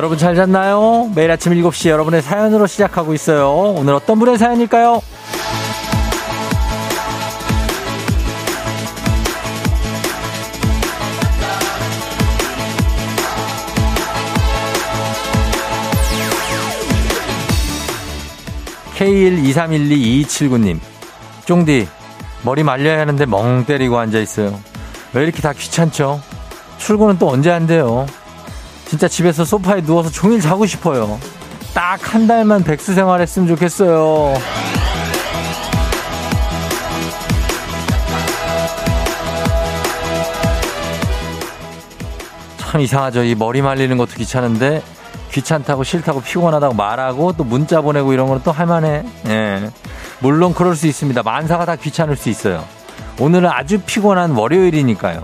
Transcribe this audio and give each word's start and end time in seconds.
여러분 0.00 0.16
잘 0.16 0.34
잤나요? 0.34 1.10
매일 1.14 1.30
아침 1.30 1.52
7시 1.52 1.90
여러분의 1.90 2.22
사연으로 2.22 2.66
시작하고 2.66 3.12
있어요. 3.12 3.74
오늘 3.76 3.92
어떤 3.92 4.18
분의 4.18 4.38
사연일까요? 4.38 5.02
K123122279님. 18.96 20.80
쫑디, 21.44 21.86
머리 22.40 22.62
말려야 22.62 23.00
하는데 23.00 23.26
멍 23.26 23.66
때리고 23.66 23.98
앉아있어요. 23.98 24.58
왜 25.12 25.24
이렇게 25.24 25.42
다 25.42 25.52
귀찮죠? 25.52 26.22
출근은 26.78 27.18
또 27.18 27.28
언제 27.28 27.50
한대요? 27.50 28.06
진짜 28.90 29.06
집에서 29.06 29.44
소파에 29.44 29.82
누워서 29.82 30.10
종일 30.10 30.40
자고 30.40 30.66
싶어요. 30.66 31.20
딱 31.72 32.00
한 32.12 32.26
달만 32.26 32.64
백수 32.64 32.92
생활 32.92 33.20
했으면 33.20 33.46
좋겠어요. 33.46 34.34
참 42.56 42.80
이상하죠. 42.80 43.22
이 43.22 43.36
머리 43.36 43.62
말리는 43.62 43.96
것도 43.96 44.14
귀찮은데 44.16 44.82
귀찮다고 45.30 45.84
싫다고 45.84 46.20
피곤하다고 46.20 46.74
말하고 46.74 47.34
또 47.34 47.44
문자 47.44 47.80
보내고 47.82 48.12
이런 48.12 48.26
거는 48.26 48.42
또 48.42 48.50
할만해. 48.50 49.04
예. 49.28 49.70
물론 50.18 50.52
그럴 50.52 50.74
수 50.74 50.88
있습니다. 50.88 51.22
만사가 51.22 51.64
다 51.64 51.76
귀찮을 51.76 52.16
수 52.16 52.28
있어요. 52.28 52.64
오늘은 53.20 53.48
아주 53.48 53.78
피곤한 53.80 54.32
월요일이니까요. 54.32 55.22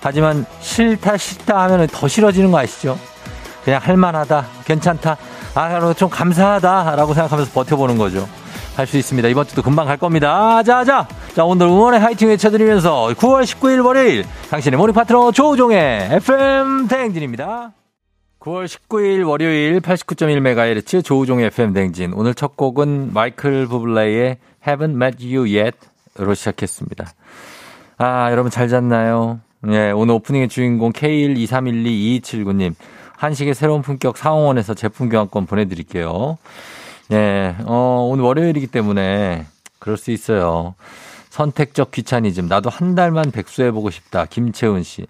하지만 0.00 0.46
싫다 0.60 1.16
싫다 1.16 1.62
하면 1.64 1.86
더 1.88 2.08
싫어지는 2.08 2.50
거 2.50 2.58
아시죠? 2.58 2.98
그냥 3.64 3.80
할만하다, 3.82 4.46
괜찮다, 4.64 5.16
아, 5.54 5.92
좀 5.94 6.08
감사하다라고 6.08 7.14
생각하면서 7.14 7.52
버텨보는 7.52 7.98
거죠. 7.98 8.26
할 8.76 8.86
수 8.86 8.96
있습니다. 8.96 9.28
이번 9.28 9.46
주도 9.46 9.60
금방 9.62 9.86
갈 9.86 9.98
겁니다. 9.98 10.62
자, 10.62 10.84
자. 10.84 11.06
자, 11.34 11.44
오늘 11.44 11.66
응원의 11.66 12.00
화이팅 12.00 12.28
외쳐드리면서 12.28 13.08
9월 13.16 13.42
19일 13.44 13.84
월요일 13.84 14.24
당신의 14.50 14.78
morning 14.78 14.94
파트너 14.94 15.32
조우종의 15.32 16.08
FM 16.12 16.88
대행진입니다. 16.88 17.72
9월 18.40 18.64
19일 18.64 19.28
월요일 19.28 19.80
89.1MHz 19.80 21.04
조우종의 21.04 21.46
FM 21.46 21.74
대행진. 21.74 22.14
오늘 22.14 22.34
첫 22.34 22.56
곡은 22.56 23.12
마이클 23.12 23.66
부블레의 23.66 24.38
Haven't 24.66 24.94
Met 25.02 25.36
You 25.36 25.46
Yet으로 25.54 26.32
시작했습니다. 26.34 27.04
아, 27.98 28.30
여러분 28.30 28.50
잘 28.50 28.68
잤나요? 28.68 29.40
예, 29.68 29.90
오늘 29.90 30.14
오프닝의 30.14 30.48
주인공 30.48 30.92
K123122279님. 30.92 32.74
한식의 33.16 33.54
새로운 33.54 33.82
품격 33.82 34.16
상호원에서 34.16 34.72
제품 34.74 35.10
교환권 35.10 35.44
보내드릴게요. 35.46 36.38
예, 37.12 37.54
어, 37.66 38.08
오늘 38.10 38.24
월요일이기 38.24 38.68
때문에 38.68 39.46
그럴 39.78 39.98
수 39.98 40.10
있어요. 40.10 40.74
선택적 41.28 41.90
귀차니즘. 41.90 42.48
나도 42.48 42.70
한 42.70 42.94
달만 42.94 43.30
백수해보고 43.30 43.90
싶다. 43.90 44.24
김채은 44.24 44.82
씨. 44.82 45.06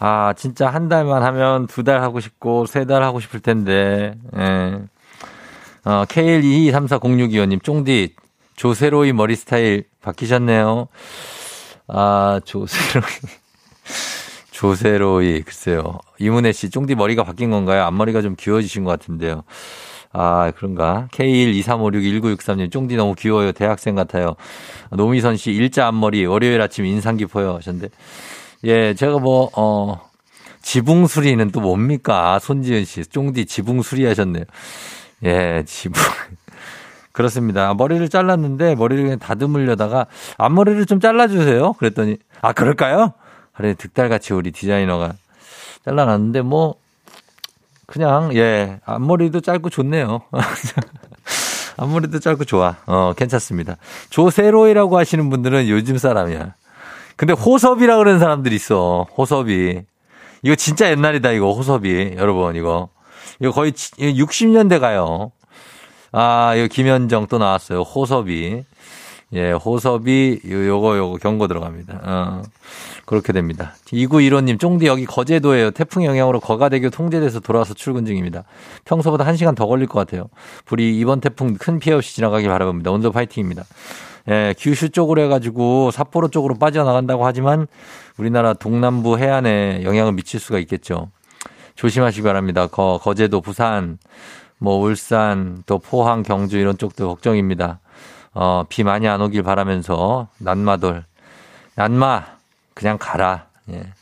아, 0.00 0.32
진짜 0.36 0.68
한 0.68 0.88
달만 0.88 1.22
하면 1.22 1.66
두 1.68 1.84
달 1.84 2.02
하고 2.02 2.18
싶고, 2.20 2.66
세 2.66 2.84
달 2.84 3.02
하고 3.02 3.20
싶을 3.20 3.40
텐데, 3.40 4.14
예. 4.36 4.78
어, 5.84 6.04
K122340625님, 6.06 7.62
쫑디, 7.62 8.14
조세로이 8.56 9.12
머리 9.12 9.36
스타일 9.36 9.84
바뀌셨네요. 10.02 10.88
아, 11.88 12.40
조세로이. 12.44 13.06
조세로이, 14.58 15.42
글쎄요. 15.42 16.00
이문혜 16.18 16.50
씨, 16.50 16.68
쫑디 16.68 16.96
머리가 16.96 17.22
바뀐 17.22 17.48
건가요? 17.48 17.84
앞머리가 17.84 18.22
좀 18.22 18.34
귀여워지신 18.36 18.82
것 18.82 18.90
같은데요. 18.90 19.44
아, 20.12 20.50
그런가? 20.56 21.06
K123561963님, 21.12 22.72
쫑디 22.72 22.96
너무 22.96 23.14
귀여워요. 23.14 23.52
대학생 23.52 23.94
같아요. 23.94 24.34
노미선 24.90 25.36
씨, 25.36 25.52
일자 25.52 25.86
앞머리, 25.86 26.26
월요일 26.26 26.60
아침 26.60 26.86
인상 26.86 27.16
깊어요. 27.16 27.54
하셨는데. 27.54 27.90
예, 28.64 28.94
제가 28.94 29.20
뭐, 29.20 29.48
어, 29.54 30.00
지붕수리는 30.62 31.52
또 31.52 31.60
뭡니까? 31.60 32.40
손지은 32.40 32.84
씨, 32.84 33.06
쫑디 33.06 33.46
지붕수리 33.46 34.06
하셨네요. 34.06 34.42
예, 35.22 35.62
지붕. 35.66 36.02
그렇습니다. 37.12 37.74
머리를 37.74 38.08
잘랐는데 38.08 38.74
머리를 38.74 39.04
그냥 39.04 39.18
다듬으려다가 39.20 40.06
앞머리를 40.36 40.84
좀 40.86 40.98
잘라주세요. 40.98 41.74
그랬더니, 41.74 42.16
아, 42.42 42.52
그럴까요? 42.52 43.12
그래, 43.58 43.74
득달같이 43.74 44.34
우리 44.34 44.52
디자이너가 44.52 45.14
잘라놨는데 45.84 46.42
뭐, 46.42 46.76
그냥, 47.86 48.30
예, 48.36 48.78
앞머리도 48.84 49.40
짧고 49.40 49.68
좋네요. 49.68 50.22
앞머리도 51.76 52.20
짧고 52.20 52.44
좋아. 52.44 52.76
어, 52.86 53.14
괜찮습니다. 53.16 53.76
조세로이라고 54.10 54.96
하시는 54.96 55.28
분들은 55.28 55.68
요즘 55.68 55.98
사람이야. 55.98 56.54
근데 57.16 57.32
호섭이라 57.32 57.96
그러는 57.96 58.20
사람들이 58.20 58.54
있어. 58.54 59.08
호섭이. 59.16 59.80
이거 60.44 60.54
진짜 60.54 60.88
옛날이다, 60.90 61.32
이거, 61.32 61.50
호섭이. 61.50 62.14
여러분, 62.16 62.54
이거. 62.54 62.90
이거 63.40 63.50
거의 63.50 63.72
60년대 63.72 64.78
가요. 64.78 65.32
아, 66.12 66.54
이거 66.54 66.68
김현정 66.68 67.26
또 67.26 67.38
나왔어요. 67.38 67.80
호섭이. 67.82 68.62
예, 69.34 69.52
호섭이, 69.52 70.40
요거, 70.44 70.96
요거 70.96 71.18
경고 71.18 71.48
들어갑니다. 71.48 72.00
어, 72.02 72.42
그렇게 73.04 73.34
됩니다. 73.34 73.74
2915님, 73.86 74.58
쫑디 74.58 74.86
여기 74.86 75.04
거제도에요. 75.04 75.70
태풍 75.72 76.04
영향으로 76.04 76.40
거가대교 76.40 76.88
통제돼서 76.88 77.40
돌아와서 77.40 77.74
출근 77.74 78.06
중입니다. 78.06 78.44
평소보다 78.86 79.24
1시간 79.26 79.54
더 79.54 79.66
걸릴 79.66 79.86
것 79.86 79.98
같아요. 79.98 80.28
불이 80.64 80.98
이번 80.98 81.20
태풍 81.20 81.54
큰 81.54 81.78
피해 81.78 81.94
없이 81.94 82.14
지나가길 82.14 82.48
바라봅니다. 82.48 82.90
오늘도 82.90 83.12
파이팅입니다. 83.12 83.64
예, 84.30 84.54
규슈 84.58 84.90
쪽으로 84.90 85.22
해가지고 85.22 85.90
삿포로 85.90 86.28
쪽으로 86.28 86.54
빠져나간다고 86.54 87.26
하지만 87.26 87.66
우리나라 88.16 88.54
동남부 88.54 89.18
해안에 89.18 89.82
영향을 89.84 90.12
미칠 90.12 90.40
수가 90.40 90.58
있겠죠. 90.60 91.10
조심하시기 91.74 92.22
바랍니다. 92.22 92.66
거, 92.66 92.98
거제도, 93.02 93.42
부산, 93.42 93.98
뭐 94.58 94.78
울산, 94.78 95.62
또 95.66 95.78
포항, 95.78 96.22
경주 96.22 96.58
이런 96.58 96.76
쪽도 96.76 97.08
걱정입니다. 97.08 97.80
어, 98.34 98.64
비 98.68 98.84
많이 98.84 99.08
안 99.08 99.20
오길 99.20 99.42
바라면서 99.42 100.28
난마돌. 100.38 101.04
난마 101.74 102.26
그냥 102.74 102.98
가라. 102.98 103.46
예. 103.70 103.92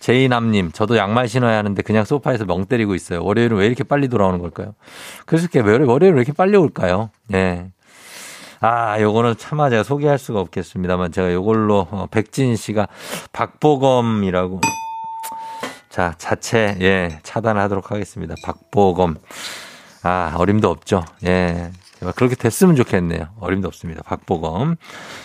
제이남님, 0.00 0.72
저도 0.72 0.96
양말 0.96 1.28
신어야 1.28 1.58
하는데 1.58 1.80
그냥 1.82 2.04
소파에서 2.04 2.44
멍 2.44 2.66
때리고 2.66 2.94
있어요. 2.94 3.24
월요일은 3.24 3.56
왜 3.56 3.66
이렇게 3.66 3.82
빨리 3.82 4.08
돌아오는 4.08 4.38
걸까요? 4.38 4.74
그래서 5.24 5.48
이렇게 5.50 5.60
월요일 5.68 6.14
왜 6.14 6.20
이렇게 6.20 6.32
빨리 6.32 6.56
올까요? 6.56 7.10
예. 7.34 7.66
아, 8.60 9.00
요거는 9.00 9.36
차마 9.38 9.68
제가 9.68 9.82
소개할 9.82 10.18
수가 10.18 10.40
없겠습니다만 10.40 11.12
제가 11.12 11.32
요걸로 11.32 11.88
어, 11.90 12.06
백진 12.10 12.56
씨가 12.56 12.88
박보검이라고 13.32 14.60
자, 15.90 16.14
자체 16.18 16.76
예, 16.80 17.18
차단하도록 17.22 17.90
하겠습니다. 17.90 18.34
박보검. 18.44 19.16
아, 20.02 20.34
어림도 20.36 20.70
없죠. 20.70 21.04
예. 21.24 21.70
그렇게 22.14 22.34
됐으면 22.34 22.76
좋겠네요. 22.76 23.28
어림도 23.40 23.68
없습니다. 23.68 24.02
박보검. 24.02 24.76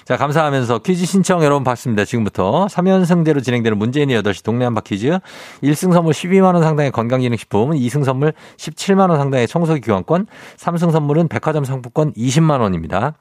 자, 0.06 0.18
감사하면서 0.18 0.80
퀴즈 0.80 1.06
신청 1.06 1.44
여러분 1.44 1.64
받습니다. 1.64 2.06
지금부터 2.06 2.68
3연승대로 2.68 3.44
진행되는 3.44 3.78
문재인의 3.78 4.22
8시 4.22 4.44
동네 4.44 4.66
한바 4.66 4.82
퀴즈. 4.82 5.20
1승 5.64 5.94
선물 5.94 6.14
12만원 6.14 6.62
상당의 6.62 6.92
건강기능식품, 6.92 7.72
2승 7.72 8.04
선물 8.04 8.34
17만원 8.58 9.18
상당의 9.18 9.48
청소기 9.48 9.82
교환권, 9.82 10.28
3승 10.58 10.92
선물은 10.92 11.28
백화점 11.28 11.66
상품권 11.66 12.14
20만원입니다. 12.14 13.16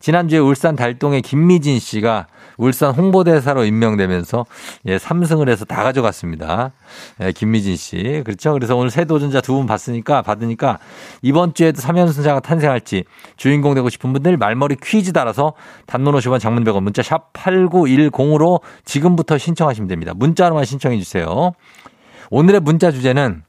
지난주에 0.00 0.38
울산 0.38 0.76
달동의 0.76 1.22
김미진 1.22 1.78
씨가 1.78 2.26
울산 2.58 2.92
홍보대사로 2.94 3.64
임명되면서 3.64 4.46
예, 4.86 4.96
3승을 4.96 5.48
해서 5.50 5.64
다 5.64 5.82
가져갔습니다. 5.82 6.72
예, 7.20 7.32
김미진 7.32 7.76
씨. 7.76 8.22
그렇죠. 8.24 8.52
그래서 8.52 8.76
오늘 8.76 8.90
새 8.90 9.04
도전자 9.04 9.40
두 9.40 9.56
분 9.56 9.66
봤으니까 9.66 10.22
받으니까 10.22 10.78
이번 11.22 11.54
주에도 11.54 11.80
3연승자가 11.80 12.42
탄생할지 12.42 13.04
주인공 13.36 13.74
되고 13.74 13.88
싶은 13.88 14.12
분들 14.12 14.36
말머리 14.36 14.76
퀴즈 14.82 15.12
따라서 15.12 15.54
단문 15.86 16.14
50원 16.14 16.40
장문 16.40 16.64
100원 16.64 16.82
문자 16.82 17.02
샵 17.02 17.32
8910으로 17.32 18.60
지금부터 18.84 19.38
신청하시면 19.38 19.88
됩니다. 19.88 20.12
문자로만 20.14 20.64
신청해 20.64 20.98
주세요. 20.98 21.52
오늘의 22.30 22.60
문자 22.60 22.90
주제는 22.90 23.42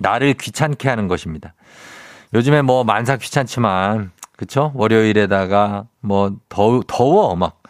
나를 0.00 0.34
귀찮게 0.34 0.88
하는 0.88 1.08
것입니다. 1.08 1.54
요즘에 2.34 2.62
뭐 2.62 2.84
만사 2.84 3.16
귀찮지만 3.16 4.12
그쵸? 4.40 4.72
월요일에다가 4.74 5.84
뭐 6.00 6.34
더워, 6.48 6.82
더워 6.86 7.36
막 7.36 7.60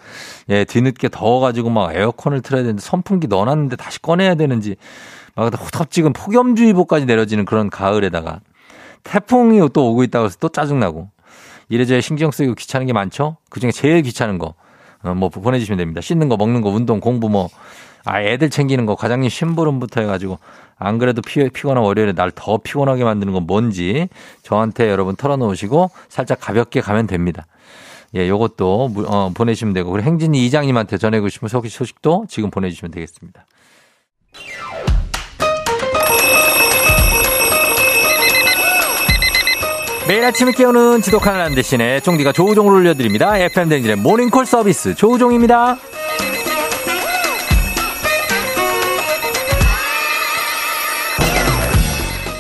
예, 0.49 0.65
뒤늦게 0.65 1.09
더워가지고 1.09 1.69
막 1.69 1.97
에어컨을 1.97 2.43
틀어야 2.43 2.63
되는데 2.63 2.81
선풍기 2.81 3.27
넣어놨는데 3.27 3.75
다시 3.75 4.01
꺼내야 4.01 4.37
되는지 4.37 4.77
막 5.35 5.53
호텁지근 5.53 6.13
폭염주의보까지 6.13 7.07
내려지는 7.07 7.45
그런 7.45 7.71
가을에다가 7.71 8.39
태풍이 9.03 9.59
또 9.73 9.91
오고 9.91 10.05
있다고 10.05 10.27
해서 10.27 10.37
또 10.39 10.49
짜증나고 10.49 11.11
이래저래 11.69 12.01
신경 12.01 12.31
쓰이고 12.31 12.55
귀찮은 12.55 12.87
게 12.87 12.93
많죠? 12.93 13.37
그 13.49 13.59
중에 13.59 13.73
제일 13.73 14.03
귀찮은 14.03 14.39
거 14.39 14.55
어, 15.03 15.13
뭐 15.13 15.29
보내주시면 15.29 15.77
됩니다. 15.77 16.01
씻는 16.01 16.29
거, 16.29 16.37
먹는 16.37 16.61
거, 16.61 16.71
운동, 16.71 17.01
공부 17.01 17.29
뭐. 17.29 17.49
아, 18.05 18.21
애들 18.23 18.51
챙기는 18.51 18.87
거, 18.87 18.95
과장님 18.95 19.29
심부름부터 19.29 20.01
해가지고, 20.01 20.39
안 20.79 20.99
그래도 20.99 21.21
피, 21.23 21.49
피곤한 21.51 21.83
월요일에 21.83 22.13
날 22.13 22.33
더 22.35 22.57
피곤하게 22.59 23.05
만드는 23.05 23.33
건 23.33 23.47
뭔지 23.47 24.09
저한테 24.43 24.89
여러분 24.91 25.15
털어놓으시고 25.17 25.91
살짝 26.09 26.39
가볍게 26.41 26.81
가면 26.81 27.07
됩니다. 27.07 27.47
예, 28.15 28.29
요것도, 28.29 28.93
어, 29.07 29.31
보내시면 29.35 29.75
되고, 29.75 29.91
그리고 29.91 30.07
행진이 30.07 30.45
이장님한테 30.47 30.99
전해고 30.99 31.29
싶은 31.29 31.49
소식도 31.49 32.27
지금 32.29 32.51
보내주시면 32.51 32.91
되겠습니다. 32.93 33.45
매일 40.09 40.25
아침을 40.25 40.55
깨우는 40.55 41.03
지독한 41.03 41.41
안 41.41 41.55
대신에 41.55 42.01
쫑디가 42.01 42.33
조우종을 42.33 42.73
올려드립니다. 42.73 43.39
FM 43.39 43.69
댕진의 43.69 43.97
모닝콜 43.97 44.45
서비스 44.45 44.95
조우종입니다. 44.97 45.77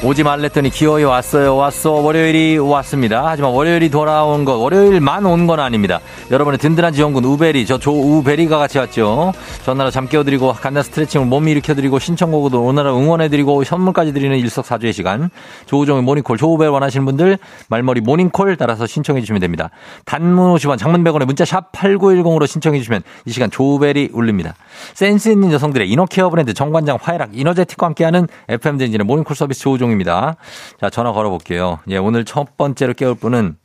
오지 0.02 0.22
말랬더니 0.22 0.70
기어이 0.70 1.04
왔어요. 1.04 1.56
왔어. 1.56 1.90
월요일이 1.92 2.56
왔습니다. 2.56 3.22
하지만 3.26 3.50
월요일이 3.52 3.90
돌아온 3.90 4.46
것, 4.46 4.54
월요일만 4.56 5.26
온 5.26 5.46
건 5.46 5.60
아닙니다. 5.60 6.00
여러분의 6.30 6.56
든든한 6.58 6.94
지원군 6.94 7.22
우베리, 7.26 7.66
저 7.66 7.76
조우베리가 7.76 8.56
같이 8.56 8.78
왔죠. 8.78 9.34
전화로 9.66 9.90
잠 9.90 10.08
깨워드리고 10.08 10.54
간단 10.54 10.82
스트레칭을 10.82 11.26
몸 11.26 11.48
일으켜드리고 11.48 11.98
신청곡도 11.98 12.62
오늘은 12.62 12.90
응원해드리고 12.90 13.62
선물까지 13.64 14.14
드리는 14.14 14.38
일석사주의 14.38 14.94
시간. 14.94 15.28
조우종의 15.66 16.02
모닝콜, 16.02 16.38
조우베리 16.38 16.70
원하시는 16.70 17.04
분들 17.04 17.36
말머리 17.68 18.00
모닝콜 18.00 18.56
따라서 18.56 18.86
신청해주시면 18.86 19.42
됩니다. 19.42 19.68
단문 20.06 20.54
50원, 20.54 20.78
장문 20.78 21.04
100원에 21.04 21.26
문자 21.26 21.44
샵 21.44 21.72
8910으로 21.72 22.46
신청해주시면 22.46 23.02
이 23.26 23.32
시간 23.32 23.50
조우베리 23.50 24.10
울립니다. 24.14 24.54
센스 24.94 25.28
있는 25.28 25.52
여성들의 25.52 25.90
inner 25.90 26.12
care 26.12 26.30
브랜드 26.30 26.54
정관장 26.54 26.96
화해락 27.02 27.36
이너제틱과 27.36 27.84
함께하는 27.88 28.28
FM 28.48 28.56
대행진의 28.56 29.04
모닝콜 29.04 29.36
서비스 29.36 29.60
조우종 29.60 29.89
방송입니다. 29.90 30.36
자, 30.80 30.90
전화 30.90 31.12
걸어볼게요. 31.12 31.80
예, 31.88 31.96
오늘 31.96 32.24
첫 32.24 32.56
번째로 32.56 32.94
깨울 32.94 33.14
분은 33.14 33.56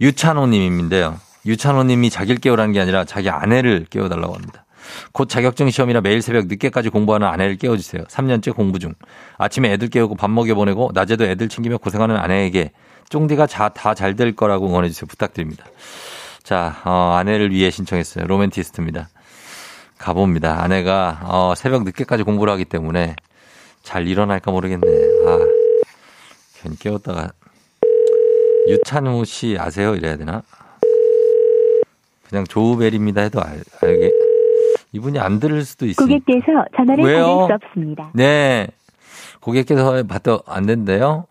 유찬호 0.00 0.46
님인데요. 0.46 1.18
유찬호 1.46 1.84
님이 1.84 2.10
자기를 2.10 2.40
깨우라는 2.40 2.72
게 2.72 2.80
아니라 2.80 3.04
자기 3.04 3.30
아내를 3.30 3.86
깨워달라고 3.88 4.34
합니다. 4.34 4.64
곧 5.12 5.28
자격증 5.28 5.70
시험이라 5.70 6.00
매일 6.00 6.20
새벽 6.22 6.46
늦게까지 6.46 6.88
공부하는 6.88 7.26
아내를 7.28 7.56
깨워주세요. 7.56 8.04
3년째 8.04 8.54
공부 8.54 8.78
중. 8.78 8.94
아침에 9.38 9.72
애들 9.72 9.88
깨우고 9.88 10.16
밥 10.16 10.30
먹여 10.30 10.54
보내고 10.54 10.90
낮에도 10.94 11.24
애들 11.24 11.48
챙기며 11.48 11.78
고생하는 11.78 12.16
아내에게 12.16 12.72
쫑디가 13.08 13.46
다 13.46 13.94
잘 13.94 14.14
될 14.16 14.34
거라고 14.34 14.66
응원해주세요. 14.68 15.06
부탁드립니다. 15.06 15.64
자, 16.42 16.80
어, 16.84 17.14
아내를 17.18 17.50
위해 17.52 17.70
신청했어요. 17.70 18.26
로맨티스트입니다. 18.26 19.08
가봅니다. 19.98 20.62
아내가 20.62 21.20
어, 21.24 21.54
새벽 21.56 21.84
늦게까지 21.84 22.22
공부를 22.22 22.52
하기 22.54 22.64
때문에 22.64 23.14
잘 23.82 24.06
일어날까 24.06 24.50
모르겠네. 24.50 25.09
아, 26.60 26.62
괜히 26.62 26.76
깨웠다가 26.76 27.32
유찬우 28.68 29.24
씨 29.24 29.56
아세요? 29.58 29.94
이래야 29.94 30.16
되나? 30.16 30.42
그냥 32.28 32.44
조우벨입니다 32.44 33.22
해도 33.22 33.40
알, 33.42 33.62
알게. 33.82 34.12
이분이 34.92 35.18
안 35.18 35.40
들을 35.40 35.64
수도 35.64 35.86
있어요. 35.86 36.06
고객께서 36.06 36.64
전화를 36.76 37.04
왜요? 37.04 37.46
받을 37.48 37.58
수 37.58 37.66
없습니다. 37.66 38.10
네. 38.14 38.68
고객께서 39.40 40.02
받도 40.04 40.42
안 40.46 40.66
된대요? 40.66 41.26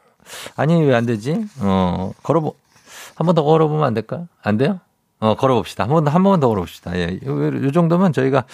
아니, 0.55 0.81
왜 0.83 0.93
안 0.95 1.05
되지? 1.05 1.45
어, 1.61 2.11
걸어보, 2.23 2.55
한 3.15 3.25
번 3.27 3.35
더 3.35 3.43
걸어보면 3.43 3.83
안 3.85 3.93
될까? 3.93 4.25
안 4.41 4.57
돼요? 4.57 4.79
어, 5.19 5.35
걸어봅시다. 5.35 5.83
한번 5.85 6.03
더, 6.05 6.11
한 6.11 6.23
번 6.23 6.39
더 6.39 6.47
걸어봅시다. 6.49 6.97
예. 6.97 7.19
요, 7.25 7.45
요 7.65 7.71
정도면 7.71 8.13
저희가, 8.13 8.45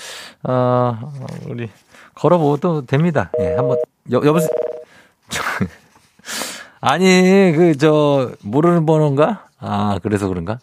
어, 0.43 1.11
우리, 1.47 1.69
걸어보도 2.15 2.85
됩니다. 2.85 3.31
예, 3.39 3.55
한번, 3.55 3.77
여, 4.11 4.21
여보세요? 4.23 4.49
아니, 6.85 7.53
그, 7.55 7.75
저, 7.77 8.31
모르는 8.43 8.85
번호인가? 8.85 9.47
아, 9.59 9.99
그래서 10.03 10.27
그런가? 10.27 10.59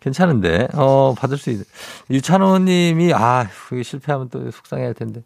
괜찮은데, 0.00 0.68
어, 0.74 1.14
받을 1.16 1.38
수 1.38 1.50
있, 1.50 1.60
유찬호 2.10 2.58
님이, 2.58 3.12
아, 3.14 3.46
그게 3.68 3.82
실패하면 3.82 4.28
또 4.28 4.50
속상해 4.50 4.84
할 4.84 4.92
텐데. 4.94 5.22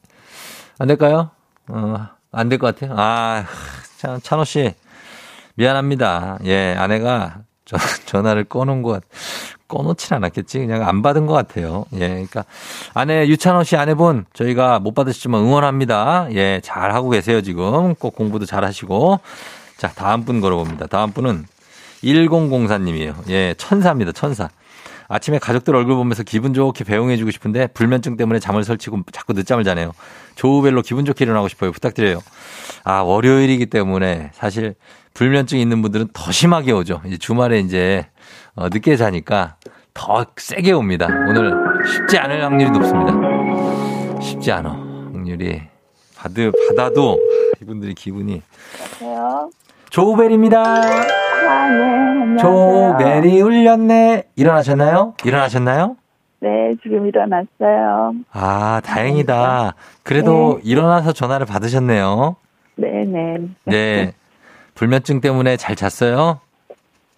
안 0.78 0.86
될까요? 0.86 1.30
어, 1.68 2.06
안 2.30 2.48
될 2.48 2.58
것 2.58 2.74
같아요. 2.74 2.94
아, 2.98 3.44
참, 3.98 4.20
찬호 4.22 4.44
씨, 4.44 4.74
미안합니다. 5.56 6.38
예, 6.44 6.74
아내가 6.78 7.40
저, 7.64 7.76
전화를 8.06 8.44
꺼놓은 8.44 8.82
것, 8.82 9.02
꺼놓진 9.68 10.14
않았겠지. 10.16 10.58
그냥 10.60 10.86
안 10.86 11.02
받은 11.02 11.26
것 11.26 11.32
같아요. 11.34 11.84
예. 11.94 12.08
그러니까 12.08 12.44
아내 12.94 13.26
유찬호 13.26 13.64
씨 13.64 13.76
아내분 13.76 14.26
저희가 14.34 14.78
못 14.80 14.94
받으시지만 14.94 15.40
응원합니다. 15.42 16.28
예. 16.32 16.60
잘 16.62 16.92
하고 16.94 17.08
계세요 17.10 17.40
지금. 17.40 17.94
꼭 17.94 18.14
공부도 18.14 18.44
잘 18.46 18.64
하시고. 18.64 19.20
자 19.82 19.88
다음 19.96 20.24
분 20.24 20.40
걸어봅니다. 20.40 20.86
다음 20.86 21.10
분은 21.10 21.44
1004님이에요. 22.04 23.28
예. 23.30 23.52
천사입니다. 23.58 24.12
천사. 24.12 24.48
아침에 25.08 25.40
가족들 25.40 25.74
얼굴 25.74 25.96
보면서 25.96 26.22
기분 26.22 26.54
좋게 26.54 26.84
배웅해주고 26.84 27.32
싶은데 27.32 27.66
불면증 27.66 28.16
때문에 28.16 28.38
잠을 28.38 28.62
설치고 28.62 29.00
자꾸 29.10 29.32
늦잠을 29.32 29.64
자네요. 29.64 29.90
조우벨로 30.36 30.82
기분 30.82 31.04
좋게 31.04 31.24
일어나고 31.24 31.48
싶어요. 31.48 31.72
부탁드려요. 31.72 32.20
아, 32.84 33.00
월요일이기 33.00 33.66
때문에 33.66 34.30
사실 34.34 34.76
불면증 35.14 35.58
있는 35.58 35.82
분들은 35.82 36.10
더 36.12 36.30
심하게 36.30 36.70
오죠. 36.70 37.02
이제 37.04 37.16
주말에 37.18 37.58
이제 37.58 38.06
어, 38.54 38.68
늦게 38.68 38.94
자니까 38.94 39.56
더 39.94 40.24
세게 40.36 40.70
옵니다. 40.70 41.08
오늘 41.28 41.52
쉽지 41.84 42.18
않을 42.18 42.44
확률이 42.44 42.70
높습니다. 42.70 44.20
쉽지 44.20 44.52
않아. 44.52 44.70
확률이. 45.12 45.60
받을, 46.14 46.52
받아도 46.68 47.18
이분들이 47.60 47.94
기분이. 47.94 48.42
안녕하세요. 49.00 49.61
조우벨입니다. 49.92 50.58
아, 50.62 51.68
네. 51.68 52.36
조우벨이 52.38 53.42
울렸네. 53.42 54.24
일어나셨나요? 54.36 55.12
일어나셨나요? 55.22 55.96
네, 56.40 56.74
지금 56.82 57.06
일어났어요. 57.06 58.14
아, 58.32 58.80
다행이다. 58.82 59.74
그래도 60.02 60.60
네. 60.64 60.70
일어나서 60.70 61.12
전화를 61.12 61.44
받으셨네요. 61.44 62.36
네네. 62.76 63.04
네. 63.04 63.46
네. 63.66 64.12
불면증 64.74 65.20
때문에 65.20 65.58
잘 65.58 65.76
잤어요? 65.76 66.40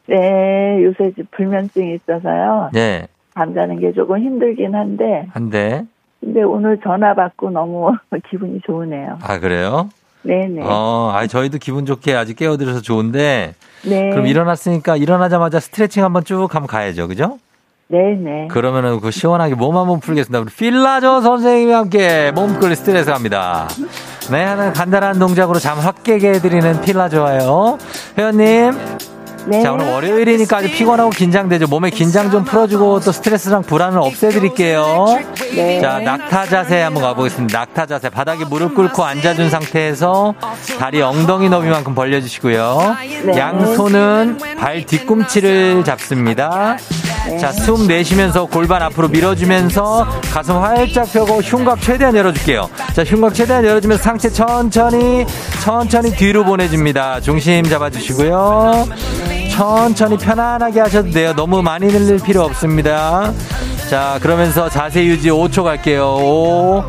네, 0.09 0.83
요새 0.83 1.13
불면증이 1.31 1.95
있어서요. 1.95 2.71
네. 2.73 3.07
잠자는 3.35 3.79
게 3.79 3.93
조금 3.93 4.19
힘들긴 4.19 4.75
한데. 4.75 5.29
한데. 5.31 5.85
근데 6.21 6.43
오늘 6.43 6.81
전화 6.81 7.15
받고 7.15 7.51
너무 7.51 7.93
기분이 8.29 8.61
좋으네요. 8.67 9.19
아, 9.23 9.39
그래요? 9.39 9.91
네네. 10.25 10.63
어, 10.65 11.13
아, 11.15 11.27
저희도 11.27 11.59
기분 11.59 11.87
좋게 11.87 12.15
아직 12.15 12.37
깨워드려서 12.37 12.81
좋은데. 12.81 13.55
네. 13.85 14.11
그럼 14.11 14.27
일어났으니까 14.27 14.97
일어나자마자 14.97 15.61
스트레칭 15.61 16.03
한번 16.05 16.25
쭉 16.25 16.49
한번 16.55 16.67
가야죠. 16.67 17.09
그죠? 17.09 17.39
네네. 17.89 18.49
그러면은 18.49 18.99
그 19.01 19.11
시원하게 19.11 19.55
몸 19.55 19.77
한번 19.77 20.01
풀겠습니다. 20.01 20.41
우리 20.41 20.51
필라조 20.51 21.21
선생님과 21.21 21.77
함께 21.79 22.33
몸풀 22.35 22.75
스트레스 22.75 23.11
합니다. 23.11 23.69
네, 24.31 24.43
하는 24.43 24.73
간단한 24.73 25.19
동작으로 25.19 25.59
잠 25.59 25.79
확 25.79 26.03
깨게 26.03 26.31
해드리는 26.35 26.81
필라조예요. 26.81 27.77
회원님. 28.17 28.73
네. 29.47 29.63
자, 29.63 29.73
오늘 29.73 29.87
월요일이니까 29.91 30.59
아주 30.59 30.71
피곤하고 30.71 31.11
긴장되죠. 31.11 31.67
몸에 31.67 31.91
긴장 31.91 32.31
좀 32.31 32.45
풀어주고 32.45 33.01
또 33.01 33.13
스트레스랑 33.13 33.63
불안을 33.63 33.99
없애드릴게요. 33.99 35.19
네. 35.55 35.81
자, 35.81 35.99
낙타 35.99 36.47
자세 36.47 36.81
한번 36.81 37.03
가보겠습니다. 37.03 37.59
낙타 37.59 37.87
자세. 37.87 38.09
바닥에 38.09 38.45
무릎 38.45 38.75
꿇고 38.75 39.05
앉아준 39.05 39.51
상태에서 39.51 40.35
다리 40.79 41.03
엉덩이 41.03 41.49
너비만큼 41.49 41.95
벌려주시고요. 41.95 42.97
네. 43.25 43.39
양손은 43.39 44.39
발 44.59 44.85
뒤꿈치를 44.87 45.85
잡습니다. 45.85 46.77
네. 47.27 47.39
자, 47.39 47.53
숨 47.53 47.87
내쉬면서 47.87 48.47
골반 48.47 48.83
앞으로 48.83 49.09
밀어주면서 49.09 50.07
가슴 50.33 50.57
활짝 50.57 51.11
펴고 51.13 51.41
흉곽 51.41 51.81
최대한 51.81 52.15
열어줄게요. 52.17 52.69
자, 52.95 53.05
흉곽 53.05 53.35
최대한 53.35 53.65
열어주면서 53.65 54.03
상체 54.03 54.31
천천히, 54.31 55.25
천천히 55.63 56.11
뒤로 56.13 56.45
보내줍니다. 56.45 57.21
중심 57.21 57.65
잡아주시고요. 57.65 58.87
천천히 59.51 60.17
편안하게 60.17 60.81
하셔도 60.81 61.11
돼요. 61.11 61.33
너무 61.35 61.63
많이 61.63 61.87
늘릴 61.89 62.19
필요 62.19 62.43
없습니다. 62.43 63.33
자, 63.89 64.19
그러면서 64.21 64.69
자세 64.69 65.05
유지 65.05 65.31
5초 65.31 65.63
갈게요. 65.63 66.17
5, 66.17 66.85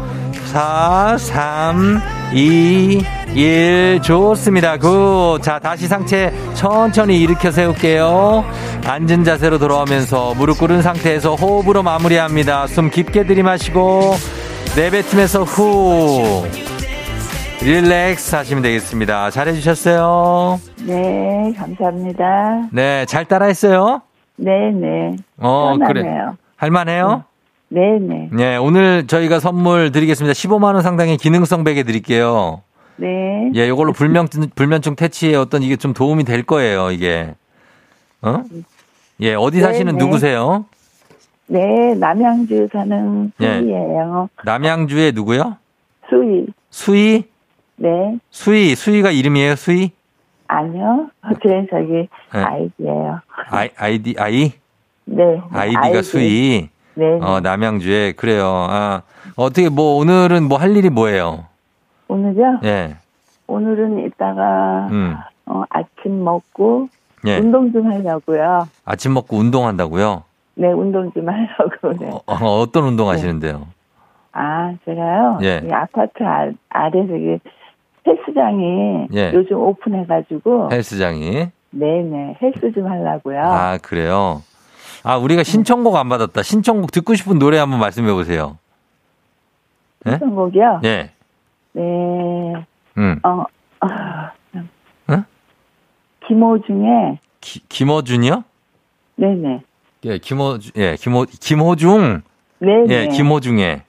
4, 0.45 1.17
3, 1.19 2.01
2, 2.33 3.03
1. 3.35 4.01
좋습니다. 4.01 4.77
good. 4.77 5.39
자, 5.41 5.59
다시 5.59 5.87
상체 5.87 6.33
천천히 6.53 7.19
일으켜 7.19 7.51
세울게요. 7.51 8.45
앉은 8.85 9.25
자세로 9.25 9.59
돌아오면서 9.59 10.33
무릎 10.35 10.57
꿇은 10.59 10.81
상태에서 10.81 11.35
호흡으로 11.35 11.83
마무리합니다. 11.83 12.67
숨 12.67 12.89
깊게 12.89 13.25
들이마시고 13.25 14.15
내뱉으면서 14.75 15.43
후. 15.43 16.47
릴렉스 17.63 18.35
하시면 18.35 18.61
되겠습니다. 18.63 19.31
잘해주셨어요. 19.31 20.59
네, 20.85 21.53
감사합니다. 21.57 22.67
네, 22.71 23.05
잘 23.05 23.25
따라했어요? 23.25 24.01
네, 24.37 24.71
네. 24.71 25.15
어. 25.37 25.75
그래. 25.87 26.03
할만해요? 26.57 27.23
네 27.69 27.81
네. 27.99 28.29
네, 28.31 28.57
오늘 28.57 29.07
저희가 29.07 29.39
선물 29.39 29.91
드리겠습니다. 29.91 30.33
15만원 30.33 30.81
상당의 30.83 31.17
기능성 31.17 31.63
베개 31.63 31.83
드릴게요. 31.83 32.61
네. 32.97 33.07
예, 33.55 33.67
요걸로 33.67 33.91
불면, 33.93 34.27
불면증 34.55 34.95
퇴치에 34.95 35.35
어떤 35.35 35.63
이게 35.63 35.75
좀 35.75 35.93
도움이 35.93 36.23
될 36.23 36.43
거예요, 36.43 36.91
이게. 36.91 37.33
어? 38.21 38.43
예, 39.21 39.33
어디 39.33 39.59
사시는 39.61 39.93
네, 39.93 39.97
네. 39.97 40.05
누구세요? 40.05 40.65
네, 41.47 41.95
남양주 41.95 42.69
사는 42.71 43.31
예. 43.41 43.59
수희예요. 43.59 44.29
남양주에 44.43 45.11
누구요? 45.13 45.57
수희. 46.09 46.45
수희? 46.69 47.23
네. 47.77 48.17
수희, 48.29 48.75
수희가 48.75 49.11
이름이에요, 49.11 49.55
수희? 49.55 49.91
아니요. 50.47 51.09
제 51.43 51.67
저기 51.69 51.91
네. 51.91 52.07
아이디예요. 52.33 53.19
아이, 53.49 53.69
아이디, 53.77 54.15
아이? 54.17 54.51
네. 55.05 55.41
아이디가 55.51 55.81
아이디. 55.81 56.03
수희. 56.03 56.69
네. 56.95 57.19
어, 57.21 57.41
남양주에. 57.41 58.13
그래요. 58.13 58.45
아, 58.69 59.01
어떻게, 59.35 59.69
뭐, 59.69 59.97
오늘은 59.97 60.47
뭐 60.47 60.57
할 60.57 60.75
일이 60.77 60.89
뭐예요? 60.89 61.45
오늘요? 62.07 62.59
예, 62.63 62.95
오늘은 63.47 64.05
이따가 64.05 64.87
음, 64.91 65.15
어, 65.47 65.63
아침 65.71 66.23
먹고 66.23 66.87
예. 67.25 67.37
운동 67.39 67.71
좀 67.73 67.91
하려고요. 67.91 68.67
아침 68.85 69.13
먹고 69.15 69.37
운동한다고요? 69.37 70.23
네, 70.53 70.67
운동 70.71 71.11
좀 71.13 71.27
하려고. 71.27 71.97
네. 71.99 72.07
어, 72.11 72.21
어, 72.27 72.59
어떤 72.61 72.83
운동 72.83 73.09
하시는데요? 73.09 73.67
아, 74.33 74.73
제가요. 74.85 75.39
예. 75.41 75.61
이 75.67 75.71
아파트 75.73 76.23
아, 76.23 76.51
아래 76.69 77.07
저기 77.07 77.39
헬스장이 78.07 79.07
예. 79.13 79.31
요즘 79.33 79.57
오픈해가지고 79.57 80.69
헬스장이. 80.71 81.47
네네 81.71 82.37
헬스 82.41 82.71
좀 82.73 82.87
하려고요. 82.87 83.41
아, 83.41 83.77
그래요? 83.81 84.43
아, 85.03 85.17
우리가 85.17 85.43
신청곡 85.43 85.95
안 85.95 86.09
받았다. 86.09 86.41
신청곡 86.41 86.91
듣고 86.91 87.15
싶은 87.15 87.37
노래 87.37 87.57
한번 87.57 87.79
말씀해 87.79 88.11
보세요. 88.13 88.57
예? 90.07 90.11
신청곡이요. 90.11 90.81
예. 90.85 91.11
네. 91.73 91.81
음. 92.97 93.19
어. 93.23 93.43
아, 93.81 94.31
응? 95.09 95.25
김호중의 96.27 97.19
기, 97.41 97.59
김어준이요? 97.67 98.43
네네. 99.17 99.61
예, 100.05 100.17
김호, 100.17 100.57
예, 100.75 100.95
김호, 100.95 101.25
김호중. 101.25 102.21
네네. 102.59 102.85
예, 102.89 103.07
김호중에. 103.07 103.81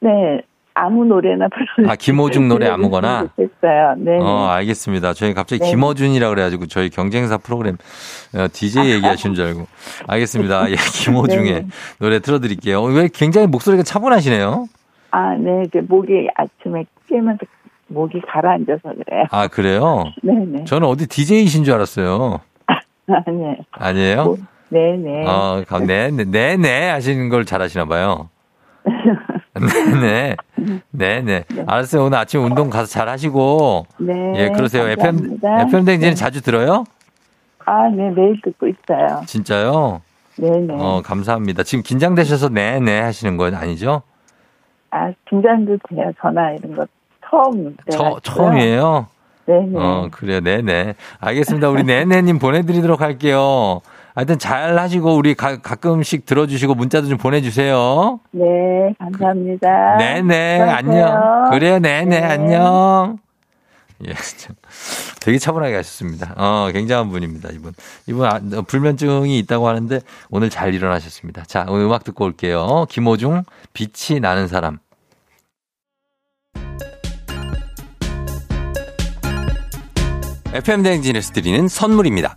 네. 0.00 0.42
아무 0.74 1.04
노래나 1.04 1.48
불러. 1.48 1.90
아, 1.90 1.96
김호중 1.96 2.48
노래 2.48 2.68
아무거나? 2.68 3.28
좋겠어요. 3.36 3.94
네. 3.98 4.18
어, 4.20 4.46
알겠습니다. 4.48 5.12
저희 5.14 5.34
갑자기 5.34 5.60
네. 5.62 5.70
김어준이라 5.70 6.28
그래가지고 6.30 6.66
저희 6.66 6.88
경쟁사 6.88 7.36
프로그램 7.38 7.76
어, 8.34 8.46
DJ 8.52 8.90
얘기하시는 8.92 9.34
줄 9.34 9.44
알고. 9.46 9.66
알겠습니다. 10.06 10.70
예, 10.70 10.74
김호중의 11.04 11.52
네. 11.52 11.66
노래 11.98 12.20
틀어드릴게요. 12.20 12.80
어, 12.80 12.84
왜 12.86 13.08
굉장히 13.12 13.46
목소리가 13.48 13.82
차분하시네요? 13.82 14.66
아, 15.10 15.34
네. 15.34 15.64
그 15.70 15.78
목이 15.86 16.28
아침에 16.34 16.84
깨면서 17.08 17.40
목이 17.88 18.20
가라앉아서 18.26 18.80
그래요. 18.82 19.24
아, 19.30 19.48
그래요? 19.48 20.04
네네. 20.22 20.64
저는 20.66 20.88
어디 20.88 21.06
DJ이신 21.06 21.64
줄 21.64 21.74
알았어요. 21.74 22.40
아니에요. 23.26 23.56
아니에요? 23.72 24.24
뭐, 24.24 24.36
네네. 24.70 25.26
어, 25.26 25.64
가- 25.68 25.80
네, 25.80 26.10
네, 26.10 26.24
네, 26.24 26.56
네 26.56 26.88
하시는 26.88 27.28
걸 27.28 27.44
잘하시나 27.44 27.84
봐요. 27.84 28.30
네, 29.54 30.36
네, 30.90 31.20
네, 31.22 31.44
네. 31.46 31.64
알았어요. 31.66 32.04
오늘 32.04 32.18
아침 32.18 32.42
운동 32.42 32.70
가서 32.70 32.86
잘 32.86 33.08
하시고. 33.08 33.86
네. 33.98 34.12
예, 34.36 34.48
그러세요. 34.50 34.88
FM. 34.88 35.38
FM 35.42 35.84
댕지는 35.84 36.10
네. 36.10 36.14
자주 36.14 36.40
들어요? 36.42 36.84
아, 37.64 37.88
네. 37.88 38.10
매일 38.10 38.40
듣고 38.42 38.66
있어요. 38.66 39.22
진짜요? 39.26 40.00
네네. 40.36 40.74
어, 40.78 41.02
감사합니다. 41.04 41.62
지금 41.64 41.82
긴장되셔서 41.84 42.48
네, 42.48 42.80
네 42.80 43.00
하시는 43.00 43.36
건 43.36 43.54
아니죠? 43.54 44.02
아, 44.90 45.12
긴장도 45.28 45.78
돼요. 45.88 46.10
전화 46.20 46.52
이런 46.52 46.74
거 46.74 46.86
처음. 47.28 47.76
처. 47.90 48.18
처음이에요? 48.22 49.06
네네. 49.46 49.72
어, 49.74 50.08
그래요. 50.10 50.40
네네. 50.40 50.94
알겠습니다. 51.20 51.68
우리 51.68 51.82
네네님 51.82 52.38
보내드리도록 52.38 53.00
할게요. 53.00 53.80
하여튼 54.14 54.38
잘 54.38 54.78
하시고, 54.78 55.16
우리 55.16 55.34
가, 55.34 55.60
가끔씩 55.60 56.26
들어주시고, 56.26 56.74
문자도 56.74 57.08
좀 57.08 57.18
보내주세요. 57.18 58.20
네, 58.32 58.44
감사합니다. 58.98 59.96
네네. 59.96 60.58
수고하세요. 60.58 60.76
안녕. 60.76 61.50
그래요. 61.50 61.78
네네. 61.78 62.20
네. 62.20 62.26
안녕. 62.26 63.18
예, 64.06 64.12
참. 64.12 64.56
되게 65.20 65.38
차분하게 65.38 65.76
하셨습니다. 65.76 66.34
어, 66.36 66.70
굉장한 66.72 67.10
분입니다, 67.10 67.50
이분. 67.50 67.72
이분, 68.06 68.26
아, 68.26 68.40
불면증이 68.66 69.38
있다고 69.38 69.68
하는데, 69.68 70.00
오늘 70.30 70.50
잘 70.50 70.74
일어나셨습니다. 70.74 71.44
자, 71.44 71.64
오늘 71.68 71.86
음악 71.86 72.04
듣고 72.04 72.24
올게요. 72.24 72.86
김호중, 72.90 73.44
빛이 73.72 74.20
나는 74.20 74.48
사람. 74.48 74.78
FM 80.52 80.82
대행진에서 80.82 81.32
드리는 81.32 81.66
선물입니다. 81.66 82.36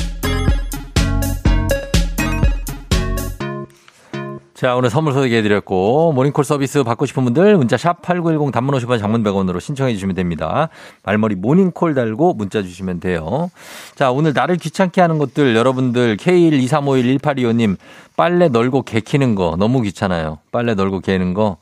자, 4.61 4.75
오늘 4.75 4.91
선물 4.91 5.13
소개해드렸고, 5.13 6.13
모닝콜 6.13 6.45
서비스 6.45 6.83
받고 6.83 7.07
싶은 7.07 7.23
분들, 7.23 7.57
문자 7.57 7.77
샵8910 7.77 8.51
단문 8.51 8.75
50원 8.75 8.99
장문 8.99 9.23
100원으로 9.23 9.59
신청해 9.59 9.91
주시면 9.93 10.13
됩니다. 10.13 10.69
말머리 11.01 11.33
모닝콜 11.33 11.95
달고 11.95 12.35
문자 12.35 12.61
주시면 12.61 12.99
돼요. 12.99 13.49
자, 13.95 14.11
오늘 14.11 14.33
나를 14.33 14.57
귀찮게 14.57 15.01
하는 15.01 15.17
것들, 15.17 15.55
여러분들, 15.55 16.15
K123511825님, 16.17 17.77
빨래 18.15 18.49
널고 18.49 18.83
개 18.83 18.99
키는 18.99 19.33
거 19.33 19.55
너무 19.57 19.81
귀찮아요. 19.81 20.37
빨래 20.51 20.75
널고 20.75 20.99
개는 20.99 21.33
거 21.33 21.57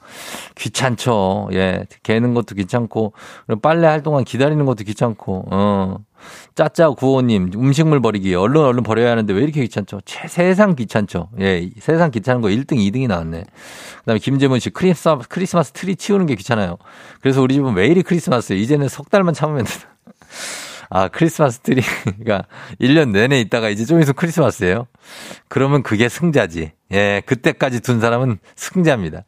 귀찮죠. 0.58 1.52
예, 1.54 1.86
개는 2.04 2.34
것도 2.34 2.56
귀찮고, 2.56 3.14
빨래 3.62 3.88
할 3.88 4.04
동안 4.04 4.26
기다리는 4.26 4.66
것도 4.66 4.84
귀찮고, 4.84 5.46
어. 5.52 6.00
짜짜 6.56 6.90
구호님, 6.90 7.52
음식물 7.56 8.02
버리기. 8.02 8.36
얼른 8.36 8.62
얼른 8.62 8.84
버려야 8.84 9.12
하는데 9.12 9.32
왜 9.34 9.44
이렇게 9.44 9.62
귀찮죠? 9.62 10.02
최, 10.06 10.28
세상 10.28 10.76
귀찮죠? 10.76 11.30
예, 11.40 11.70
세상 11.80 12.12
귀찮은 12.12 12.42
거 12.42 12.50
1등, 12.50 12.74
2등이 12.74 13.08
나왔네. 13.08 13.44
그 13.44 14.06
다음에 14.06 14.20
김재문 14.20 14.60
씨, 14.60 14.70
크리스마스, 14.70 15.28
크리스마스 15.28 15.72
트리 15.72 15.96
치우는 15.96 16.26
게 16.26 16.36
귀찮아요. 16.36 16.78
그래서 17.22 17.42
우리 17.42 17.54
집은 17.56 17.74
매일이 17.74 18.04
크리스마스예요. 18.04 18.62
이제는 18.62 18.88
석 18.88 19.10
달만 19.10 19.34
참으면 19.34 19.66
된다. 19.66 19.88
아, 20.92 21.08
크리스마스 21.08 21.60
트리가 21.60 22.46
1년 22.82 23.12
내내 23.12 23.40
있다가 23.42 23.70
이제 23.70 23.86
좀 23.86 24.00
있으면 24.02 24.16
크리스마스예요. 24.16 24.88
그러면 25.48 25.84
그게 25.84 26.10
승자지. 26.10 26.72
예, 26.92 27.22
그때까지 27.26 27.82
둔 27.82 28.00
사람은 28.00 28.40
승자입니다. 28.56 29.24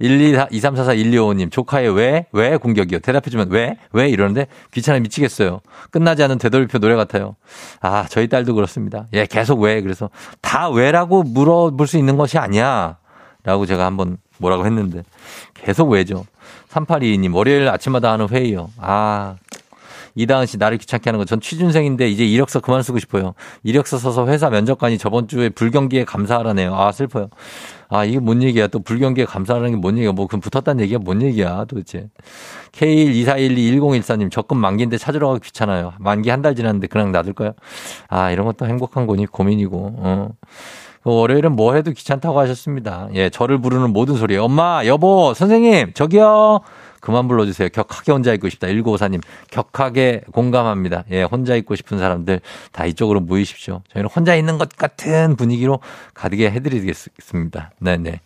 1 0.00 0.20
2 0.20 0.34
4 0.34 0.48
2 0.50 0.60
3 0.60 0.76
4 0.76 0.84
4 0.84 0.94
1 0.94 1.12
2 1.12 1.16
5님 1.16 1.50
조카의 1.50 1.94
왜? 1.94 2.26
왜 2.32 2.56
공격이요? 2.56 3.00
대답해주면 3.00 3.50
왜? 3.50 3.76
왜? 3.92 4.08
이러는데 4.08 4.46
귀찮아 4.72 5.00
미치겠어요. 5.00 5.60
끝나지 5.90 6.22
않은 6.22 6.38
되돌이표 6.38 6.78
노래 6.78 6.94
같아요. 6.94 7.36
아, 7.80 8.06
저희 8.08 8.28
딸도 8.28 8.54
그렇습니다. 8.54 9.06
예, 9.12 9.26
계속 9.26 9.60
왜? 9.60 9.80
그래서 9.80 10.10
다 10.40 10.68
왜라고 10.70 11.24
물어볼 11.24 11.86
수 11.86 11.98
있는 11.98 12.16
것이 12.16 12.38
아니야. 12.38 12.98
라고 13.42 13.66
제가 13.66 13.86
한번 13.86 14.18
뭐라고 14.38 14.66
했는데 14.66 15.02
계속 15.54 15.90
왜죠. 15.90 16.26
3822님 16.70 17.34
월요일 17.34 17.68
아침마다 17.68 18.12
하는 18.12 18.28
회의요. 18.28 18.70
아, 18.78 19.36
이다은 20.14 20.46
씨 20.46 20.58
나를 20.58 20.78
귀찮게 20.78 21.10
하는 21.10 21.18
거. 21.18 21.24
전 21.24 21.40
취준생인데 21.40 22.08
이제 22.08 22.24
이력서 22.26 22.60
그만 22.60 22.82
쓰고 22.82 22.98
싶어요. 22.98 23.34
이력서 23.62 23.98
써서 23.98 24.26
회사 24.26 24.50
면접관이 24.50 24.98
저번 24.98 25.28
주에 25.28 25.48
불경기에 25.48 26.04
감사하라네요. 26.04 26.74
아, 26.74 26.92
슬퍼요. 26.92 27.28
아, 27.88 28.04
이게 28.04 28.18
뭔 28.18 28.42
얘기야. 28.42 28.66
또 28.68 28.80
불경기에 28.80 29.24
감사하는 29.24 29.70
게 29.72 29.80
뭔 29.80 29.96
얘기야. 29.96 30.12
뭐, 30.12 30.26
그럼 30.26 30.40
붙었다는 30.40 30.82
얘기가 30.84 31.00
뭔 31.02 31.22
얘기야, 31.22 31.64
도대체. 31.64 32.08
K124121014님, 32.72 34.30
적금 34.30 34.58
만기인데 34.58 34.98
찾으러 34.98 35.28
가기 35.28 35.40
귀찮아요. 35.40 35.92
만기 35.98 36.30
한 36.30 36.42
달 36.42 36.54
지났는데 36.54 36.86
그냥 36.86 37.10
놔둘까요? 37.12 37.52
아, 38.08 38.30
이런 38.30 38.46
것도 38.46 38.66
행복한 38.66 39.06
거니 39.06 39.26
고민이고, 39.26 39.94
어. 39.98 40.28
그 41.02 41.10
월요일은 41.14 41.52
뭐 41.56 41.74
해도 41.74 41.92
귀찮다고 41.92 42.38
하셨습니다. 42.40 43.08
예, 43.14 43.30
저를 43.30 43.58
부르는 43.60 43.92
모든 43.92 44.16
소리. 44.16 44.36
엄마, 44.36 44.82
여보, 44.84 45.32
선생님, 45.34 45.92
저기요. 45.94 46.60
그만 47.00 47.28
불러주세요. 47.28 47.68
격하게 47.70 48.12
혼자 48.12 48.32
있고 48.34 48.48
싶다. 48.48 48.66
1954님, 48.68 49.22
격하게 49.50 50.22
공감합니다. 50.32 51.04
예, 51.10 51.22
혼자 51.22 51.54
있고 51.56 51.76
싶은 51.76 51.98
사람들 51.98 52.40
다 52.72 52.86
이쪽으로 52.86 53.20
모이십시오. 53.20 53.82
저희는 53.92 54.10
혼자 54.10 54.34
있는 54.34 54.58
것 54.58 54.68
같은 54.76 55.36
분위기로 55.36 55.80
가득게 56.14 56.50
해드리겠습니다. 56.50 57.72
네네. 57.80 58.20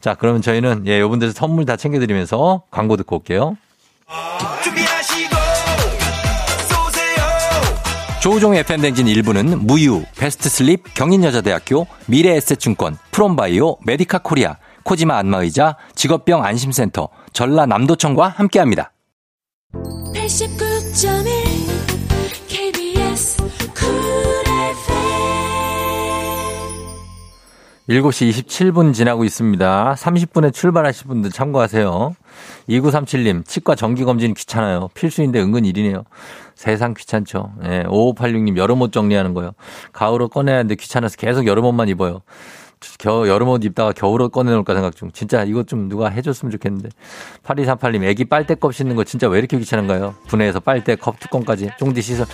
자, 0.00 0.14
그러면 0.14 0.42
저희는 0.42 0.84
예, 0.86 1.00
요분들 1.00 1.32
선물 1.32 1.64
다 1.64 1.76
챙겨드리면서 1.76 2.62
광고 2.70 2.96
듣고 2.96 3.16
올게요. 3.16 3.56
조우종의 8.20 8.60
FM대행진 8.60 9.06
1부는 9.06 9.64
무유, 9.64 10.04
베스트 10.18 10.48
슬립, 10.48 10.92
경인여자대학교, 10.94 11.86
미래에셋증권, 12.06 12.98
프롬바이오, 13.12 13.78
메디카 13.86 14.18
코리아, 14.18 14.56
코지마 14.84 15.16
안마의자, 15.18 15.76
직업병 15.94 16.44
안심센터, 16.44 17.08
전라남도청과 17.32 18.28
함께합니다. 18.28 18.92
89.1 20.14 22.48
KBS 22.48 23.36
7시 27.88 28.30
27분 28.30 28.92
지나고 28.92 29.24
있습니다. 29.24 29.94
30분에 29.94 30.52
출발하실 30.52 31.06
분들 31.06 31.30
참고하세요. 31.30 32.14
2937님, 32.68 33.46
치과 33.46 33.74
정기검진 33.74 34.34
귀찮아요. 34.34 34.88
필수인데 34.92 35.40
은근 35.40 35.64
일이네요. 35.64 36.04
세상 36.54 36.92
귀찮죠. 36.92 37.52
예, 37.64 37.84
5586님, 37.84 38.58
여름 38.58 38.82
옷 38.82 38.92
정리하는 38.92 39.32
거요. 39.32 39.52
가을옷 39.94 40.30
꺼내야 40.30 40.56
하는데 40.56 40.74
귀찮아서 40.74 41.16
계속 41.16 41.46
여름 41.46 41.64
옷만 41.64 41.88
입어요. 41.88 42.20
겨, 42.98 43.28
여름옷 43.28 43.64
입다가 43.64 43.92
겨울옷 43.92 44.32
꺼내놓을까 44.32 44.74
생각 44.74 44.96
중. 44.96 45.10
진짜 45.12 45.44
이거 45.44 45.62
좀 45.62 45.88
누가 45.88 46.08
해줬으면 46.08 46.50
좋겠는데. 46.52 46.88
8238님, 47.44 48.04
애기 48.04 48.24
빨대컵 48.24 48.74
씻는 48.74 48.96
거 48.96 49.04
진짜 49.04 49.28
왜 49.28 49.38
이렇게 49.38 49.58
귀찮은가요? 49.58 50.14
분해해서 50.28 50.60
빨대, 50.60 50.96
컵 50.96 51.18
뚜껑까지. 51.20 51.70
쫑디 51.78 52.02
씻어. 52.02 52.24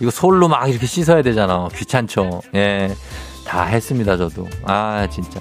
이거 0.00 0.10
솔로 0.10 0.48
막 0.48 0.68
이렇게 0.68 0.86
씻어야 0.86 1.22
되잖아. 1.22 1.68
귀찮죠. 1.74 2.42
예. 2.54 2.94
다 3.44 3.64
했습니다, 3.64 4.16
저도. 4.16 4.46
아, 4.64 5.06
진짜. 5.10 5.40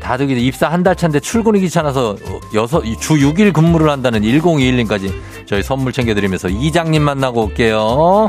다들 0.00 0.30
입사 0.38 0.68
한 0.68 0.82
달 0.82 0.94
차인데 0.96 1.20
출근이 1.20 1.60
귀찮아서 1.60 2.16
여섯, 2.54 2.82
주 3.00 3.14
6일 3.14 3.52
근무를 3.52 3.90
한다는 3.90 4.22
1021님까지 4.22 5.12
저희 5.46 5.62
선물 5.62 5.92
챙겨드리면서 5.92 6.48
이장님 6.48 7.02
만나고 7.02 7.44
올게요. 7.44 8.28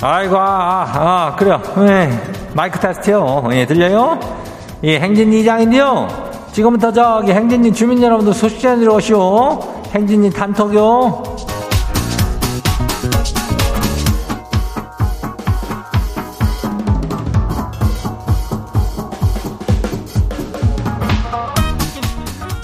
아이고, 0.00 0.36
아, 0.36 0.86
아, 0.94 1.36
그래요. 1.36 1.60
예, 1.78 2.08
마이크 2.54 2.78
테스트요. 2.78 3.48
예, 3.52 3.66
들려요? 3.66 4.20
예, 4.84 5.00
행진 5.00 5.32
이 5.32 5.44
장인데요. 5.44 6.06
지금부터 6.52 6.92
저기 6.92 7.32
행진님 7.32 7.72
주민 7.74 8.00
여러분들 8.00 8.32
소식 8.32 8.60
전해드려 8.60 8.94
오시오. 8.94 9.58
행진님 9.92 10.30
단톡요. 10.32 11.22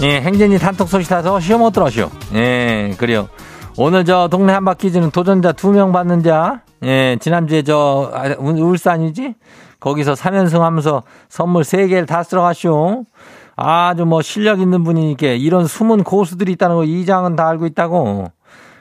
예, 0.01 0.21
행진이 0.21 0.59
단톡 0.59 0.87
소식 0.87 1.09
타서 1.09 1.39
시험 1.39 1.61
못 1.61 1.71
들어오시오. 1.71 2.09
예, 2.35 2.93
그래요. 2.97 3.27
오늘 3.77 4.05
저 4.05 4.27
동네 4.29 4.53
한바퀴즈는 4.53 5.11
도전자 5.11 5.51
두 5.51 5.71
명 5.71 5.91
받는 5.91 6.23
자. 6.23 6.61
예, 6.83 7.17
지난주에 7.19 7.63
저, 7.63 8.11
아, 8.13 8.29
울산이지? 8.39 9.35
거기서 9.79 10.13
3연승 10.13 10.59
하면서 10.59 11.03
선물 11.29 11.63
3개를 11.63 12.07
다 12.07 12.23
쓸어가시오. 12.23 13.03
아주 13.57 14.05
뭐 14.05 14.21
실력 14.21 14.59
있는 14.59 14.83
분이니까 14.83 15.27
이런 15.27 15.65
숨은 15.67 16.03
고수들이 16.03 16.53
있다는 16.53 16.75
거 16.77 16.83
이장은 16.83 17.35
다 17.35 17.47
알고 17.49 17.65
있다고. 17.67 18.27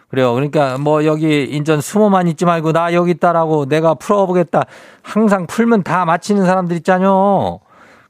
그래요. 0.08 0.32
그러니까 0.34 0.78
뭐 0.78 1.04
여기 1.04 1.42
인전 1.44 1.80
숨어만 1.80 2.28
있지 2.28 2.44
말고 2.44 2.72
나 2.72 2.92
여기 2.92 3.12
있다라고 3.12 3.66
내가 3.66 3.94
풀어보겠다. 3.94 4.64
항상 5.02 5.46
풀면 5.46 5.82
다 5.82 6.04
맞히는 6.04 6.44
사람들 6.44 6.76
있잖요. 6.78 7.58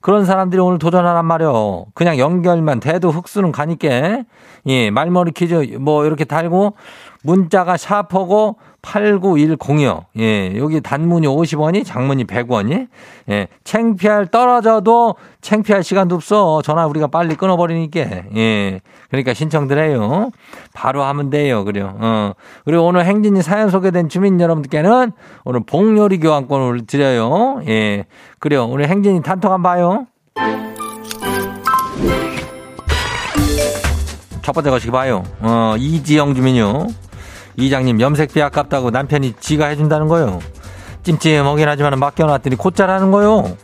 그런 0.01 0.27
사람들이 0.27 0.61
오늘 0.61 0.79
도전하란 0.79 1.25
말이요. 1.25 1.87
그냥 1.95 2.19
연결만 2.19 2.81
돼도 2.81 3.11
흙수는 3.11 3.53
가니까. 3.53 3.89
예, 4.67 4.91
말머리 4.91 5.33
퀴즈 5.33 5.77
뭐 5.79 6.05
이렇게 6.07 6.25
달고 6.25 6.75
문자가 7.23 7.77
샤퍼고 7.77 8.57
8910이요. 8.83 10.05
예, 10.19 10.57
여기 10.59 10.81
단문이 10.81 11.27
50원이, 11.27 11.85
장문이 11.85 12.25
100원이. 12.25 12.89
예, 13.31 13.49
챙피할 13.65 14.27
떨어져도 14.27 15.15
챙피할 15.41 15.83
시간도 15.83 16.17
없어. 16.17 16.61
전화 16.63 16.87
우리가 16.87 17.07
빨리 17.07 17.35
끊어버리니까. 17.35 18.01
예, 18.37 18.81
그러니까 19.09 19.33
신청들 19.33 19.79
해요. 19.79 20.31
바로 20.75 21.03
하면 21.03 21.31
돼요. 21.31 21.65
그래요. 21.65 21.97
어. 21.99 22.33
그리고 22.65 22.85
오늘 22.85 23.07
행진이 23.07 23.43
사연 23.43 23.71
소개된 23.71 24.11
주민 24.11 24.39
여러분들께는 24.39 25.13
오늘 25.45 25.61
복요리 25.65 26.21
교환권을 26.21 26.87
드려요. 26.87 27.63
예, 27.67 28.05
그래요. 28.39 28.67
오늘 28.67 28.89
행진이 28.89 29.23
단톡 29.23 29.51
한번 29.51 29.63
봐요. 29.63 30.07
첫 34.45 34.53
번째 34.53 34.69
것이 34.69 34.91
봐요. 34.91 35.25
어, 35.41 35.75
이지영 35.79 36.35
주민요. 36.35 36.87
이장님 37.57 37.99
염색비 37.99 38.43
아깝다고 38.43 38.91
남편이 38.91 39.35
지가 39.41 39.67
해준다는 39.67 40.07
거요. 40.07 40.39
찜찜하긴 41.03 41.67
하지만 41.67 41.99
맡겨놨더니 41.99 42.57
곧잘하는 42.57 43.11
거요. 43.11 43.57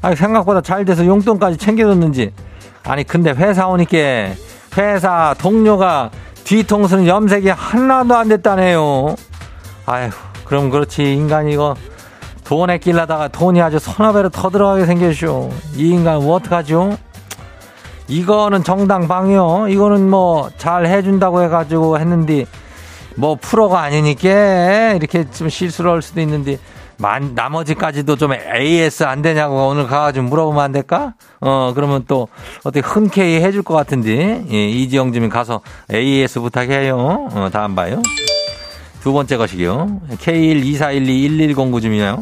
아니 0.00 0.16
생각보다 0.16 0.62
잘 0.62 0.86
돼서 0.86 1.04
용돈까지 1.04 1.58
챙겨줬는지. 1.58 2.32
아니 2.84 3.04
근데 3.04 3.30
회사 3.32 3.68
오니까 3.68 3.98
회사 4.78 5.34
동료가 5.38 6.10
뒤통수는 6.44 7.06
염색이 7.06 7.50
하나도 7.50 8.16
안 8.16 8.28
됐다네요. 8.28 9.14
아휴 9.84 10.10
그럼 10.46 10.70
그렇지 10.70 11.14
인간이 11.14 11.52
이거 11.52 11.74
돈에 12.44 12.78
끼려다가 12.78 13.28
돈이 13.28 13.60
아주 13.60 13.78
손아배로 13.78 14.30
터들어가게 14.30 14.86
생겼쇼. 14.86 15.52
이 15.76 15.90
인간 15.90 16.22
뭐 16.22 16.36
어떡하죠? 16.36 16.96
이거는 18.12 18.62
정당 18.62 19.08
방요. 19.08 19.68
이거는 19.68 20.08
뭐 20.10 20.50
잘 20.58 20.86
해준다고 20.86 21.42
해가지고 21.42 21.98
했는데 21.98 22.44
뭐 23.16 23.36
프로가 23.40 23.80
아니니까 23.80 24.92
이렇게 24.92 25.28
좀 25.30 25.48
실수를 25.48 25.90
할 25.90 26.02
수도 26.02 26.20
있는데 26.20 26.58
만, 26.98 27.34
나머지까지도 27.34 28.16
좀 28.16 28.32
AS 28.34 29.04
안 29.04 29.22
되냐고 29.22 29.68
오늘 29.68 29.86
가가지고 29.86 30.26
물어보면 30.26 30.62
안 30.62 30.72
될까? 30.72 31.14
어, 31.40 31.72
그러면 31.74 32.04
또 32.06 32.28
어떻게 32.64 32.80
흔쾌히 32.80 33.42
해줄 33.42 33.62
것 33.64 33.74
같은데, 33.74 34.44
예, 34.48 34.68
이지영 34.68 35.12
주민 35.12 35.28
가서 35.28 35.62
AS 35.92 36.38
부탁해요. 36.40 36.96
어, 37.32 37.48
다음 37.52 37.74
봐요. 37.74 38.00
두 39.02 39.12
번째 39.12 39.36
것이요. 39.36 40.00
K124121109 40.10 41.82
주민이요. 41.82 42.20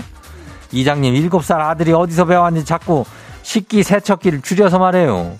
이장님, 0.72 1.28
7살 1.28 1.60
아들이 1.60 1.92
어디서 1.92 2.24
배웠는지 2.24 2.64
자꾸 2.64 3.04
식기 3.42 3.82
세척기를 3.82 4.40
줄여서 4.40 4.78
말해요. 4.78 5.32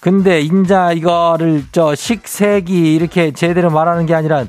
근데 0.00 0.40
인자 0.40 0.92
이거를 0.92 1.64
저 1.72 1.94
식세기 1.94 2.94
이렇게 2.94 3.32
제대로 3.32 3.70
말하는 3.70 4.06
게 4.06 4.14
아니라 4.14 4.44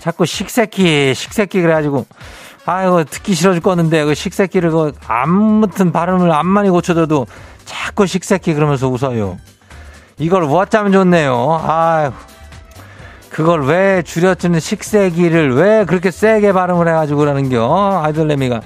자꾸 0.00 0.26
식세기, 0.26 1.14
식세기 1.14 1.60
그래가지고 1.60 2.06
아이고 2.66 3.04
듣기 3.04 3.34
싫어 3.34 3.54
죽겠는데 3.54 4.04
그 4.04 4.14
식새끼를 4.14 4.70
그 4.70 4.92
아무튼 5.06 5.92
발음을 5.92 6.30
안 6.32 6.46
많이 6.46 6.68
고쳐줘도 6.68 7.26
자꾸 7.64 8.06
식새끼 8.06 8.54
그러면서 8.54 8.88
웃어요. 8.88 9.38
이걸 10.18 10.44
어쩌면 10.44 10.92
좋네요. 10.92 11.60
아유 11.64 12.12
그걸 13.30 13.64
왜 13.64 14.02
줄여주는 14.02 14.58
식새끼를 14.58 15.54
왜 15.54 15.84
그렇게 15.84 16.10
세게 16.10 16.52
발음을 16.52 16.88
해가지고 16.88 17.20
그러는겨 17.20 18.02
아이들내미가 18.04 18.60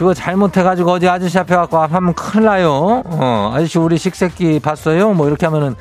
그거 0.00 0.14
잘못해가지고 0.14 0.92
어디 0.92 1.06
아저씨 1.10 1.38
앞에 1.38 1.54
갖고 1.54 1.76
하면 1.76 2.14
큰일 2.14 2.46
나요. 2.46 3.02
어 3.04 3.52
아저씨 3.54 3.78
우리 3.78 3.98
식새끼 3.98 4.58
봤어요? 4.58 5.12
뭐 5.12 5.28
이렇게 5.28 5.44
하면은 5.44 5.76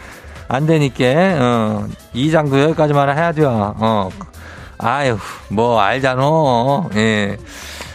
안 0.50 0.66
되니까 0.66 1.06
어 1.40 1.88
이 2.14 2.30
장도 2.30 2.60
여기까지만 2.60 3.18
해야 3.18 3.32
돼요. 3.32 3.74
어 3.78 4.10
아유, 4.78 5.18
뭐, 5.50 5.80
알잖아. 5.80 6.22
예. 6.96 7.38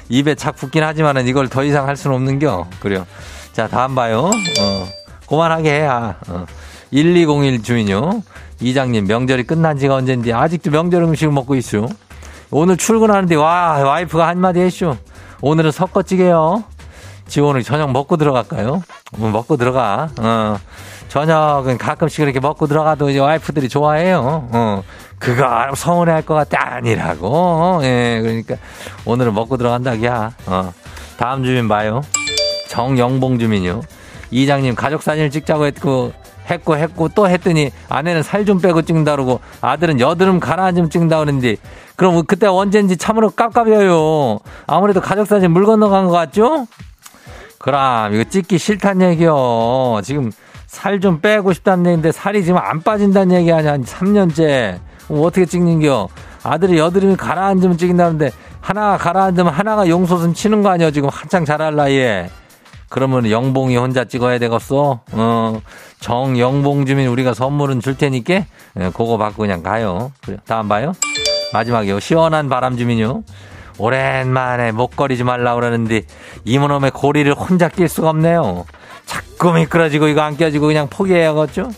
입에 0.09 0.35
착 0.35 0.57
붙긴 0.57 0.83
하지만은 0.83 1.27
이걸 1.27 1.49
더 1.49 1.63
이상 1.63 1.87
할 1.89 1.97
수는 1.97 2.17
없는겨. 2.17 2.69
그래요. 2.81 3.07
자, 3.53 3.69
다음 3.69 3.95
봐요. 3.95 4.31
어, 4.61 4.87
그만하게 5.29 5.71
해야. 5.71 6.15
어. 6.29 6.47
1201 6.91 7.63
주인요. 7.63 8.23
이장님, 8.61 9.07
명절이 9.07 9.45
끝난 9.45 9.77
지가 9.79 9.95
언젠데 9.95 10.33
아직도 10.33 10.71
명절 10.71 11.03
음식을 11.03 11.33
먹고 11.33 11.55
있슈. 11.57 11.87
오늘 12.51 12.77
출근하는데 12.77 13.35
와, 13.35 13.79
와이프가 13.83 14.27
한마디 14.29 14.61
했슈. 14.61 14.97
오늘은 15.47 15.73
섞어찌개요. 15.73 16.65
오늘 17.43 17.63
저녁 17.63 17.93
먹고 17.93 18.17
들어갈까요? 18.17 18.83
뭐 19.19 19.31
먹고 19.31 19.59
들어가. 19.59 20.09
어. 20.19 20.57
저녁은 21.09 21.77
가끔씩 21.77 22.21
이렇게 22.21 22.41
먹고 22.41 22.67
들어가도 22.67 23.11
이제 23.11 23.19
와이프들이 23.19 23.69
좋아해요. 23.69 24.49
어. 24.53 24.83
그거 25.19 25.45
서운해 25.77 26.13
할 26.13 26.23
것 26.23 26.33
같아. 26.33 26.77
아니라고. 26.77 27.81
예, 27.83 28.21
그러니까 28.23 28.57
오늘은 29.05 29.35
먹고 29.35 29.59
들어간다기야. 29.59 30.33
어. 30.47 30.73
다음 31.19 31.45
주민 31.45 31.69
봐요. 31.69 32.01
정영봉 32.71 33.39
주민요. 33.39 33.83
이장님 34.31 34.75
가족 34.75 35.03
사진을 35.03 35.29
찍자고 35.31 35.67
했고, 35.67 36.15
했고, 36.49 36.77
했고, 36.79 37.09
또 37.15 37.29
했더니 37.29 37.71
아내는 37.91 38.23
살 38.23 38.47
좀 38.47 38.61
빼고 38.63 38.81
찍는다 38.81 39.13
그러고 39.13 39.41
아들은 39.61 40.01
여드름 40.01 40.41
가라앉으면 40.41 40.89
찍는다 40.89 41.19
그러는데 41.19 41.57
그럼 41.97 42.25
그때 42.27 42.47
언젠지 42.47 42.97
참으로 42.97 43.31
깝깝해요. 43.31 44.39
아무래도 44.67 45.01
가족 45.01 45.27
사진 45.27 45.53
물 45.53 45.65
건너간 45.65 46.07
것 46.07 46.13
같죠? 46.13 46.67
그럼 47.59 48.15
이거 48.15 48.25
찍기 48.25 48.59
싫단 48.59 49.01
얘기요. 49.03 50.01
지금 50.03 50.31
살 50.67 50.99
좀 51.01 51.21
빼고 51.21 51.53
싶다는 51.53 51.87
얘기인데 51.87 52.11
살이 52.13 52.45
지금 52.45 52.59
안 52.59 52.83
빠진다는 52.83 53.37
얘기 53.37 53.53
아니야. 53.53 53.77
3년째. 53.79 54.81
어떻게 55.09 55.47
찍는겨? 55.47 56.09
아들이 56.43 56.79
여드름이 56.79 57.17
가라앉으면 57.17 57.79
찍는다는데 57.79 58.33
하나 58.61 58.97
가라앉으면 58.99 59.53
하나가 59.53 59.89
용솟음 59.89 60.35
치는 60.35 60.63
거 60.63 60.71
아니야 60.71 60.91
지금 60.91 61.09
한창 61.11 61.45
자랄 61.45 61.77
나이에. 61.77 62.29
그러면 62.89 63.31
영봉이 63.31 63.77
혼자 63.77 64.05
찍어야 64.05 64.39
되겠어? 64.39 65.01
어, 65.13 65.61
정영봉 66.01 66.87
주민 66.87 67.09
우리가 67.09 67.35
선물은 67.35 67.81
줄 67.81 67.97
테니까, 67.97 68.35
예, 68.35 68.45
그거 68.95 69.17
받고 69.17 69.39
그냥 69.43 69.63
가요. 69.63 70.13
다음 70.47 70.69
봐요. 70.69 70.93
마지막이요. 71.59 72.01
시원한 72.01 72.49
바람 72.49 72.77
주민요. 72.77 73.23
오랜만에 73.79 74.73
목걸이지 74.73 75.25
말라 75.25 75.55
그러는데, 75.55 76.03
이모놈의 76.45 76.91
고리를 76.91 77.33
혼자 77.35 77.69
낄 77.69 77.89
수가 77.89 78.11
없네요. 78.11 78.67
자꾸 79.07 79.53
미끄러지고 79.53 80.09
이거 80.09 80.21
안 80.23 80.37
껴지고 80.37 80.67
그냥 80.67 80.89
포기해야겠죠? 80.89 81.71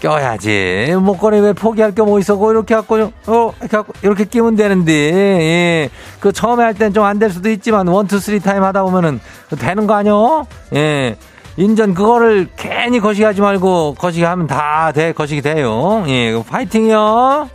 껴야지. 0.00 0.94
목걸이 1.00 1.40
왜 1.40 1.52
포기할 1.52 1.92
게 1.92 2.02
뭐 2.02 2.20
있어? 2.20 2.34
이렇게 2.52 2.74
갖고, 2.76 2.94
어, 3.26 3.52
이렇게 3.60 3.76
갖고, 3.76 3.92
이렇게 4.02 4.24
끼면 4.24 4.54
되는데, 4.56 4.92
예. 4.92 5.90
그 6.20 6.30
처음에 6.32 6.62
할 6.62 6.74
땐 6.74 6.92
좀 6.92 7.04
안 7.04 7.18
될 7.18 7.30
수도 7.30 7.50
있지만, 7.50 7.88
원, 7.88 8.06
투, 8.06 8.20
쓰리 8.20 8.38
타임 8.38 8.62
하다 8.62 8.84
보면은 8.84 9.20
되는 9.58 9.86
거 9.88 9.94
아니요? 9.94 10.46
예. 10.74 11.16
인전 11.56 11.94
그거를 11.94 12.46
괜히 12.56 13.00
거시기 13.00 13.24
하지 13.24 13.40
말고, 13.40 13.96
거시기 13.98 14.24
하면 14.24 14.46
다 14.46 14.92
돼, 14.94 15.12
거시기 15.12 15.42
돼요. 15.42 16.04
예. 16.06 16.40
파이팅이요. 16.48 17.48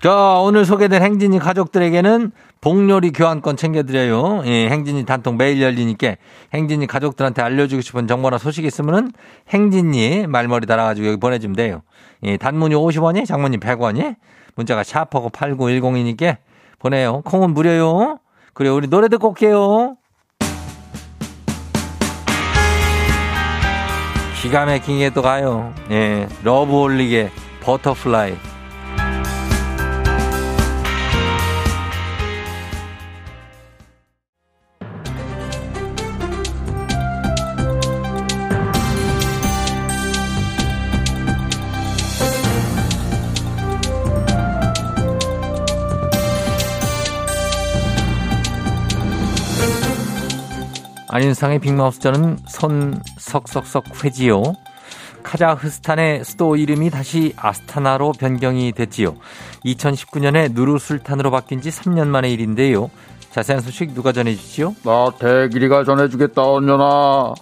자, 0.00 0.38
오늘 0.40 0.64
소개된 0.66 1.02
행진이 1.02 1.38
가족들에게는 1.38 2.32
복요리 2.60 3.12
교환권 3.12 3.56
챙겨드려요. 3.56 4.42
예, 4.46 4.68
행진이 4.68 5.06
단통 5.06 5.36
매일 5.36 5.62
열리니까 5.62 6.16
행진이 6.52 6.86
가족들한테 6.86 7.42
알려주고 7.42 7.82
싶은 7.82 8.06
정보나 8.06 8.38
소식 8.38 8.64
있으면은 8.64 9.12
행진이 9.48 10.26
말머리 10.26 10.66
달아가지고 10.66 11.06
여기 11.06 11.16
보내주면 11.18 11.56
돼요. 11.56 11.82
예, 12.22 12.36
단문이 12.36 12.74
50원이, 12.74 13.26
장문이 13.26 13.58
100원이, 13.60 14.16
문자가 14.56 14.82
샵하고 14.82 15.30
8910이니까 15.30 16.36
보내요. 16.78 17.22
콩은 17.22 17.54
무료요. 17.54 18.18
그래, 18.52 18.68
우리 18.68 18.88
노래 18.88 19.08
듣고 19.08 19.28
올게요. 19.28 19.96
기가 24.42 24.66
막히게 24.66 25.10
또 25.10 25.22
가요. 25.22 25.72
예, 25.90 26.28
러브홀릭의 26.42 27.30
Butterfly. 27.62 28.53
안윤상의 51.14 51.60
빅마우스 51.60 52.00
저는 52.00 52.38
손 52.48 53.00
석석석 53.20 54.02
회지요. 54.02 54.42
카자흐스탄의 55.22 56.24
수도 56.24 56.56
이름이 56.56 56.90
다시 56.90 57.32
아스타나로 57.36 58.14
변경이 58.18 58.72
됐지요. 58.72 59.14
2019년에 59.64 60.52
누르술탄으로 60.54 61.30
바뀐 61.30 61.60
지 61.60 61.70
3년 61.70 62.08
만의 62.08 62.32
일인데요. 62.32 62.90
자세한 63.30 63.62
소식 63.62 63.94
누가 63.94 64.10
전해주시오? 64.10 64.74
나 64.82 65.12
대길이가 65.16 65.84
전해주겠다 65.84 66.42
언녀나. 66.42 67.32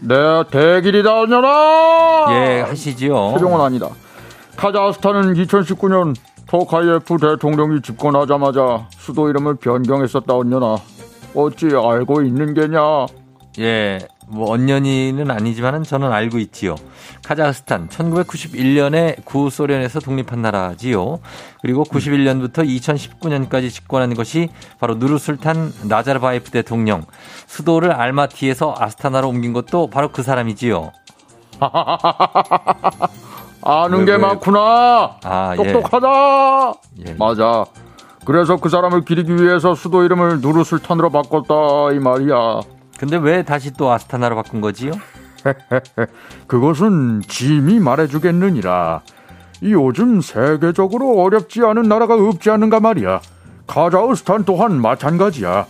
내 0.00 0.14
대길이다 0.50 1.20
언녀나. 1.20 2.26
예 2.32 2.60
하시지요. 2.60 3.32
최종은 3.32 3.62
아니다. 3.62 3.88
카자흐스탄은 4.56 5.32
2019년 5.36 6.14
토카예프 6.48 7.16
대통령이 7.16 7.80
집권하자마자 7.80 8.88
수도 8.90 9.30
이름을 9.30 9.54
변경했었다 9.54 10.34
언녀나. 10.34 10.76
어찌 11.34 11.66
알고 11.66 12.22
있는 12.22 12.54
게냐? 12.54 13.06
예, 13.58 13.98
뭐 14.28 14.50
언년이는 14.52 15.30
아니지만은 15.30 15.82
저는 15.82 16.12
알고 16.12 16.38
있지요. 16.38 16.76
카자흐스탄 17.24 17.88
1991년에 17.88 19.24
구소련에서 19.24 20.00
독립한 20.00 20.40
나라지요. 20.40 21.18
그리고 21.60 21.84
91년부터 21.84 22.64
2019년까지 22.64 23.70
집권한 23.70 24.14
것이 24.14 24.48
바로 24.78 24.94
누르술탄 24.94 25.72
나자르바예프 25.88 26.50
대통령. 26.50 27.04
수도를 27.46 27.92
알마티에서 27.92 28.74
아스타나로 28.78 29.28
옮긴 29.28 29.52
것도 29.52 29.88
바로 29.88 30.10
그 30.10 30.22
사람이지요. 30.22 30.92
아는 33.62 33.98
왜, 34.00 34.04
게 34.06 34.12
왜? 34.12 34.18
많구나. 34.18 35.16
아, 35.22 35.54
예. 35.58 35.72
똑똑하다. 35.72 36.72
예. 37.08 37.14
맞아. 37.14 37.64
그래서 38.30 38.56
그 38.58 38.68
사람을 38.68 39.00
기리기 39.00 39.42
위해서 39.42 39.74
수도 39.74 40.04
이름을 40.04 40.40
누르술탄으로 40.40 41.10
바꿨다 41.10 41.90
이 41.94 41.98
말이야. 41.98 42.60
근데 42.96 43.16
왜 43.16 43.42
다시 43.42 43.72
또 43.72 43.90
아스타나로 43.90 44.36
바꾼 44.36 44.60
거지요? 44.60 44.92
그것은 46.46 47.22
짐이 47.26 47.80
말해주겠느니라. 47.80 49.00
요즘 49.64 50.20
세계적으로 50.20 51.20
어렵지 51.20 51.64
않은 51.64 51.82
나라가 51.82 52.14
없지 52.14 52.50
않은가 52.50 52.78
말이야. 52.78 53.20
카자흐스탄 53.66 54.44
또한 54.44 54.80
마찬가지야. 54.80 55.66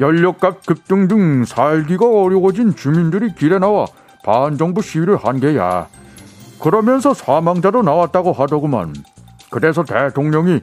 연료값 0.00 0.66
급등 0.66 1.06
등 1.06 1.44
살기가 1.44 2.04
어려워진 2.04 2.74
주민들이 2.74 3.32
길에 3.32 3.60
나와 3.60 3.86
반정부 4.24 4.82
시위를 4.82 5.18
한 5.18 5.38
게야. 5.38 5.86
그러면서 6.58 7.14
사망자도 7.14 7.82
나왔다고 7.82 8.32
하더구만. 8.32 8.92
그래서 9.50 9.84
대통령이 9.84 10.62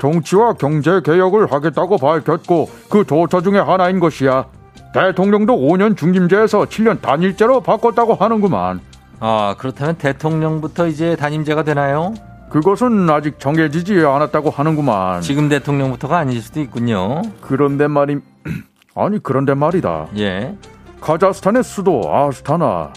정치와 0.00 0.54
경제 0.54 1.00
개혁을 1.02 1.52
하겠다고 1.52 1.98
밝혔고 1.98 2.70
그 2.88 3.04
조처 3.04 3.42
중에 3.42 3.58
하나인 3.58 4.00
것이야. 4.00 4.46
대통령도 4.94 5.54
5년 5.54 5.96
중임제에서 5.96 6.64
7년 6.64 7.00
단일제로 7.00 7.60
바꿨다고 7.60 8.14
하는구만. 8.14 8.80
아, 9.20 9.54
그렇다면 9.58 9.96
대통령부터 9.96 10.88
이제 10.88 11.14
단임제가 11.14 11.62
되나요? 11.62 12.14
그것은 12.48 13.08
아직 13.10 13.38
정해지지 13.38 14.00
않았다고 14.00 14.50
하는구만. 14.50 15.20
지금 15.20 15.48
대통령부터가 15.48 16.18
아닐 16.18 16.40
수도 16.40 16.60
있군요. 16.60 17.22
그런데 17.40 17.86
말이 17.86 18.18
아니 18.96 19.22
그런데 19.22 19.54
말이다. 19.54 20.08
예. 20.16 20.56
카자흐스탄의 21.00 21.62
수도 21.62 22.02
아스타나. 22.12 22.92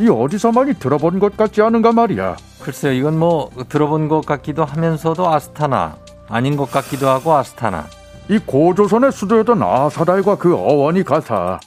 이 0.00 0.08
어디서 0.08 0.52
많이 0.52 0.74
들어본 0.74 1.18
것 1.18 1.36
같지 1.36 1.62
않은가 1.62 1.92
말이야. 1.92 2.36
글쎄요, 2.60 2.92
이건 2.92 3.18
뭐 3.18 3.50
들어본 3.68 4.08
것 4.08 4.24
같기도 4.24 4.64
하면서도 4.64 5.28
아스타나 5.28 5.96
아닌 6.28 6.56
것 6.56 6.70
같기도 6.70 7.08
하고 7.08 7.34
아스타나. 7.34 7.84
이 8.28 8.38
고조선의 8.38 9.12
수도였던 9.12 9.62
아사달과 9.62 10.36
그 10.36 10.54
어원이 10.54 11.04
같아. 11.04 11.60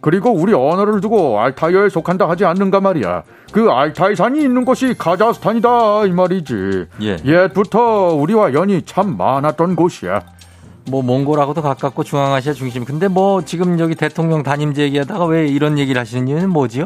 그리고 0.00 0.30
우리 0.30 0.52
언어를 0.52 1.00
두고 1.00 1.40
알타이어에 1.40 1.88
속한다 1.88 2.28
하지 2.28 2.44
않는가 2.44 2.80
말이야. 2.80 3.22
그 3.50 3.70
알타이산이 3.70 4.40
있는 4.40 4.64
곳이 4.64 4.94
카자흐스탄이다 4.96 6.04
이 6.06 6.10
말이지. 6.10 6.86
예. 7.02 7.16
옛부터 7.24 8.14
우리와 8.14 8.52
연이 8.52 8.82
참 8.82 9.16
많았던 9.16 9.74
곳이야. 9.74 10.20
뭐 10.88 11.02
몽골하고도 11.02 11.62
가깝고 11.62 12.04
중앙아시아 12.04 12.52
중심. 12.52 12.84
근데 12.84 13.08
뭐 13.08 13.42
지금 13.42 13.80
여기 13.80 13.94
대통령 13.94 14.42
단임제 14.42 14.82
얘기하다가 14.82 15.24
왜 15.24 15.48
이런 15.48 15.78
얘기를 15.78 16.00
하시는 16.00 16.28
이유는 16.28 16.50
뭐지요? 16.50 16.84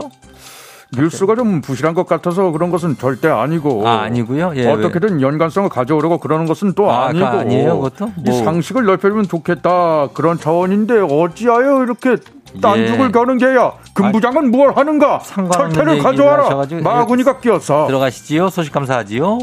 뉴스가 0.97 1.37
좀 1.37 1.61
부실한 1.61 1.95
것 1.95 2.07
같아서 2.07 2.51
그런 2.51 2.71
것은 2.71 2.97
절대 2.99 3.29
아니고. 3.29 3.87
아, 3.87 4.03
아니고요. 4.03 4.53
예, 4.57 4.67
어떻게든 4.67 5.17
왜? 5.19 5.23
연관성을 5.23 5.69
가져오려고 5.69 6.19
그러는 6.19 6.47
것은 6.47 6.73
또 6.75 6.91
아, 6.91 7.13
니고 7.13 7.25
아니에요, 7.27 7.77
그것도? 7.81 8.13
뭐. 8.17 8.25
이 8.27 8.33
상식을 8.45 8.85
넓혀주면 8.85 9.29
좋겠다 9.29 10.09
그런 10.15 10.39
차원인데 10.39 11.01
어찌하여 11.09 11.85
이렇게 11.85 12.17
딴죽을 12.61 13.07
예. 13.07 13.11
거는 13.13 13.39
게야. 13.39 13.73
금부장은 13.95 14.51
뭘 14.51 14.77
하는가? 14.77 15.21
철퇴를 15.53 15.99
가져와라. 16.03 16.67
마구니가 16.83 17.39
끼었어. 17.39 17.87
들어가시지요. 17.87 18.49
소식 18.51 18.73
감사하지요. 18.73 19.39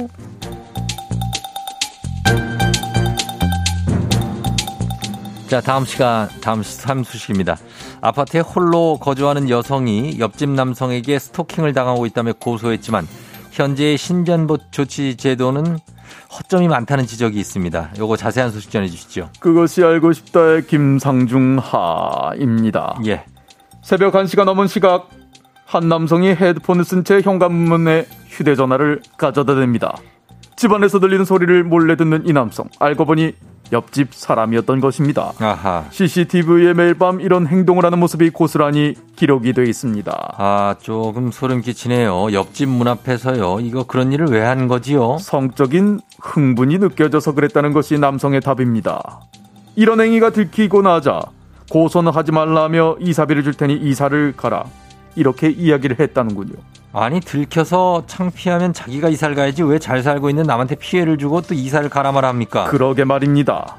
자, 5.48 5.62
다음 5.62 5.86
시간, 5.86 6.28
다음 6.42 6.62
삼수식입니다. 6.62 7.56
아파트에 8.02 8.42
홀로 8.42 8.98
거주하는 9.02 9.50
여성이 9.50 10.18
옆집 10.20 10.50
남성에게 10.50 11.20
스토킹을 11.20 11.74
당하고 11.74 12.06
있다며 12.06 12.34
고소했지만 12.34 13.08
현재의 13.52 13.98
신변보 13.98 14.58
조치 14.72 15.18
제도는 15.18 15.78
허점이 16.32 16.68
많다는 16.68 17.06
지적이 17.06 17.40
있습니다. 17.40 17.92
요거 17.98 18.18
자세한 18.18 18.52
소식 18.52 18.72
전해 18.72 18.88
주시죠. 18.88 19.30
그것이 19.40 19.84
알고 19.84 20.14
싶다의 20.14 20.68
김상중 20.68 21.60
하입니다. 21.62 23.00
예. 23.08 23.24
새벽 23.82 24.14
1시가 24.14 24.46
넘은 24.46 24.68
시각 24.68 25.10
한 25.66 25.90
남성이 25.90 26.30
헤드폰을 26.30 26.86
쓴 26.86 27.04
채 27.04 27.22
현관문에 27.22 28.06
휴대전화를 28.28 29.02
가져다 29.18 29.54
댑니다. 29.54 29.96
집안에서 30.56 31.00
들리는 31.00 31.26
소리를 31.26 31.64
몰래 31.64 31.96
듣는 31.96 32.28
이 32.28 32.34
남성. 32.34 32.68
알고 32.80 33.06
보니 33.06 33.34
옆집 33.72 34.14
사람이었던 34.14 34.80
것입니다. 34.80 35.34
아하. 35.40 35.86
CCTV에 35.92 36.74
매일 36.74 36.94
밤 36.94 37.20
이런 37.22 37.48
행동을 37.48 37.86
하는 37.86 38.00
모습이 38.00 38.30
고스란히 38.30 38.96
기록이 39.16 39.54
돼 39.54 39.64
있습니다. 39.66 40.36
아, 40.38 40.76
조금 40.82 41.32
소름 41.32 41.62
끼치네요. 41.62 42.32
옆집 42.34 42.70
문 42.70 42.88
앞에서요. 42.88 43.60
이거 43.62 43.84
그런 43.86 44.12
일을 44.12 44.28
왜 44.28 44.48
한 44.48 44.68
거지요? 44.70 45.18
성적인 45.20 46.00
흥분이 46.22 46.78
느껴져서 46.78 47.34
그랬다는 47.34 47.74
것이 47.74 47.98
남성의 48.00 48.40
답입니다. 48.42 49.20
이런 49.76 50.00
행위가 50.00 50.30
들키고 50.30 50.82
나자 50.82 51.20
고소는 51.70 52.14
하지 52.14 52.32
말라며 52.32 52.96
이사비를 53.02 53.44
줄 53.44 53.54
테니 53.54 53.74
이사를 53.76 54.34
가라. 54.38 54.64
이렇게 55.18 55.50
이야기를 55.50 56.00
했다는군요. 56.00 56.54
아니 56.94 57.20
들켜서 57.20 58.04
창피하면 58.08 58.74
자기가 58.74 59.10
이사를 59.10 59.36
가야지 59.36 59.62
왜 59.64 59.78
잘 59.80 60.02
살고 60.02 60.30
있는 60.30 60.44
남한테 60.44 60.76
피해를 60.76 61.18
주고 61.18 61.42
또 61.42 61.54
이사를 61.54 61.88
가라 61.90 62.12
말합니까? 62.12 62.66
그러게 62.66 63.04
말입니다. 63.04 63.76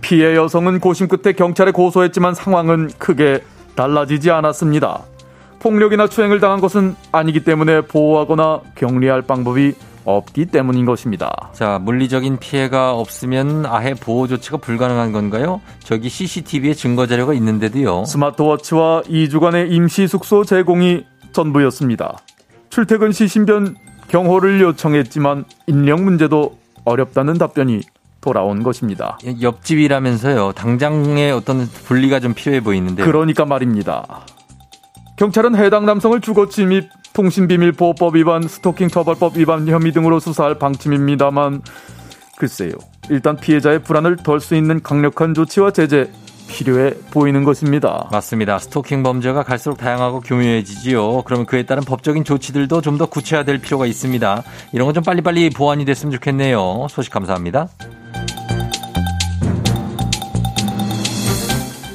피해 0.00 0.34
여성은 0.34 0.80
고심 0.80 1.08
끝에 1.08 1.32
경찰에 1.34 1.70
고소했지만 1.70 2.34
상황은 2.34 2.90
크게 2.98 3.42
달라지지 3.76 4.30
않았습니다. 4.30 5.02
폭력이나 5.60 6.08
추행을 6.08 6.40
당한 6.40 6.60
것은 6.60 6.96
아니기 7.12 7.44
때문에 7.44 7.82
보호하거나 7.82 8.60
격리할 8.74 9.22
방법이 9.22 9.74
없기 10.04 10.46
때문인 10.46 10.84
것입니다. 10.84 11.30
자, 11.52 11.78
물리적인 11.80 12.38
피해가 12.38 12.94
없으면 12.94 13.66
아예 13.66 13.94
보호 13.94 14.26
조치가 14.26 14.56
불가능한 14.56 15.12
건가요? 15.12 15.60
저기 15.84 16.08
CCTV에 16.08 16.74
증거 16.74 17.06
자료가 17.06 17.34
있는데도요. 17.34 18.04
스마트워치와 18.06 19.02
2주간의 19.02 19.70
임시 19.70 20.08
숙소 20.08 20.42
제공이 20.44 21.04
전부였습니다. 21.32 22.16
출퇴근 22.72 23.12
시 23.12 23.28
신변 23.28 23.76
경호를 24.08 24.62
요청했지만 24.62 25.44
인력 25.66 26.00
문제도 26.00 26.56
어렵다는 26.86 27.36
답변이 27.36 27.82
돌아온 28.22 28.62
것입니다. 28.62 29.18
옆집이라면서요. 29.42 30.52
당장의 30.52 31.32
어떤 31.32 31.66
분리가 31.66 32.18
좀 32.18 32.32
필요해 32.32 32.62
보이는데. 32.62 33.04
그러니까 33.04 33.44
말입니다. 33.44 34.24
경찰은 35.16 35.54
해당 35.54 35.84
남성을 35.84 36.18
주거 36.22 36.48
침입, 36.48 36.88
통신비밀보호법 37.12 38.16
위반, 38.16 38.48
스토킹 38.48 38.88
처벌법 38.88 39.36
위반 39.36 39.68
혐의 39.68 39.92
등으로 39.92 40.18
수사할 40.18 40.58
방침입니다만 40.58 41.60
글쎄요. 42.38 42.72
일단 43.10 43.36
피해자의 43.36 43.82
불안을 43.82 44.16
덜 44.16 44.40
수 44.40 44.54
있는 44.54 44.82
강력한 44.82 45.34
조치와 45.34 45.72
제재 45.72 46.10
필요해 46.52 46.94
보이는 47.10 47.42
것입니다. 47.44 48.08
맞습니다. 48.12 48.58
스토킹 48.58 49.02
범죄가 49.02 49.42
갈수록 49.42 49.76
다양하고 49.78 50.20
교묘해지지요. 50.20 51.22
그러면 51.22 51.46
그에 51.46 51.64
따른 51.64 51.82
법적인 51.84 52.24
조치들도 52.24 52.80
좀 52.80 52.92
더 52.98 53.06
구체화될 53.06 53.58
필요가 53.58 53.86
있습니다. 53.86 54.42
이런 54.72 54.86
건 54.86 54.94
좀 54.94 55.02
빨리빨리 55.02 55.48
보완이 55.50 55.84
됐으면 55.86 56.12
좋겠네요. 56.12 56.86
소식 56.90 57.10
감사합니다. 57.12 57.68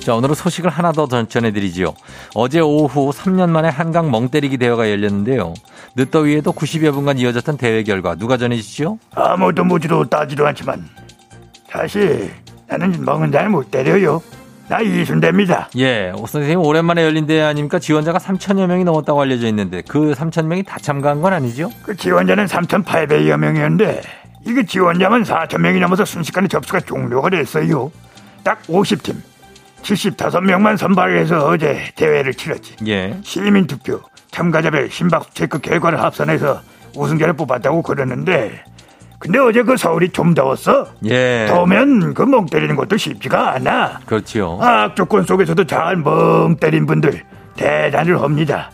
자, 0.04 0.16
오늘은 0.16 0.36
소식을 0.36 0.70
하나 0.70 0.92
더 0.94 1.06
전해드리지요. 1.08 1.94
어제 2.34 2.60
오후 2.62 3.12
3년 3.12 3.50
만에 3.50 3.68
한강 3.68 4.10
멍때리기 4.10 4.58
대회가 4.58 4.90
열렸는데요. 4.90 5.54
늦더위에도 5.96 6.54
90여 6.54 6.94
분간 6.94 7.18
이어졌던 7.18 7.58
대회 7.58 7.84
결과 7.84 8.16
누가 8.16 8.38
전해주시죠? 8.38 8.98
아무도 9.16 9.64
묻지도 9.66 10.06
따지도 10.08 10.48
않지만 10.48 10.88
사실 11.70 12.32
나는 12.68 13.04
멍은 13.04 13.32
잘 13.34 13.50
못 13.50 13.70
때려요. 13.70 14.22
나 14.70 14.82
이순대입니다. 14.82 15.70
예, 15.78 16.12
오 16.16 16.28
선생님 16.28 16.60
오랜만에 16.60 17.04
열린 17.04 17.26
대회 17.26 17.42
아닙니까? 17.42 17.80
지원자가 17.80 18.20
3천여 18.20 18.68
명이 18.68 18.84
넘었다고 18.84 19.22
알려져 19.22 19.48
있는데 19.48 19.82
그 19.88 20.14
3천 20.14 20.46
명이 20.46 20.64
다 20.64 20.78
참가한 20.78 21.22
건 21.22 21.32
아니죠? 21.32 21.70
그 21.84 21.96
지원자는 21.96 22.46
3,800여 22.48 23.38
명이었는데 23.38 24.02
이게 24.46 24.66
지원자만 24.66 25.24
4천 25.24 25.60
명이 25.60 25.80
넘어서 25.80 26.04
순식간에 26.04 26.50
접수가 26.50 26.82
종료가 26.82 27.30
됐어요. 27.30 27.92
딱 28.44 28.62
50팀. 28.64 29.16
75명만 29.84 30.76
선발해서 30.76 31.48
어제 31.48 31.94
대회를 31.96 32.34
치렀지. 32.34 32.76
예. 32.88 33.18
시민 33.24 33.68
투표, 33.68 34.02
참가자별 34.32 34.90
심박 34.90 35.34
체크 35.34 35.60
결과를 35.60 36.02
합산해서 36.02 36.62
우승자를 36.94 37.36
뽑았다고 37.36 37.84
그러는데 37.84 38.64
근데 39.20 39.40
어제 39.40 39.64
그 39.64 39.76
서울이 39.78 40.10
좀 40.10 40.34
더웠어? 40.34 40.88
예. 41.06 41.48
더우면 41.50 42.14
그 42.14 42.24
멍 42.24 42.46
때리는 42.46 42.76
것도 42.76 42.98
쉽지가 42.98 43.56
않아. 43.56 44.00
그렇지요. 44.06 44.60
악조건 44.62 45.24
속에서도 45.24 45.64
잘 45.66 45.96
멍 45.98 46.56
때린 46.58 46.86
분들 46.86 47.24
대단을 47.56 48.22
합니다. 48.22 48.70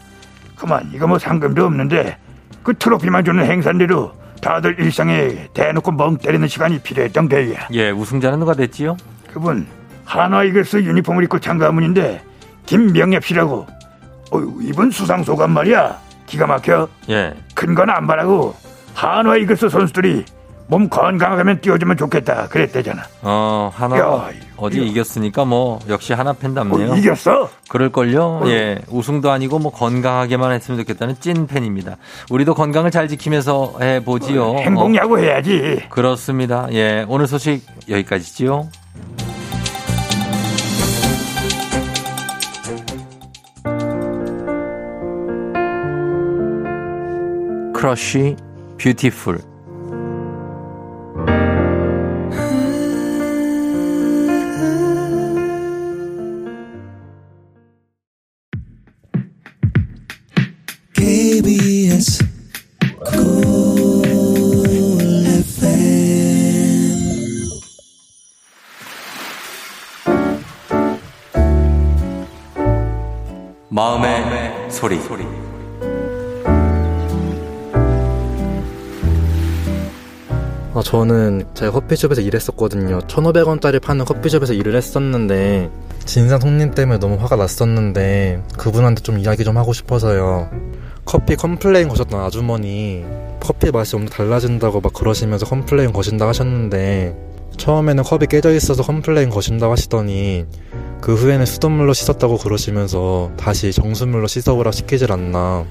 그만 0.58 0.90
이거 0.94 1.08
뭐 1.08 1.18
상금도 1.18 1.66
없는데 1.66 2.18
그 2.62 2.74
트로피만 2.74 3.24
주는 3.24 3.46
행사인데도 3.46 4.12
다들 4.42 4.78
일상에 4.80 5.48
대놓고 5.54 5.92
멍 5.94 6.18
때리는 6.18 6.46
시간이 6.48 6.80
필요했던 6.80 7.30
게야. 7.30 7.68
예, 7.72 7.92
우승자는 7.92 8.40
누가 8.40 8.54
됐지요? 8.54 8.98
그분 9.32 9.66
한화 10.06 10.44
이글스 10.44 10.84
유니폼을 10.84 11.24
입고 11.24 11.40
참가한 11.40 11.76
분인데 11.76 12.22
김명엽 12.66 13.24
씨라고 13.26 13.66
어휴 14.32 14.60
이분 14.62 14.92
수상 14.92 15.24
소감 15.24 15.52
말이야 15.52 15.98
기가 16.26 16.48
막혀 16.48 16.88
예. 17.10 17.34
큰 17.56 17.74
건 17.76 17.90
안 17.90 18.06
바라고 18.08 18.54
한화 18.94 19.38
이글스 19.38 19.70
선수들이 19.70 20.26
몸 20.68 20.90
건강하면 20.90 21.60
뛰어주면 21.62 21.98
좋겠다 21.98 22.48
그랬대잖아 22.48 23.04
어 23.22 23.72
한화 23.74 24.32
어제 24.64 24.82
이겼으니까 24.82 25.44
뭐 25.44 25.80
역시 25.90 26.14
하나 26.14 26.32
팬답네요. 26.32 26.94
어, 26.94 26.96
이겼어? 26.96 27.50
그럴걸요? 27.68 28.24
어. 28.24 28.48
예. 28.48 28.80
우승도 28.88 29.30
아니고 29.30 29.60
뭐 29.60 29.74
건강하게만 29.74 30.54
했으면 30.54 30.80
좋겠다는 30.80 31.16
찐 31.20 31.48
팬입니다. 31.48 31.98
우리도 32.30 32.54
건강을 32.54 32.90
잘 32.90 33.10
지키면서 33.10 33.76
해 33.82 34.02
보지요. 34.06 34.52
어, 34.52 34.58
행복야구 34.60 35.20
해야지. 35.20 35.84
그렇습니다. 35.90 36.68
예. 36.72 37.06
오늘 37.10 37.28
소식 37.28 37.66
여기까지지요. 37.90 38.70
크러쉬 47.74 48.38
뷰티풀 48.84 49.53
저는 80.94 81.46
제가 81.56 81.72
커피숍에서 81.72 82.22
일했었거든요. 82.22 83.00
1,500원짜리 83.00 83.82
파는 83.82 84.06
커피숍에서 84.06 84.54
일을 84.54 84.76
했었는데 84.76 85.72
진상 86.06 86.40
손님 86.40 86.70
때문에 86.70 87.00
너무 87.00 87.16
화가 87.16 87.36
났었는데 87.36 88.44
그분한테 88.60 89.02
좀 89.02 89.18
이야기 89.18 89.44
좀 89.44 89.58
하고 89.58 89.74
싶어서요. 89.74 90.52
커피 91.04 91.36
complain 91.36 91.88
거셨던 91.88 92.22
아주머니 92.22 93.04
커피 93.40 93.72
맛이 93.72 93.96
엄청 93.96 94.28
달라진다고 94.28 94.82
막 94.82 94.94
그러시면서 94.94 95.48
complain 95.48 95.94
거신다 95.94 96.28
하셨는데 96.28 97.18
처음에는 97.58 98.04
컵이 98.04 98.28
깨져 98.30 98.54
있어서 98.54 98.84
complain 98.84 99.32
거신다고 99.32 99.72
하시더니 99.72 100.46
그 101.02 101.16
후에는 101.16 101.44
수돗물로 101.48 101.94
씻었다고 101.94 102.38
그러시면서 102.38 103.32
다시 103.36 103.72
정수물로 103.72 104.28
씻어오라 104.28 104.72
시키질 104.72 105.12
않나. 105.12 105.66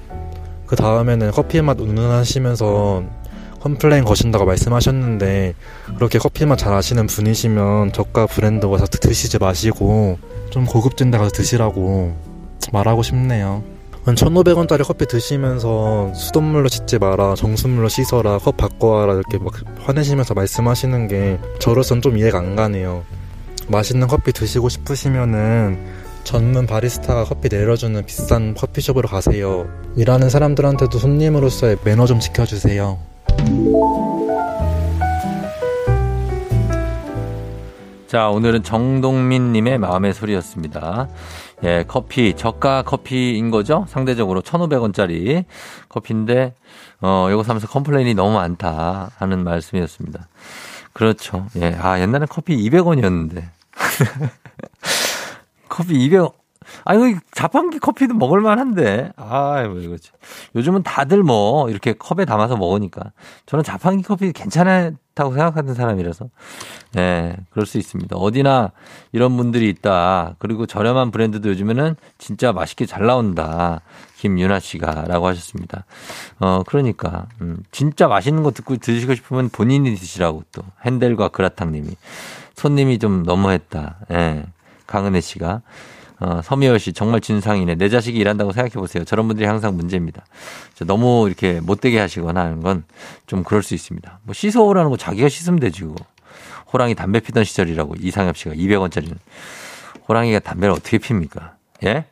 그 0.67 0.75
다음에는 0.75 1.31
커피 1.31 1.63
맛 1.63 1.79
운운하시면서 1.79 3.22
complain 3.63 4.05
거신다고 4.05 4.45
말씀하셨는데 4.45 5.55
그렇게 5.95 6.19
커피만 6.19 6.57
잘 6.57 6.75
아시는 6.75 7.07
분이시면 7.07 7.93
저가 7.93 8.27
브랜드 8.27 8.69
가서 8.69 8.87
드시지 8.87 9.39
마시고 9.39 10.19
좀 10.51 10.67
고급진 10.67 11.13
데 11.13 11.19
가서 11.19 11.31
드시라고 11.31 12.17
말하고 12.73 13.03
싶네요. 13.03 13.63
1,500원짜리 14.05 14.85
커피 14.85 15.07
드시면서 15.07 16.13
수돗물로 16.13 16.69
씻지 16.69 16.99
마라, 16.99 17.37
정수물로 17.37 17.89
씻어라, 17.89 18.39
컵 18.39 18.57
바꿔와라 18.57 19.15
이렇게 19.15 19.39
막 19.39 19.55
화내시면서 19.85 20.35
말씀하시는 20.35 21.07
게 21.07 21.39
저로선 21.61 22.03
좀 22.03 22.19
이해가 22.19 22.39
안 22.39 22.57
가네요. 22.57 23.05
맛있는 23.69 24.09
커피 24.09 24.33
드시고 24.33 24.69
싶으시면은 24.71 25.79
전문 26.25 26.67
바리스타가 26.67 27.25
커피 27.25 27.49
내려주는 27.49 28.05
비싼 28.07 28.55
커피숍으로 28.55 29.09
가세요. 29.09 29.69
일하는 29.97 30.31
사람들한테도 30.31 30.99
손님으로서의 30.99 31.79
매너 31.85 32.07
좀 32.07 32.19
지켜주세요. 32.19 33.12
자, 38.13 38.29
오늘은 38.29 38.63
정동민 38.63 39.53
님의 39.53 39.79
마음의 39.79 40.13
소리였습니다. 40.13 41.09
예, 41.65 41.85
커피, 41.89 42.35
저가 42.37 42.83
커피인 42.83 43.51
거죠? 43.51 43.87
상대적으로 43.89 44.43
1,500원짜리 44.43 45.47
커피인데, 45.89 46.55
어, 47.01 47.29
이거 47.31 47.43
사면서 47.43 47.69
complain이 47.69 48.13
너무 48.13 48.35
많다 48.35 49.13
하는 49.17 49.45
말씀이었습니다. 49.45 50.29
그렇죠. 50.93 51.47
예, 51.57 51.75
아, 51.81 51.99
옛날엔 52.01 52.29
커피 52.29 52.55
200원이었는데. 52.69 53.45
커피 55.71 55.95
200원, 56.11 56.33
아유, 56.85 57.17
자판기 57.33 57.79
커피도 57.79 58.15
먹을만 58.15 58.59
한데. 58.59 59.11
아이고, 59.17 59.79
이거지. 59.79 60.11
요즘은 60.55 60.83
다들 60.83 61.23
뭐, 61.23 61.69
이렇게 61.71 61.93
컵에 61.93 62.25
담아서 62.25 62.57
먹으니까. 62.57 63.13
저는 63.47 63.63
자판기 63.65 64.03
커피 64.03 64.33
괜찮다고 64.33 65.33
생각하는 65.33 65.75
사람이라서. 65.75 66.27
네, 66.95 67.37
그럴 67.51 67.67
수 67.67 67.79
있습니다. 67.79 68.17
어디나 68.17 68.73
이런 69.13 69.37
분들이 69.37 69.69
있다. 69.69 70.35
그리고 70.39 70.67
저렴한 70.67 71.11
브랜드도 71.11 71.49
요즘에는 71.51 71.97
진짜 72.19 72.53
맛있게 72.53 72.87
잘 72.87 73.07
나온다. 73.07 73.81
김윤아 74.19 74.61
씨가 74.61 75.05
라고 75.09 75.27
하셨습니다. 75.27 75.85
어, 76.39 76.63
그러니까, 76.67 77.27
음, 77.41 77.59
진짜 77.73 78.09
맛있는 78.09 78.43
거 78.43 78.53
듣고 78.53 78.77
드시고 78.77 79.15
싶으면 79.15 79.49
본인이 79.49 79.95
드시라고 79.95 80.45
또. 80.53 80.63
핸델과 80.85 81.29
그라탕 81.29 81.73
님이. 81.73 81.97
손님이 82.55 82.99
좀 82.99 83.23
너무했다. 83.25 83.97
예. 84.11 84.15
네, 84.15 84.47
강은혜 84.87 85.21
씨가. 85.21 85.63
어, 86.23 86.41
서미열 86.43 86.79
씨 86.79 86.93
정말 86.93 87.21
진상이네. 87.21 87.75
내 87.75 87.89
자식이 87.89 88.17
일한다고 88.17 88.53
생각해 88.53 88.75
보세요. 88.75 89.05
저런 89.05 89.27
분들이 89.27 89.47
항상 89.47 89.77
문제입니다. 89.77 90.25
너무 90.87 91.27
이렇게 91.27 91.61
못되게 91.61 91.99
하시거나 91.99 92.41
하는 92.43 92.63
건 92.63 92.85
좀 93.27 93.43
그럴 93.43 93.63
수 93.63 93.75
있습니다. 93.75 94.21
뭐 94.25 94.35
씻어오라는 94.35 94.91
거 94.91 94.99
자기가 94.99 95.29
씻으면 95.29 95.59
되지. 95.59 95.85
고 95.85 95.97
호랑이 96.73 96.95
담배 96.95 97.19
피던 97.21 97.45
시절이라고 97.45 97.95
이상엽 97.99 98.37
씨가 98.37 98.55
200원짜리는 98.55 99.17
호랑이가 100.07 100.41
담배를 100.41 100.75
어떻게 100.75 100.99
핍니까? 100.99 101.57
예? 101.85 102.05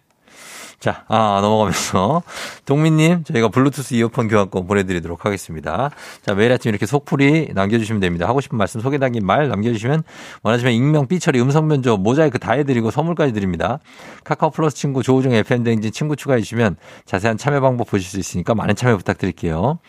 자, 0.81 1.05
아, 1.09 1.41
넘어가면서. 1.43 2.23
동민님, 2.65 3.25
저희가 3.25 3.49
블루투스 3.49 3.93
이어폰 3.93 4.29
교환권 4.29 4.67
보내드리도록 4.67 5.27
하겠습니다. 5.27 5.91
자, 6.25 6.33
매일 6.35 6.51
아침 6.53 6.71
이렇게 6.71 6.87
속풀이 6.87 7.51
남겨주시면 7.53 8.01
됩니다. 8.01 8.27
하고 8.27 8.41
싶은 8.41 8.57
말씀, 8.57 8.81
소개 8.81 8.97
담긴 8.97 9.27
말 9.27 9.49
남겨주시면 9.49 10.03
원하시면 10.43 10.73
익명, 10.73 11.07
삐처리, 11.07 11.39
음성변조, 11.39 11.99
모자이크 11.99 12.39
다 12.39 12.53
해드리고 12.53 12.91
선물까지 12.91 13.35
드립니다. 13.35 13.79
카카오 14.25 14.49
플러스 14.49 14.75
친구, 14.75 15.03
조우종 15.03 15.35
FM대행진 15.35 15.93
친구 15.93 16.17
추가해주시면 16.17 16.77
자세한 17.05 17.37
참여 17.37 17.61
방법 17.61 17.91
보실 17.91 18.09
수 18.09 18.19
있으니까 18.19 18.55
많은 18.55 18.75
참여 18.75 18.97
부탁드릴게요. 18.97 19.81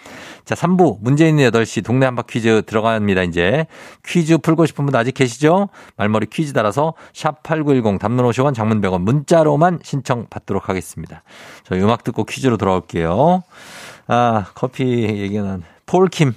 자, 0.43 0.55
3부, 0.55 0.97
문제 0.99 1.25
있는 1.25 1.49
8시 1.51 1.85
동네 1.85 2.05
한바 2.05 2.23
퀴즈 2.23 2.63
들어갑니다, 2.65 3.23
이제. 3.23 3.65
퀴즈 4.05 4.39
풀고 4.39 4.65
싶은 4.65 4.85
분 4.85 4.93
아직 4.97 5.13
계시죠? 5.13 5.69
말머리 5.95 6.25
퀴즈 6.25 6.51
따라서 6.51 6.95
샵8910 7.13 7.97
담론 7.97 8.29
50원 8.29 8.53
장문 8.53 8.81
100원 8.81 9.03
문자로만 9.03 9.79
신청 9.83 10.27
받도록 10.29 10.67
하겠습니다. 10.67 10.80
하겠습니다. 10.81 11.23
저희 11.63 11.81
음악 11.81 12.03
듣고 12.03 12.23
퀴즈로 12.25 12.57
돌아올게요. 12.57 13.43
아, 14.07 14.45
커피 14.55 14.83
얘기는 15.03 15.63
폴킴. 15.85 16.33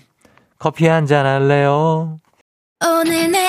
커피 0.58 0.86
한 0.86 1.06
잔 1.06 1.26
할래요? 1.26 2.18
오늘 2.86 3.30
내 3.30 3.48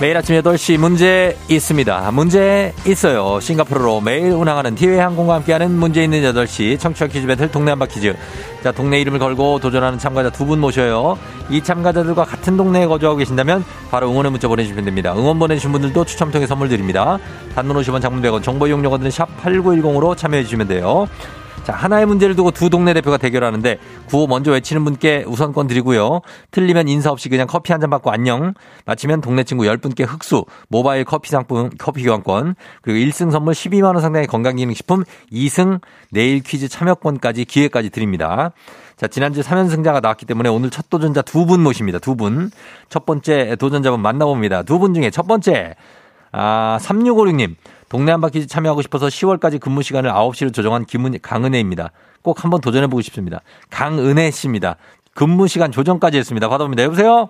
매일 0.00 0.16
아침 0.16 0.34
8시 0.40 0.78
문제 0.78 1.36
있습니다. 1.50 2.10
문제 2.12 2.72
있어요. 2.86 3.38
싱가포르로 3.38 4.00
매일 4.00 4.32
운항하는 4.32 4.74
티웨이 4.74 4.98
항공과 4.98 5.34
함께하는 5.34 5.72
문제 5.72 6.02
있는 6.02 6.22
8시 6.22 6.80
청취자 6.80 7.08
퀴즈 7.08 7.26
배틀 7.26 7.50
동네 7.50 7.72
한바 7.72 7.84
퀴즈. 7.84 8.16
자, 8.64 8.72
동네 8.72 8.98
이름을 9.00 9.18
걸고 9.18 9.58
도전하는 9.58 9.98
참가자 9.98 10.30
두 10.30 10.46
분 10.46 10.58
모셔요. 10.58 11.18
이 11.50 11.62
참가자들과 11.62 12.24
같은 12.24 12.56
동네에 12.56 12.86
거주하고 12.86 13.18
계신다면 13.18 13.62
바로 13.90 14.10
응원의 14.10 14.30
문자 14.30 14.48
보내주시면 14.48 14.86
됩니다. 14.86 15.14
응원 15.14 15.38
보내주신 15.38 15.70
분들도 15.70 16.06
추첨 16.06 16.30
통해 16.30 16.46
선물 16.46 16.70
드립니다. 16.70 17.18
단문 17.54 17.76
50원 17.76 18.00
장문 18.00 18.22
100원 18.22 18.42
정보 18.42 18.66
이용료가 18.66 18.96
드는 18.96 19.10
샵 19.10 19.28
8910으로 19.44 20.16
참여해 20.16 20.44
주시면 20.44 20.66
돼요. 20.66 21.08
자, 21.64 21.74
하나의 21.74 22.06
문제를 22.06 22.34
두고 22.36 22.50
두 22.52 22.70
동네 22.70 22.94
대표가 22.94 23.16
대결하는데 23.18 23.78
구호 24.06 24.26
먼저 24.26 24.50
외치는 24.50 24.82
분께 24.84 25.24
우선권 25.26 25.66
드리고요. 25.66 26.20
틀리면 26.50 26.88
인사 26.88 27.10
없이 27.10 27.28
그냥 27.28 27.46
커피 27.46 27.72
한 27.72 27.80
잔 27.80 27.90
받고 27.90 28.10
안녕. 28.10 28.54
마치면 28.86 29.20
동네 29.20 29.44
친구 29.44 29.64
10분께 29.64 30.04
흑수, 30.06 30.44
모바일 30.68 31.04
커피 31.04 31.30
상품, 31.30 31.70
커피 31.78 32.02
교환권, 32.02 32.54
그리고 32.82 32.98
1승 32.98 33.30
선물 33.30 33.54
12만 33.54 33.84
원 33.84 34.00
상당의 34.00 34.26
건강기능식품, 34.26 35.04
2승 35.32 35.80
내일 36.10 36.40
퀴즈 36.42 36.68
참여권까지 36.68 37.44
기회까지 37.44 37.90
드립니다. 37.90 38.52
자, 38.96 39.06
지난주 39.06 39.40
3연승자가 39.40 40.00
나왔기 40.02 40.26
때문에 40.26 40.48
오늘 40.48 40.70
첫 40.70 40.90
도전자 40.90 41.22
두 41.22 41.46
분 41.46 41.62
모십니다. 41.62 41.98
두 41.98 42.16
분. 42.16 42.50
첫 42.90 43.06
번째 43.06 43.56
도전자분 43.56 44.00
만나봅니다. 44.00 44.62
두 44.64 44.78
분 44.78 44.92
중에 44.92 45.10
첫 45.10 45.26
번째, 45.26 45.74
아, 46.32 46.78
3656님. 46.82 47.54
동네 47.90 48.12
한바퀴 48.12 48.46
참여하고 48.46 48.82
싶어서 48.82 49.06
10월까지 49.06 49.60
근무 49.60 49.82
시간을 49.82 50.12
9시로 50.12 50.54
조정한 50.54 50.84
김은, 50.84 51.14
강은혜입니다. 51.20 51.90
꼭 52.22 52.44
한번 52.44 52.60
도전해보고 52.60 53.00
싶습니다. 53.02 53.40
강은혜 53.68 54.30
씨입니다. 54.30 54.76
근무 55.14 55.48
시간 55.48 55.72
조정까지 55.72 56.16
했습니다. 56.16 56.48
받아봅니다. 56.48 56.84
여보세요? 56.84 57.28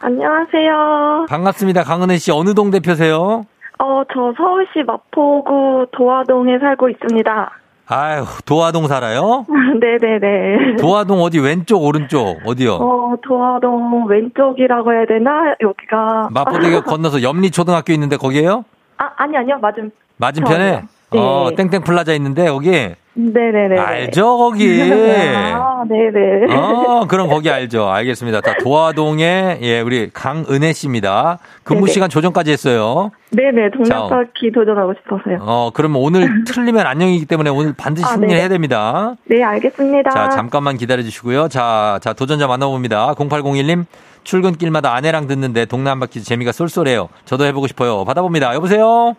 안녕하세요. 0.00 1.26
반갑습니다. 1.28 1.84
강은혜 1.84 2.16
씨. 2.18 2.32
어느 2.32 2.54
동 2.54 2.72
대표세요? 2.72 3.44
어, 3.78 4.02
저 4.12 4.34
서울시 4.36 4.82
마포구 4.84 5.86
도화동에 5.92 6.58
살고 6.58 6.88
있습니다. 6.90 7.50
아유, 7.86 8.24
도화동 8.46 8.88
살아요? 8.88 9.46
네네네. 9.80 10.76
도화동 10.80 11.20
어디 11.22 11.38
왼쪽, 11.38 11.84
오른쪽, 11.84 12.40
어디요? 12.44 12.74
어, 12.74 13.14
도화동 13.22 14.06
왼쪽이라고 14.08 14.92
해야 14.92 15.06
되나? 15.06 15.54
여기가. 15.60 16.30
마포대교 16.32 16.82
건너서 16.82 17.22
염리초등학교 17.22 17.92
있는데 17.92 18.16
거기에요? 18.16 18.64
아, 19.00 19.10
아니, 19.16 19.34
아니요. 19.36 19.58
맞은. 19.60 19.90
맞은편에? 20.18 20.82
네. 21.12 21.18
어, 21.18 21.50
땡땡 21.56 21.82
플라자 21.82 22.12
있는데 22.14 22.48
거기? 22.50 22.70
네네네. 23.14 23.78
알죠, 23.78 24.36
거기? 24.38 24.80
아, 25.54 25.82
네네. 25.88 26.54
어, 26.54 27.06
그럼 27.08 27.28
거기 27.28 27.50
알죠. 27.50 27.88
알겠습니다. 27.88 28.42
자, 28.42 28.54
도화동에, 28.62 29.58
예, 29.62 29.80
우리 29.80 30.10
강은혜 30.12 30.72
씨입니다. 30.72 31.38
근무 31.64 31.80
네네. 31.86 31.92
시간 31.92 32.10
조정까지 32.10 32.52
했어요. 32.52 33.10
네네. 33.30 33.70
동네 33.70 33.88
자, 33.88 34.06
바퀴 34.06 34.52
도전하고 34.52 34.94
싶어서요. 35.02 35.38
어, 35.40 35.70
그러면 35.74 36.00
오늘 36.02 36.44
틀리면 36.44 36.86
안녕이기 36.86 37.24
때문에 37.26 37.50
오늘 37.50 37.72
반드시 37.76 38.04
아, 38.06 38.10
승리해야 38.10 38.42
네네. 38.42 38.48
됩니다. 38.50 39.14
네, 39.24 39.42
알겠습니다. 39.42 40.10
자, 40.10 40.28
잠깐만 40.28 40.76
기다려 40.76 41.02
주시고요. 41.02 41.48
자, 41.48 41.98
자, 42.02 42.12
도전자 42.12 42.46
만나봅니다. 42.46 43.14
0801님, 43.14 43.86
출근길마다 44.30 44.94
아내랑 44.94 45.26
듣는데 45.26 45.64
동네 45.64 45.90
한 45.90 45.98
바퀴 45.98 46.22
재미가 46.22 46.52
쏠쏠해요. 46.52 47.08
저도 47.24 47.46
해보고 47.46 47.66
싶어요. 47.66 48.04
받아봅니다. 48.04 48.54
여보세요? 48.54 49.16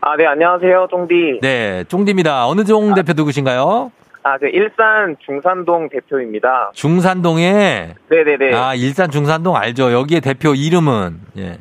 아, 0.00 0.16
네, 0.16 0.24
안녕하세요, 0.26 0.88
쫑디. 0.90 1.40
네, 1.42 1.84
쫑디입니다. 1.88 2.46
어느 2.46 2.64
종 2.64 2.94
대표 2.94 3.12
누구신가요? 3.14 3.92
아, 4.22 4.38
그 4.38 4.46
일산 4.48 5.16
중산동 5.24 5.90
대표입니다. 5.90 6.70
중산동에, 6.72 7.94
네네네. 8.08 8.54
아, 8.56 8.74
일산 8.74 9.10
중산동 9.10 9.54
알죠. 9.54 9.92
여기에 9.92 10.20
대표 10.20 10.54
이름은, 10.54 11.20
예, 11.36 11.58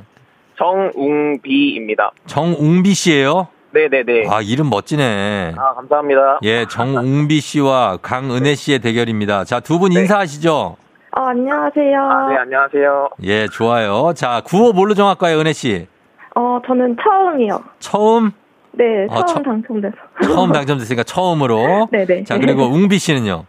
정웅비입니다. 0.58 2.12
정웅비 2.26 2.94
씨예요 2.94 3.50
네네네. 3.72 4.30
아, 4.30 4.40
이름 4.42 4.70
멋지네. 4.70 5.56
아, 5.58 5.74
감사합니다. 5.74 6.40
예, 6.44 6.66
정웅비 6.70 7.42
씨와 7.42 7.98
강은혜 8.02 8.56
씨의 8.56 8.80
대결입니다. 8.80 9.44
자, 9.44 9.60
두분 9.60 9.92
네. 9.92 10.00
인사하시죠? 10.02 10.78
어, 11.16 11.22
안녕하세요. 11.28 12.00
아, 12.02 12.28
네, 12.30 12.38
안녕하세요. 12.38 13.10
예, 13.24 13.48
좋아요. 13.48 14.14
자, 14.16 14.42
구호 14.44 14.74
뭘로 14.74 14.96
정할까요, 14.96 15.40
은혜 15.40 15.54
씨? 15.54 15.88
어, 16.36 16.60
저는 16.66 16.98
처음이요. 17.04 17.64
처음? 17.80 18.32
네, 18.72 19.06
어, 19.10 19.24
처음 19.26 19.44
처- 19.44 19.52
당첨돼서. 19.52 19.96
처음 20.24 20.52
당첨됐으니까 20.54 21.04
처음으로. 21.04 21.88
네네. 21.92 22.24
자, 22.24 22.40
그리고 22.40 22.64
웅비 22.64 22.98
씨는요? 22.98 23.46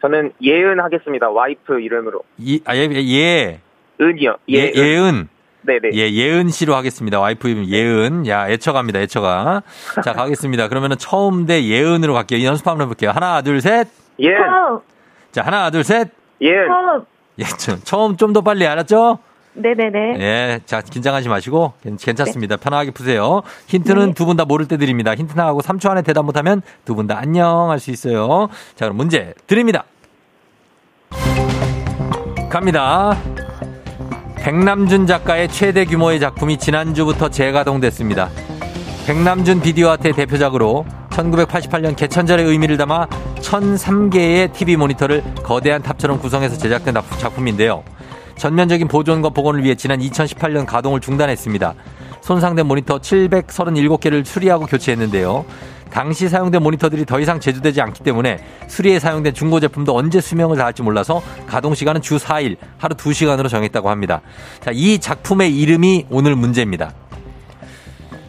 저는 0.00 0.32
예은 0.42 0.80
하겠습니다. 0.80 1.30
와이프 1.30 1.80
이름으로. 1.80 2.22
이, 2.38 2.60
아, 2.64 2.74
예, 2.76 2.88
예. 2.92 3.60
은이요. 4.00 4.36
예, 4.50 4.72
예은. 4.74 4.76
예은. 4.76 5.28
네네. 5.62 5.90
예, 5.94 6.10
예은 6.12 6.48
씨로 6.48 6.74
하겠습니다. 6.74 7.20
와이프 7.20 7.48
이름 7.48 7.64
예은. 7.66 8.26
야, 8.26 8.48
애처갑니다, 8.50 8.98
애처가. 9.02 9.62
자, 10.04 10.12
가겠습니다. 10.12 10.66
그러면은 10.68 10.96
처음 10.98 11.46
대 11.46 11.62
예은으로 11.64 12.12
갈게요. 12.12 12.44
연습 12.44 12.66
한번 12.66 12.82
해볼게요. 12.86 13.12
하나, 13.12 13.40
둘, 13.40 13.60
셋. 13.60 13.86
처음, 14.20 14.80
자, 15.30 15.42
하나, 15.42 15.70
둘, 15.70 15.84
셋. 15.84 16.08
예은. 16.44 16.68
처음. 16.68 17.04
예, 17.38 17.44
좀, 17.44 17.80
처음 17.84 18.16
좀 18.16 18.32
더 18.32 18.40
빨리 18.42 18.66
알았죠? 18.66 19.18
네네네. 19.56 20.18
예, 20.18 20.60
자, 20.66 20.80
긴장하지 20.82 21.28
마시고, 21.28 21.74
괜- 21.82 21.96
괜찮습니다. 21.96 22.56
편하게 22.56 22.90
푸세요. 22.90 23.42
힌트는 23.68 24.06
네. 24.08 24.14
두분 24.14 24.36
다 24.36 24.44
모를 24.44 24.66
때 24.66 24.76
드립니다. 24.76 25.14
힌트 25.14 25.34
나가고 25.36 25.60
3초 25.62 25.90
안에 25.90 26.02
대답 26.02 26.24
못하면 26.24 26.60
두 26.84 26.94
분 26.96 27.06
다 27.06 27.18
안녕 27.18 27.70
할 27.70 27.78
수 27.78 27.90
있어요. 27.92 28.48
자, 28.74 28.84
그럼 28.86 28.96
문제 28.96 29.32
드립니다. 29.46 29.84
갑니다. 32.50 33.16
백남준 34.36 35.06
작가의 35.06 35.48
최대 35.48 35.84
규모의 35.84 36.20
작품이 36.20 36.58
지난주부터 36.58 37.30
재가동됐습니다. 37.30 38.28
백남준 39.06 39.60
비디오 39.60 39.88
아트의 39.90 40.14
대표작으로 40.14 40.84
1988년 41.14 41.96
개천절의 41.96 42.46
의미를 42.46 42.76
담아 42.76 43.06
1003개의 43.36 44.52
TV 44.52 44.76
모니터를 44.76 45.22
거대한 45.42 45.82
탑처럼 45.82 46.18
구성해서 46.18 46.56
제작된 46.56 46.94
작품인데요. 47.18 47.84
전면적인 48.36 48.88
보존과 48.88 49.30
복원을 49.30 49.62
위해 49.62 49.74
지난 49.76 50.00
2018년 50.00 50.66
가동을 50.66 51.00
중단했습니다. 51.00 51.74
손상된 52.20 52.66
모니터 52.66 52.98
737개를 52.98 54.24
수리하고 54.24 54.66
교체했는데요. 54.66 55.44
당시 55.90 56.28
사용된 56.28 56.60
모니터들이 56.60 57.04
더 57.04 57.20
이상 57.20 57.38
제조되지 57.38 57.80
않기 57.80 58.02
때문에 58.02 58.38
수리에 58.66 58.98
사용된 58.98 59.32
중고 59.34 59.60
제품도 59.60 59.94
언제 59.96 60.20
수명을 60.20 60.56
다할지 60.56 60.82
몰라서 60.82 61.22
가동 61.46 61.76
시간은 61.76 62.02
주 62.02 62.16
4일, 62.16 62.56
하루 62.78 62.96
2시간으로 62.96 63.48
정했다고 63.48 63.88
합니다. 63.88 64.20
자, 64.60 64.72
이 64.74 64.98
작품의 64.98 65.56
이름이 65.56 66.06
오늘 66.10 66.34
문제입니다. 66.34 66.92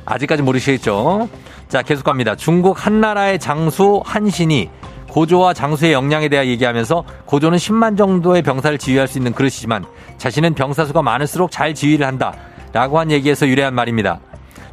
아직까지 0.05 0.43
모르시겠죠? 0.43 1.27
자, 1.67 1.81
계속 1.81 2.03
갑니다. 2.03 2.35
중국 2.35 2.85
한나라의 2.85 3.39
장수 3.39 4.01
한신이 4.05 4.69
고조와 5.09 5.53
장수의 5.53 5.93
역량에 5.93 6.27
대해 6.27 6.45
얘기하면서 6.47 7.03
고조는 7.25 7.57
10만 7.57 7.97
정도의 7.97 8.41
병사를 8.41 8.77
지휘할 8.77 9.07
수 9.07 9.17
있는 9.17 9.33
그릇이지만 9.33 9.85
자신은 10.17 10.55
병사 10.55 10.85
수가 10.85 11.01
많을수록 11.01 11.51
잘 11.51 11.73
지휘를 11.73 12.05
한다. 12.05 12.33
라고 12.73 12.99
한 12.99 13.09
얘기에서 13.09 13.47
유래한 13.47 13.73
말입니다. 13.73 14.19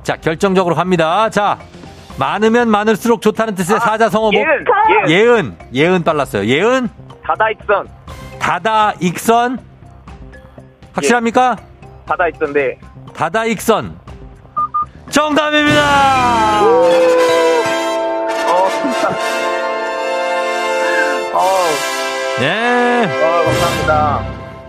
자, 0.03 0.17
결정적으로 0.17 0.75
갑니다. 0.75 1.31
자, 1.31 1.59
많으면 2.19 2.69
많을수록 2.69 3.23
좋다는 3.23 3.55
뜻의 3.55 3.79
사자성어 3.79 4.33
뭐? 4.33 4.41
예은. 4.41 4.65
예은. 5.09 5.11
예은. 5.11 5.57
예은 5.73 6.03
빨랐어요. 6.03 6.45
예은. 6.47 6.89
다다익선. 7.25 7.89
다다익선. 8.41 9.59
확실합니까? 10.93 11.57
다다익선데. 12.07 12.79
다다익선. 13.15 14.02
정답입니다! 15.13 16.63
어, 18.49 18.69
진짜. 18.71 19.11
어, 21.35 21.39
감사합니다. 23.45 24.25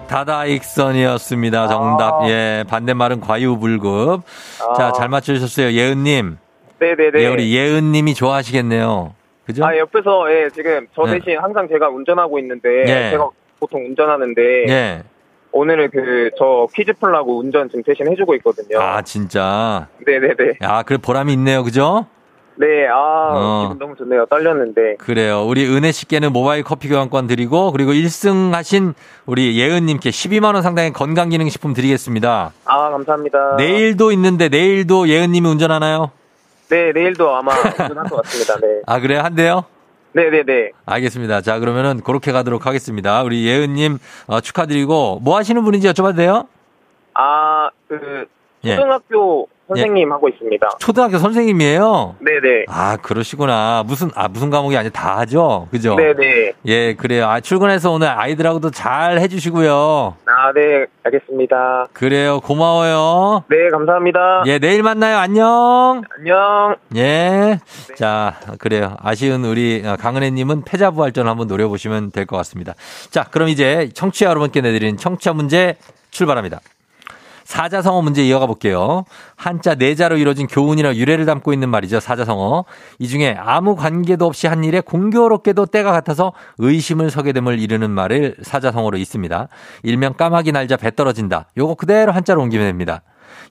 다다익선이었습니다. 0.07 1.67
정답. 1.69 2.21
아. 2.21 2.29
예. 2.29 2.65
반대말은 2.69 3.21
과유불급. 3.21 4.21
아. 4.67 4.73
자, 4.73 4.91
잘 4.91 5.07
맞추셨어요. 5.07 5.71
예은님. 5.71 6.37
네네네. 6.77 7.23
예, 7.23 7.27
우리 7.27 7.55
예은님이 7.55 8.13
좋아하시겠네요. 8.13 9.15
그죠? 9.45 9.65
아, 9.65 9.77
옆에서, 9.77 10.29
예, 10.29 10.49
지금 10.53 10.87
저 10.93 11.05
네. 11.05 11.19
대신 11.19 11.39
항상 11.39 11.69
제가 11.69 11.87
운전하고 11.87 12.37
있는데, 12.39 12.81
예. 12.81 13.11
제가 13.11 13.29
보통 13.61 13.85
운전하는데, 13.85 14.41
예. 14.67 15.03
오늘은 15.53 15.91
그, 15.91 16.31
저 16.37 16.67
퀴즈 16.73 16.93
풀라고 16.93 17.37
운전 17.37 17.69
지금 17.69 17.83
대신 17.83 18.11
해주고 18.11 18.35
있거든요. 18.35 18.81
아, 18.81 19.01
진짜. 19.03 19.87
네네네. 20.05 20.57
야, 20.63 20.81
그래, 20.83 20.97
보람이 20.97 21.31
있네요. 21.33 21.63
그죠? 21.63 22.07
네, 22.55 22.87
아, 22.87 23.31
어. 23.33 23.61
기분 23.63 23.79
너무 23.79 23.95
좋네요. 23.95 24.25
떨렸는데. 24.25 24.97
그래요. 24.97 25.43
우리 25.45 25.65
은혜 25.67 25.91
씨께는 25.91 26.33
모바일 26.33 26.63
커피 26.63 26.89
교환권 26.89 27.27
드리고, 27.27 27.71
그리고 27.71 27.91
1승 27.93 28.51
하신 28.51 28.95
우리 29.27 29.59
예은님께 29.59 30.09
12만원 30.09 30.63
상당의 30.63 30.91
건강기능식품 30.91 31.73
드리겠습니다. 31.73 32.51
아, 32.65 32.89
감사합니다. 32.89 33.55
내일도 33.57 34.11
있는데, 34.11 34.49
내일도 34.49 35.07
예은님이 35.07 35.47
운전하나요? 35.49 36.11
네, 36.69 36.91
내일도 36.93 37.35
아마 37.35 37.53
운전할 37.55 38.05
것 38.09 38.23
같습니다. 38.23 38.55
네. 38.59 38.81
아, 38.87 38.99
그래요? 38.99 39.21
한대요? 39.21 39.65
네네네. 40.13 40.71
알겠습니다. 40.85 41.41
자, 41.41 41.59
그러면은 41.59 42.01
그렇게 42.01 42.31
가도록 42.31 42.65
하겠습니다. 42.65 43.23
우리 43.23 43.45
예은님 43.47 43.97
어, 44.27 44.41
축하드리고 44.41 45.19
뭐 45.21 45.37
하시는 45.37 45.63
분인지 45.63 45.87
여쭤봐도 45.89 46.15
돼요? 46.15 46.47
아, 47.15 47.69
그, 47.87 48.27
예. 48.63 48.75
초등학교 48.75 49.47
선생님 49.75 50.11
하고 50.11 50.29
있습니다. 50.29 50.67
초등학교 50.79 51.17
선생님이에요? 51.17 52.15
네네. 52.19 52.65
아, 52.67 52.97
그러시구나. 52.97 53.83
무슨, 53.85 54.09
아, 54.15 54.27
무슨 54.27 54.49
과목이 54.49 54.75
아니라 54.77 54.91
다 54.91 55.17
하죠? 55.19 55.67
그죠? 55.71 55.95
네네. 55.95 56.53
예, 56.65 56.93
그래요. 56.95 57.27
아, 57.27 57.39
출근해서 57.39 57.91
오늘 57.91 58.07
아이들하고도 58.07 58.71
잘 58.71 59.19
해주시고요. 59.19 60.15
아, 60.25 60.53
네, 60.53 60.85
알겠습니다. 61.03 61.87
그래요. 61.93 62.39
고마워요. 62.41 63.43
네, 63.49 63.69
감사합니다. 63.71 64.43
예, 64.47 64.59
내일 64.59 64.83
만나요. 64.83 65.17
안녕. 65.17 66.01
안녕. 66.17 66.75
예. 66.95 67.59
자, 67.95 68.35
그래요. 68.59 68.95
아쉬운 69.01 69.45
우리 69.45 69.81
강은혜님은 69.81 70.63
패자부활전 70.63 71.27
한번 71.27 71.47
노려보시면 71.47 72.11
될 72.11 72.23
것 72.25 72.37
같습니다. 72.37 72.73
자, 73.11 73.25
그럼 73.25 73.49
이제 73.49 73.89
청취자 73.93 74.27
여러분께 74.27 74.61
내드린 74.61 74.95
청취자 74.97 75.33
문제 75.33 75.75
출발합니다. 76.11 76.61
사자성어 77.43 78.01
문제 78.01 78.23
이어가 78.23 78.45
볼게요. 78.45 79.03
한자 79.35 79.75
네 79.75 79.95
자로 79.95 80.17
이루어진 80.17 80.47
교훈이나 80.47 80.95
유래를 80.95 81.25
담고 81.25 81.53
있는 81.53 81.69
말이죠. 81.69 81.99
사자성어. 81.99 82.65
이 82.99 83.07
중에 83.07 83.35
아무 83.37 83.75
관계도 83.75 84.25
없이 84.25 84.47
한 84.47 84.63
일에 84.63 84.79
공교롭게도 84.81 85.67
때가 85.67 85.91
같아서 85.91 86.33
의심을 86.57 87.09
서게 87.09 87.33
됨을 87.33 87.59
이르는 87.59 87.91
말을 87.91 88.37
사자성어로 88.41 88.97
있습니다. 88.97 89.47
일명 89.83 90.13
까마귀 90.13 90.51
날자 90.51 90.77
배 90.77 90.95
떨어진다. 90.95 91.47
요거 91.57 91.75
그대로 91.75 92.11
한자로 92.11 92.41
옮기면 92.41 92.67
됩니다. 92.67 93.01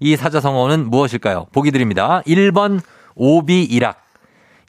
이 0.00 0.16
사자성어는 0.16 0.90
무엇일까요? 0.90 1.46
보기 1.52 1.70
드립니다. 1.70 2.22
1번 2.26 2.80
오비이락, 3.14 4.02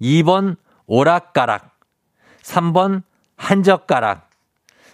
2번 0.02 0.58
오락가락, 0.86 1.72
3번 2.44 3.04
한적가락, 3.38 4.30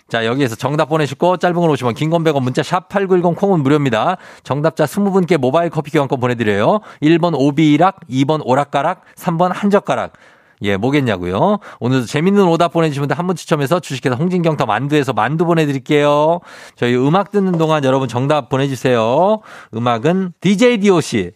자, 0.09 0.25
여기에서 0.25 0.55
정답 0.55 0.85
보내시고 0.85 1.37
짧은 1.37 1.55
걸 1.55 1.69
오시면 1.69 1.93
긴건 1.93 2.23
100원 2.23 2.41
문자 2.41 2.63
샵 2.63 2.89
8910 2.89 3.39
콩은 3.39 3.61
무료입니다. 3.61 4.17
정답자 4.43 4.85
20분께 4.85 5.37
모바일 5.37 5.69
커피 5.69 5.91
교환권 5.91 6.19
보내드려요. 6.19 6.79
1번 7.01 7.33
오비락, 7.37 8.07
2번 8.09 8.41
오락가락, 8.43 9.03
3번 9.15 9.51
한젓가락. 9.53 10.13
예, 10.61 10.75
뭐겠냐고요. 10.75 11.59
오늘도 11.79 12.05
재밌는 12.07 12.43
오답 12.47 12.73
보내주시면 12.73 13.11
한분 13.11 13.35
추첨해서 13.35 13.79
주식회사 13.79 14.15
홍진경 14.15 14.57
더 14.57 14.65
만두에서 14.65 15.13
만두 15.13 15.45
보내드릴게요. 15.45 16.41
저희 16.75 16.95
음악 16.95 17.31
듣는 17.31 17.53
동안 17.53 17.83
여러분 17.85 18.07
정답 18.09 18.49
보내주세요. 18.49 19.39
음악은 19.73 20.33
DJ 20.41 20.79
DOC. 20.79 21.31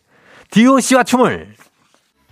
DOC와 0.52 1.04
춤을. 1.04 1.54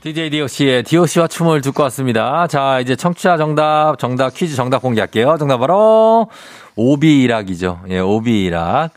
DJ 0.01 0.31
DOC의 0.31 0.81
DOC와 0.81 1.27
춤을 1.27 1.61
듣고 1.61 1.83
왔습니다. 1.83 2.47
자, 2.47 2.79
이제 2.79 2.95
청취자 2.95 3.37
정답, 3.37 3.99
정답 3.99 4.33
퀴즈 4.33 4.55
정답 4.55 4.81
공개할게요. 4.81 5.37
정답 5.37 5.59
바로 5.59 6.27
오비이락이죠. 6.75 7.81
예, 7.89 7.99
오비이락. 7.99 8.89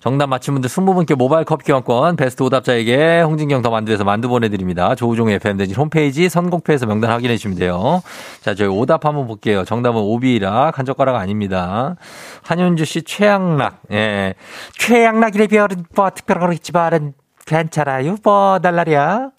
정답 0.00 0.26
맞힌 0.26 0.54
분들 0.54 0.68
20분께 0.68 1.14
모바일 1.14 1.44
커피 1.44 1.64
교환권 1.64 2.16
베스트 2.16 2.42
오답자에게 2.42 3.20
홍진경 3.20 3.62
더 3.62 3.70
만두에서 3.70 4.02
만두 4.02 4.28
보내드립니다. 4.28 4.96
조우종의 4.96 5.36
FM대지 5.36 5.74
홈페이지 5.74 6.28
선곡표에서 6.28 6.86
명단 6.86 7.12
확인해 7.12 7.36
주시면 7.36 7.56
돼요. 7.56 8.02
자, 8.40 8.56
저희 8.56 8.66
오답 8.66 9.04
한번 9.04 9.28
볼게요. 9.28 9.64
정답은 9.64 10.00
오비이락, 10.00 10.76
한 10.76 10.84
젓가락 10.84 11.14
아닙니다. 11.14 11.94
한윤주 12.42 12.84
씨 12.84 13.02
최양락. 13.02 13.82
예. 13.92 14.34
최양락이래 14.76 15.46
별은 15.46 15.84
뭐 15.94 16.10
특별하고 16.10 16.52
있지만은 16.52 17.14
괜찮아요. 17.46 18.16
뭐 18.24 18.58
달라리야. 18.60 19.30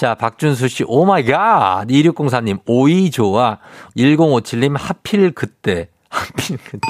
자, 0.00 0.14
박준수 0.14 0.68
씨, 0.68 0.82
오 0.86 1.04
마이 1.04 1.26
갓. 1.26 1.84
2604님, 1.86 2.60
오이조와 2.64 3.58
1057님, 3.98 4.74
하필 4.78 5.32
그때. 5.32 5.90
하필 6.08 6.56
그때. 6.56 6.80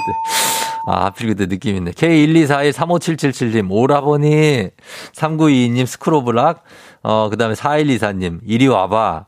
아, 0.86 1.06
하필 1.06 1.26
그때 1.26 1.46
느낌 1.46 1.74
있네. 1.74 1.90
K124-35777님, 1.90 3.66
오라버니. 3.68 4.68
3922님, 5.12 5.86
스크로블락. 5.86 6.62
어, 7.02 7.28
그 7.30 7.36
다음에 7.36 7.54
4124님, 7.54 8.42
이리 8.46 8.68
와봐. 8.68 9.26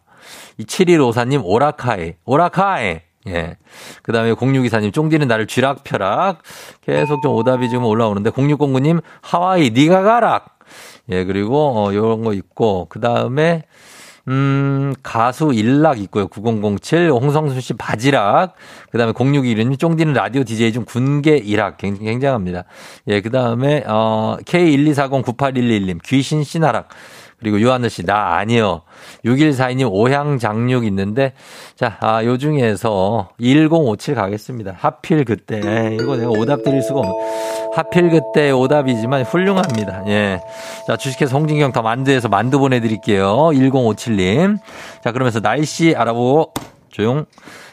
7154님, 0.61 1.41
오라카이. 1.45 2.14
오라카이. 2.24 3.01
예. 3.26 3.57
그 4.03 4.12
다음에 4.12 4.33
0624님, 4.35 4.93
쫑디는 4.93 5.26
나를 5.26 5.49
쥐락펴락. 5.49 6.43
계속 6.83 7.20
좀 7.20 7.33
오답이 7.33 7.68
좀 7.68 7.85
올라오는데, 7.85 8.30
0609님, 8.30 9.03
하와이, 9.22 9.70
니가 9.70 10.03
가락. 10.03 10.51
예, 11.13 11.25
그리고, 11.25 11.59
어, 11.77 11.95
요런 11.95 12.25
거 12.25 12.33
있고, 12.33 12.87
그 12.89 13.01
다음에, 13.01 13.65
음, 14.29 14.95
가수 15.03 15.53
일락 15.53 15.99
있고요. 16.01 16.29
9007, 16.29 17.11
홍성수 17.11 17.61
씨 17.61 17.75
바지락. 17.75 18.55
그 18.91 18.99
다음에 18.99 19.13
0621님, 19.13 19.79
쫑디는 19.79 20.13
라디오 20.13 20.45
DJ 20.45 20.73
중 20.73 20.85
군계 20.87 21.37
일학. 21.37 21.77
굉장합니다. 21.77 22.65
예, 23.09 23.21
그 23.21 23.31
다음에, 23.31 23.83
어, 23.87 24.37
K124098111님, 24.45 26.01
귀신 26.05 26.45
씨나락. 26.45 26.89
그리고 27.43 27.61
유하늘 27.61 27.90
씨, 27.90 28.05
나 28.05 28.36
아니요. 28.36 28.82
6142님, 29.24 29.88
오향 29.90 30.38
장육 30.38 30.86
있는데, 30.86 31.32
자, 31.74 31.99
아, 32.01 32.24
요 32.24 32.38
중에서 32.38 33.30
1057 33.40 34.14
가겠습니다. 34.14 34.76
하필 34.78 35.24
그때. 35.24 35.61
예, 35.64 35.97
이거 36.01 36.16
내가 36.16 36.30
오답 36.30 36.62
드릴 36.62 36.82
수가 36.82 37.01
없네. 37.01 37.12
하필 37.74 38.11
그때 38.11 38.53
오답이지만 38.53 39.24
훌륭합니다. 39.24 40.05
예. 40.07 40.40
자, 40.86 40.97
주식회사 40.97 41.36
홍진경 41.36 41.72
더 41.72 41.82
만두에서 41.82 42.28
만두 42.28 42.61
보내드릴게요. 42.61 43.51
1057님. 43.53 44.59
자, 45.03 45.11
그러면서 45.11 45.40
날씨 45.40 45.97
알아보고, 45.97 46.55
조용. 46.90 47.26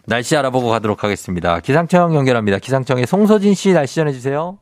날씨 0.07 0.35
알아보고 0.35 0.69
가도록 0.69 1.03
하겠습니다. 1.03 1.59
기상청 1.59 2.15
연결합니다. 2.15 2.57
기상청의 2.57 3.05
송소진 3.05 3.53
씨 3.53 3.73
날씨 3.73 3.95
전해주세요. 3.95 4.57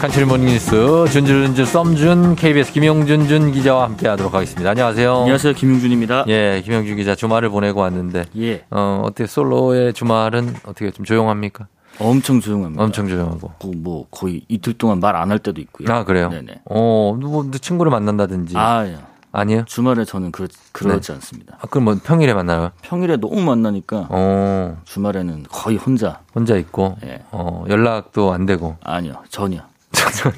간추리 0.00 0.26
모닝뉴스 0.26 1.06
준준준 1.10 1.64
썸준 1.66 2.36
KBS 2.36 2.72
김용준 2.72 3.26
준 3.26 3.50
기자와 3.50 3.84
함께하도록 3.84 4.32
하겠습니다. 4.32 4.70
안녕하세요. 4.70 5.12
안녕하세요, 5.22 5.54
김용준입니다. 5.54 6.24
예, 6.28 6.62
김용준 6.64 6.96
기자 6.96 7.16
주말을 7.16 7.48
보내고 7.50 7.80
왔는데, 7.80 8.26
예, 8.38 8.64
어 8.70 9.02
어떻게 9.04 9.26
솔로의 9.26 9.92
주말은 9.94 10.54
어떻게 10.66 10.92
좀 10.92 11.04
조용합니까? 11.04 11.66
엄청 11.98 12.38
조용합니다. 12.40 12.82
엄청 12.84 13.08
조용하고. 13.08 13.52
그 13.60 13.68
뭐 13.76 14.06
거의 14.12 14.42
이틀 14.48 14.74
동안 14.74 15.00
말 15.00 15.16
안 15.16 15.30
할 15.32 15.40
때도 15.40 15.60
있고요. 15.62 15.92
아 15.92 16.04
그래요? 16.04 16.28
네네. 16.28 16.60
어, 16.66 17.16
뭐 17.20 17.50
친구를 17.50 17.90
만난다든지. 17.90 18.56
아, 18.56 18.86
예. 18.86 18.98
아니요? 19.32 19.64
주말에 19.66 20.04
저는 20.04 20.30
그러, 20.30 20.46
그러지 20.72 21.08
네. 21.08 21.14
않습니다. 21.14 21.58
아, 21.60 21.66
그럼 21.66 21.84
뭐 21.84 21.96
평일에 22.02 22.32
만나요? 22.34 22.70
평일에 22.82 23.16
너무 23.16 23.42
만나니까 23.42 24.06
어. 24.10 24.78
주말에는 24.84 25.44
거의 25.50 25.76
혼자. 25.76 26.20
혼자 26.34 26.56
있고. 26.56 26.96
예. 27.04 27.22
어, 27.32 27.64
연락도 27.68 28.32
안 28.32 28.46
되고. 28.46 28.76
아니요, 28.84 29.14
전혀. 29.28 29.58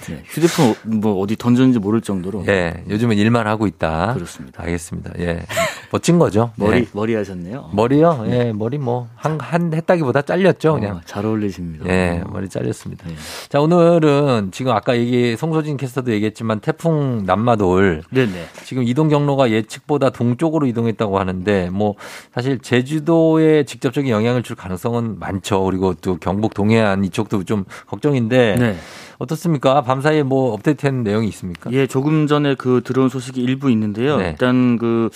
네, 0.09 0.23
휴대폰 0.27 0.75
뭐 1.01 1.21
어디 1.21 1.37
던졌는지 1.37 1.79
모를 1.79 2.01
정도로. 2.01 2.45
예, 2.49 2.85
요즘은 2.89 3.17
일만 3.17 3.47
하고 3.47 3.67
있다. 3.67 4.15
그렇습니다. 4.15 4.63
알겠습니다. 4.63 5.13
예, 5.19 5.47
멋진 5.91 6.19
거죠. 6.19 6.53
머리 6.57 6.79
예. 6.79 6.87
머리 6.93 7.15
하셨네요. 7.15 7.71
머리요? 7.73 8.25
네. 8.25 8.49
예, 8.49 8.53
머리 8.53 8.79
뭐한한 8.79 9.73
했다기보다 9.75 10.23
잘렸죠, 10.23 10.75
그냥. 10.75 10.97
어, 10.97 11.01
잘 11.05 11.25
어울리십니다. 11.25 11.89
예, 11.89 12.23
머리 12.29 12.49
잘렸습니다. 12.49 13.07
네. 13.09 13.15
자, 13.49 13.61
오늘은 13.61 14.51
지금 14.53 14.73
아까 14.73 14.97
얘기 14.97 15.37
송소진 15.37 15.77
캐스터도 15.77 16.13
얘기했지만 16.13 16.61
태풍 16.61 17.25
남마돌. 17.25 18.03
네네. 18.11 18.47
지금 18.65 18.83
이동 18.83 19.09
경로가 19.09 19.51
예측보다 19.51 20.11
동쪽으로 20.11 20.67
이동했다고 20.67 21.19
하는데 21.19 21.71
뭐 21.71 21.95
사실 22.35 22.59
제주도에 22.59 23.65
직접적인 23.65 24.11
영향을 24.11 24.43
줄 24.43 24.57
가능성은 24.57 25.19
많죠. 25.19 25.63
그리고 25.65 25.95
또 25.95 26.17
경북 26.19 26.55
동해안 26.55 27.05
이쪽도 27.05 27.45
좀 27.45 27.65
걱정인데. 27.87 28.57
네. 28.59 28.77
어떻습니까? 29.21 29.83
밤사이에 29.83 30.23
뭐 30.23 30.53
업데이트한 30.55 31.03
내용이 31.03 31.29
있습니까? 31.29 31.71
예, 31.73 31.87
조금 31.87 32.27
전에 32.27 32.55
그 32.55 32.81
들어온 32.83 33.11
소식이 33.11 33.41
일부 33.41 33.71
있는데요. 33.71 34.17
네. 34.17 34.31
일단 34.31 34.79
그 34.79 35.11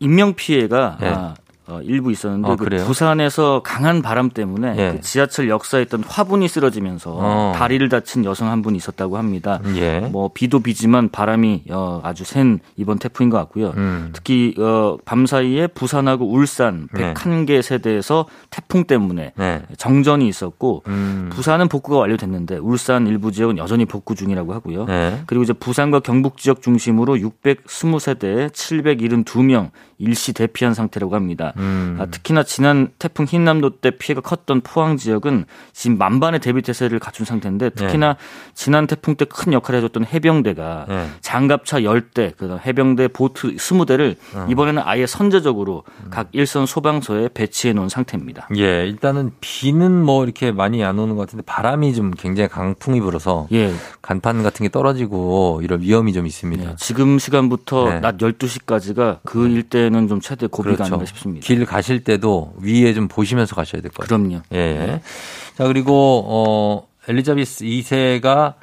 인명 0.00 0.34
피해가 0.34 0.96
네. 0.98 1.08
아, 1.08 1.34
어, 1.70 1.80
일부 1.82 2.10
있었는데 2.10 2.50
어, 2.50 2.56
그 2.56 2.68
부산에서 2.84 3.62
강한 3.64 4.02
바람 4.02 4.28
때문에 4.28 4.74
예. 4.76 4.92
그 4.92 5.00
지하철 5.00 5.48
역사에 5.48 5.82
있던 5.82 6.02
화분이 6.04 6.48
쓰러지면서 6.48 7.16
어. 7.16 7.52
다리를 7.54 7.88
다친 7.88 8.24
여성 8.24 8.50
한 8.50 8.60
분이 8.62 8.76
있었다고 8.76 9.16
합니다. 9.16 9.60
예. 9.76 10.00
뭐 10.00 10.30
비도 10.34 10.60
비지만 10.60 11.10
바람이 11.10 11.64
어, 11.70 12.00
아주 12.02 12.24
센 12.24 12.58
이번 12.76 12.98
태풍인 12.98 13.30
것 13.30 13.38
같고요. 13.38 13.72
음. 13.76 14.10
특히 14.12 14.54
어, 14.58 14.96
밤 15.04 15.26
사이에 15.26 15.68
부산하고 15.68 16.30
울산 16.30 16.88
101개 16.94 17.62
세대에서 17.62 18.26
태풍 18.50 18.84
때문에 18.84 19.32
네. 19.36 19.62
정전이 19.76 20.26
있었고 20.26 20.82
음. 20.88 21.30
부산은 21.32 21.68
복구가 21.68 21.98
완료됐는데 21.98 22.56
울산 22.58 23.06
일부 23.06 23.30
지역은 23.30 23.58
여전히 23.58 23.84
복구 23.84 24.14
중이라고 24.16 24.52
하고요. 24.54 24.86
네. 24.86 25.22
그리고 25.26 25.44
이제 25.44 25.52
부산과 25.52 26.00
경북 26.00 26.36
지역 26.36 26.62
중심으로 26.62 27.16
620세대 27.16 28.50
772명 28.50 29.70
일시 30.00 30.32
대피한 30.32 30.74
상태라고 30.74 31.14
합니다. 31.14 31.52
음. 31.56 31.96
아, 32.00 32.06
특히나 32.06 32.42
지난 32.42 32.88
태풍 32.98 33.24
흰남노 33.24 33.78
때 33.80 33.90
피해가 33.90 34.20
컸던 34.20 34.62
포항 34.62 34.96
지역은 34.96 35.44
지금 35.72 35.98
만반의 35.98 36.40
대비 36.40 36.62
태세를 36.62 36.98
갖춘 36.98 37.24
상태인데 37.24 37.70
특히나 37.70 38.14
네. 38.14 38.18
지난 38.54 38.86
태풍 38.86 39.14
때 39.16 39.24
큰 39.30 39.52
역할을 39.52 39.78
해줬던 39.78 40.06
해병대가 40.06 40.86
네. 40.88 41.06
장갑차 41.20 41.80
10대, 41.80 42.36
그다음 42.36 42.58
해병대 42.64 43.08
보트 43.08 43.54
20대를 43.54 44.16
어. 44.34 44.46
이번에는 44.50 44.82
아예 44.84 45.06
선제적으로 45.06 45.84
음. 46.04 46.10
각 46.10 46.28
일선 46.32 46.66
소방서에 46.66 47.30
배치해 47.32 47.72
놓은 47.72 47.88
상태입니다. 47.88 48.48
예, 48.56 48.86
일단은 48.86 49.32
비는 49.40 50.02
뭐 50.02 50.24
이렇게 50.24 50.52
많이 50.52 50.84
안 50.84 50.98
오는 50.98 51.16
것 51.16 51.22
같은데 51.22 51.44
바람이 51.46 51.94
좀 51.94 52.10
굉장히 52.10 52.48
강풍이 52.48 53.00
불어서 53.00 53.46
예. 53.52 53.72
간판 54.02 54.42
같은 54.42 54.64
게 54.64 54.70
떨어지고 54.70 55.60
이런 55.62 55.80
위험이 55.80 56.12
좀 56.12 56.26
있습니다. 56.26 56.70
예, 56.70 56.74
지금 56.76 57.18
시간부터 57.18 57.88
네. 57.88 58.00
낮 58.00 58.18
12시까지가 58.18 59.20
그 59.24 59.38
네. 59.38 59.54
일대 59.54 59.89
는 59.90 60.08
좀 60.08 60.20
최대 60.20 60.46
고비가 60.46 60.76
그렇죠. 60.76 60.94
아닌가 60.94 61.06
싶습니다. 61.06 61.46
길 61.46 61.64
가실 61.66 62.04
때도 62.04 62.54
위에 62.62 62.92
좀 62.94 63.08
보시면서 63.08 63.54
가셔야 63.54 63.82
될 63.82 63.90
것 63.90 64.06
같아요. 64.08 64.18
그럼요. 64.28 64.42
예. 64.52 65.00
자, 65.56 65.64
그리고 65.66 66.24
어 66.26 66.88
엘리자베스 67.08 67.64
2세가 67.64 68.26
어, 68.36 68.54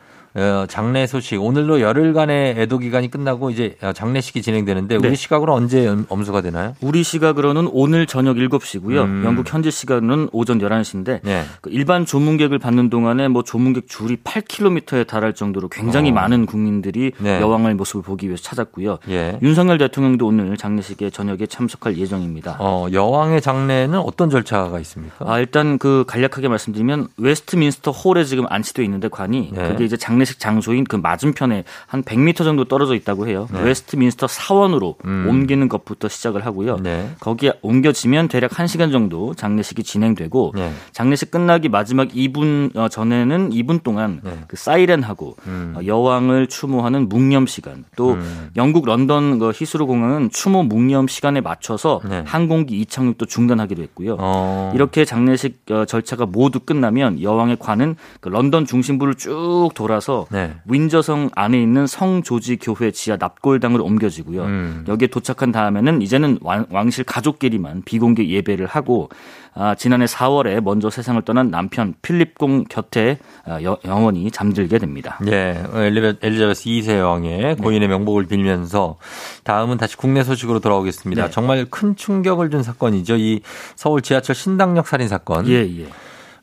장례 0.67 1.07
소식 1.07 1.41
오늘로 1.41 1.81
열흘간의 1.81 2.55
애도 2.59 2.77
기간이 2.77 3.09
끝나고 3.09 3.49
이제 3.49 3.75
장례식이 3.95 4.41
진행되는데 4.41 4.99
네. 4.99 5.07
우리 5.07 5.15
시각으로 5.15 5.53
언제 5.53 5.87
엄수가 6.09 6.41
되나요? 6.41 6.75
우리 6.81 7.03
시각으로는 7.03 7.69
오늘 7.71 8.05
저녁 8.05 8.37
7시고요. 8.37 9.03
음. 9.03 9.23
영국 9.25 9.51
현지 9.51 9.71
시간은 9.71 10.29
오전 10.31 10.59
11시인데 10.59 11.21
네. 11.23 11.43
그 11.61 11.71
일반 11.71 12.05
조문객을 12.05 12.59
받는 12.59 12.89
동안에 12.89 13.27
뭐 13.29 13.43
조문객 13.43 13.87
줄이 13.87 14.17
8km에 14.17 15.07
달할 15.07 15.33
정도로 15.33 15.69
굉장히 15.69 16.11
어. 16.11 16.13
많은 16.13 16.45
국민들이 16.45 17.11
네. 17.17 17.41
여왕의 17.41 17.73
모습을 17.75 18.03
보기 18.03 18.27
위해서 18.27 18.43
찾았고요. 18.43 18.99
예. 19.09 19.39
윤석열 19.41 19.77
대통령도 19.79 20.27
오늘 20.27 20.55
장례식에 20.57 21.09
저녁에 21.09 21.47
참석할 21.47 21.97
예정입니다. 21.97 22.57
어, 22.59 22.87
여왕의 22.91 23.41
장례는 23.41 23.97
어떤 23.99 24.29
절차가 24.29 24.79
있습니까? 24.81 25.15
아, 25.19 25.39
일단 25.39 25.77
그 25.79 26.03
간략하게 26.07 26.47
말씀드리면 26.47 27.07
웨스트민스터 27.17 27.91
홀에 27.91 28.23
지금 28.23 28.45
안치돼 28.47 28.83
있는데 28.83 29.07
관이 29.07 29.51
네. 29.51 29.69
그게 29.69 29.85
이제 29.85 29.97
장례 29.97 30.26
장례식 30.27 30.39
장소인 30.39 30.83
그 30.83 30.97
맞은편에 30.97 31.63
한 31.85 32.03
100m 32.03 32.37
정도 32.37 32.65
떨어져 32.65 32.95
있다고 32.95 33.27
해요. 33.27 33.47
네. 33.51 33.61
웨스트민스터 33.61 34.27
사원으로 34.27 34.95
음. 35.05 35.25
옮기는 35.29 35.69
것부터 35.69 36.09
시작을 36.09 36.45
하고요. 36.45 36.77
네. 36.77 37.09
거기에 37.19 37.53
옮겨지면 37.61 38.27
대략 38.27 38.51
1시간 38.51 38.91
정도 38.91 39.33
장례식이 39.33 39.83
진행되고 39.83 40.53
네. 40.55 40.71
장례식 40.91 41.31
끝나기 41.31 41.69
마지막 41.69 42.09
2분 42.09 42.75
어, 42.75 42.89
전에는 42.89 43.51
2분 43.51 43.83
동안 43.83 44.19
네. 44.23 44.37
그 44.47 44.57
사이렌하고 44.57 45.37
음. 45.47 45.73
어, 45.77 45.85
여왕을 45.85 46.47
추모하는 46.47 47.07
묵념 47.07 47.47
시간 47.47 47.85
또 47.95 48.13
음. 48.13 48.49
영국 48.55 48.85
런던 48.85 49.39
그 49.39 49.51
히스로 49.53 49.87
공항은 49.87 50.29
추모 50.31 50.63
묵념 50.63 51.07
시간에 51.07 51.41
맞춰서 51.41 52.01
네. 52.07 52.23
항공기 52.25 52.79
이착륙도 52.81 53.25
중단하기로 53.25 53.83
했고요. 53.83 54.17
어. 54.19 54.71
이렇게 54.75 55.05
장례식 55.05 55.63
어, 55.71 55.85
절차가 55.85 56.25
모두 56.25 56.59
끝나면 56.59 57.21
여왕의 57.21 57.57
관은 57.59 57.95
그 58.19 58.29
런던 58.29 58.65
중심부를 58.65 59.15
쭉 59.15 59.69
돌아서 59.77 60.16
네. 60.31 60.55
윈저성 60.65 61.29
안에 61.35 61.61
있는 61.61 61.85
성조지 61.85 62.57
교회 62.57 62.91
지하 62.91 63.17
납골당으로 63.19 63.83
옮겨지고요. 63.83 64.43
음. 64.43 64.85
여기에 64.87 65.07
도착한 65.09 65.51
다음에는 65.51 66.01
이제는 66.01 66.39
왕, 66.41 66.89
실 66.89 67.03
가족끼리만 67.03 67.83
비공개 67.85 68.27
예배를 68.27 68.65
하고 68.65 69.09
아, 69.53 69.75
지난해 69.75 70.05
4월에 70.05 70.61
먼저 70.61 70.89
세상을 70.89 71.21
떠난 71.23 71.49
남편 71.49 71.95
필립공 72.01 72.65
곁에 72.69 73.17
아, 73.43 73.61
여, 73.63 73.77
영원히 73.85 74.29
잠들게 74.29 74.77
됩니다. 74.77 75.19
예, 75.27 75.61
엘리자베스 75.73 76.65
2세 76.65 76.99
여왕의 76.99 77.57
고인의 77.57 77.87
네. 77.87 77.87
명복을 77.87 78.27
빌면서 78.27 78.97
다음은 79.43 79.77
다시 79.77 79.97
국내 79.97 80.23
소식으로 80.23 80.59
돌아오겠습니다. 80.59 81.25
네. 81.25 81.31
정말 81.31 81.65
큰 81.69 81.95
충격을 81.95 82.51
준 82.51 82.61
사건이죠. 82.61 83.17
이 83.17 83.41
서울 83.75 84.01
지하철 84.01 84.35
신당역 84.35 84.87
살인 84.87 85.07
사건. 85.07 85.47
예, 85.47 85.65
예. 85.65 85.87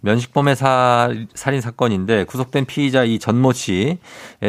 면식범의 0.04 0.54
사, 0.54 1.08
살인 1.34 1.60
사건인데 1.60 2.24
구속된 2.24 2.66
피의자 2.66 3.04
이 3.04 3.18
전모 3.18 3.52
씨에 3.52 3.98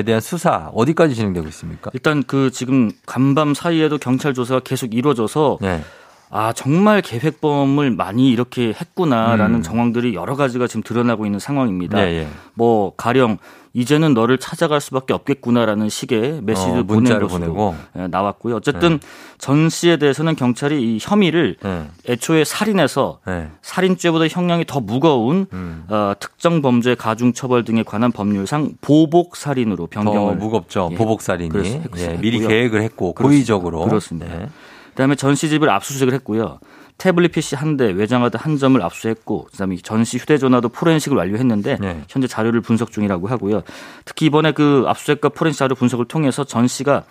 대한 0.05 0.19
수사 0.19 0.69
어디까지 0.73 1.15
진행되고 1.15 1.47
있습니까? 1.47 1.91
일단 1.93 2.23
그 2.23 2.51
지금 2.51 2.91
간밤 3.05 3.53
사이에도 3.53 3.97
경찰 3.97 4.33
조사가 4.33 4.61
계속 4.61 4.93
이루어져서 4.93 5.59
네. 5.61 5.81
아 6.29 6.53
정말 6.53 7.01
계획범을 7.01 7.91
많이 7.91 8.29
이렇게 8.29 8.69
했구나라는 8.69 9.57
음. 9.57 9.61
정황들이 9.61 10.15
여러 10.15 10.35
가지가 10.35 10.67
지금 10.67 10.83
드러나고 10.83 11.25
있는 11.25 11.39
상황입니다. 11.39 11.97
네, 11.97 12.23
네. 12.23 12.27
뭐 12.53 12.93
가령 12.95 13.37
이제는 13.75 14.13
너를 14.13 14.37
찾아갈 14.37 14.79
수밖에 14.79 15.13
없겠구나라는 15.13 15.89
식의 15.89 16.39
메시지를 16.43 16.79
어, 16.79 16.83
보낸 16.83 17.19
것으로 17.19 17.27
보내고. 17.27 17.75
예, 17.97 18.07
나왔고요. 18.07 18.55
어쨌든 18.55 18.99
네. 18.99 19.07
전 19.37 19.67
씨에 19.69 19.97
대해서는 19.97 20.37
경찰이 20.37 20.81
이 20.81 20.97
혐의를 21.01 21.57
네. 21.61 21.83
애초에 22.07 22.45
살인해서 22.45 23.19
네. 23.27 23.49
살인죄보다 23.61 24.27
형량이 24.27 24.63
더 24.65 24.79
무거운 24.79 25.47
음. 25.51 25.83
어, 25.89 26.13
특정 26.17 26.61
범죄 26.61 26.95
가중 26.95 27.33
처벌 27.33 27.65
등에 27.65 27.83
관한 27.83 28.13
법률상 28.13 28.75
보복 28.79 29.35
살인으로 29.35 29.87
변경을 29.87 30.37
무겁죠. 30.37 30.87
예, 30.93 30.95
보복 30.95 31.21
살인이 31.21 31.83
예, 31.97 32.17
미리 32.21 32.39
계획을 32.39 32.81
했고 32.81 33.13
고의적으로 33.13 33.83
그렇습니다. 33.83 34.47
네. 34.95 35.03
그다음에 35.03 35.15
전씨 35.15 35.49
집을 35.49 35.69
압수수색을 35.69 36.13
했고요. 36.15 36.59
태블릿 36.97 37.33
PC 37.33 37.55
한 37.55 37.75
대, 37.75 37.91
외장하드 37.91 38.37
한 38.39 38.57
점을 38.57 38.81
압수했고, 38.81 39.49
그다음에 39.51 39.75
전시 39.83 40.17
휴대전화도 40.17 40.69
포렌식을 40.69 41.17
완료했는데 41.17 41.77
네. 41.81 42.03
현재 42.07 42.25
자료를 42.27 42.61
분석 42.61 42.91
중이라고 42.91 43.27
하고요. 43.27 43.63
특히 44.05 44.27
이번에 44.27 44.53
그 44.53 44.85
압수수색과 44.87 45.29
포렌식 45.29 45.59
자료 45.59 45.75
분석을 45.75 46.05
통해서 46.05 46.45
전 46.45 46.67
씨가 46.67 47.03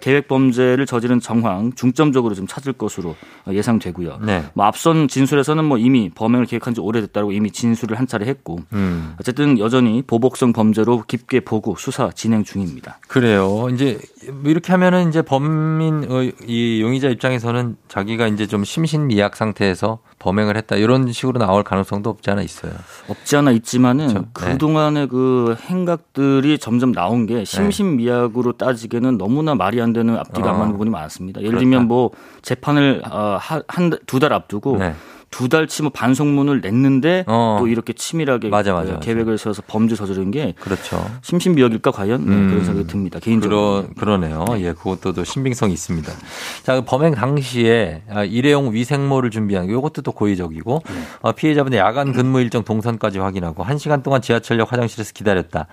계획 0.00 0.28
범죄를 0.28 0.84
저지른 0.84 1.18
정황 1.18 1.72
중점적으로 1.72 2.34
좀 2.34 2.46
찾을 2.46 2.74
것으로 2.74 3.16
예상되고요. 3.50 4.18
네. 4.22 4.44
뭐 4.52 4.66
앞선 4.66 5.08
진술에서는 5.08 5.64
뭐 5.64 5.78
이미 5.78 6.10
범행을 6.14 6.44
계획한 6.44 6.74
지 6.74 6.80
오래됐다고 6.80 7.32
이미 7.32 7.50
진술을 7.50 7.98
한 7.98 8.06
차례 8.06 8.26
했고 8.26 8.58
음. 8.74 9.14
어쨌든 9.18 9.58
여전히 9.58 10.02
보복성 10.02 10.52
범죄로 10.52 11.04
깊게 11.06 11.40
보고 11.40 11.74
수사 11.76 12.10
진행 12.10 12.44
중입니다. 12.44 12.98
그래요. 13.08 13.68
이제 13.72 13.98
이렇게 14.44 14.72
하면은 14.72 15.08
이제 15.08 15.22
범인 15.22 16.06
어, 16.10 16.22
이 16.46 16.80
용의자 16.82 17.08
입장에서는 17.08 17.76
자기가 17.88 18.26
이제 18.26 18.46
좀 18.46 18.64
심신미약 18.64 19.36
상태에서 19.36 19.98
범행을 20.18 20.56
했다 20.56 20.76
이런 20.76 21.10
식으로 21.12 21.38
나올 21.38 21.62
가능성도 21.62 22.10
없지 22.10 22.30
않아 22.30 22.42
있어요. 22.42 22.72
없지 23.08 23.36
않아 23.36 23.52
있지만은 23.52 24.08
그렇죠. 24.08 24.28
그 24.32 24.58
동안의 24.58 25.02
네. 25.04 25.08
그 25.08 25.56
행각들이 25.60 26.58
점점 26.58 26.92
나온 26.92 27.26
게 27.26 27.34
네. 27.34 27.44
심신미약으로 27.44 28.52
따지기에는 28.52 29.18
너무나 29.18 29.54
말이 29.54 29.80
안 29.80 29.92
되는 29.92 30.16
앞뒤가 30.16 30.48
어. 30.48 30.52
안 30.52 30.58
맞는 30.58 30.72
부분이 30.72 30.90
많습니다. 30.90 31.40
예를 31.40 31.52
그렇다. 31.52 31.60
들면 31.60 31.88
뭐 31.88 32.10
재판을 32.42 33.02
어, 33.10 33.38
한두 33.68 34.18
달 34.18 34.32
앞두고 34.32 34.78
네. 34.78 34.94
두 35.30 35.48
달치 35.48 35.82
뭐 35.82 35.90
반성문을 35.90 36.60
냈는데 36.62 37.24
어. 37.26 37.58
또 37.60 37.68
이렇게 37.68 37.92
치밀하게 37.92 38.48
맞아, 38.48 38.72
맞아, 38.72 38.92
맞아. 38.92 39.00
계획을 39.00 39.36
세워서 39.36 39.62
범죄 39.66 39.94
저지른 39.94 40.30
게 40.30 40.54
그렇죠. 40.58 41.04
심신미약일까 41.22 41.90
과연 41.90 42.24
네, 42.24 42.32
음. 42.32 42.48
그런 42.48 42.64
생각이 42.64 42.86
듭니다. 42.86 43.18
개인적으로 43.20 43.86
그러, 43.94 44.16
그러 44.16 44.18
네요. 44.18 44.46
예, 44.60 44.72
그것도 44.72 45.12
또 45.12 45.24
신빙성이 45.24 45.72
있습니다. 45.74 46.10
자, 46.62 46.74
그 46.76 46.84
범행 46.84 47.14
당시에 47.14 48.02
아, 48.08 48.24
일회용 48.24 48.72
위생모를 48.72 49.30
준비한 49.30 49.68
이것도 49.68 50.02
또 50.02 50.12
고의적이고 50.12 50.82
네. 50.88 50.94
어, 51.20 51.32
피해자분의 51.32 51.78
야간 51.78 52.12
근무 52.12 52.40
일정 52.40 52.64
동선까지 52.64 53.18
확인하고 53.18 53.62
한 53.62 53.76
시간 53.78 54.02
동안 54.02 54.22
지하철역 54.22 54.72
화장실에서 54.72 55.12
기다렸다. 55.12 55.66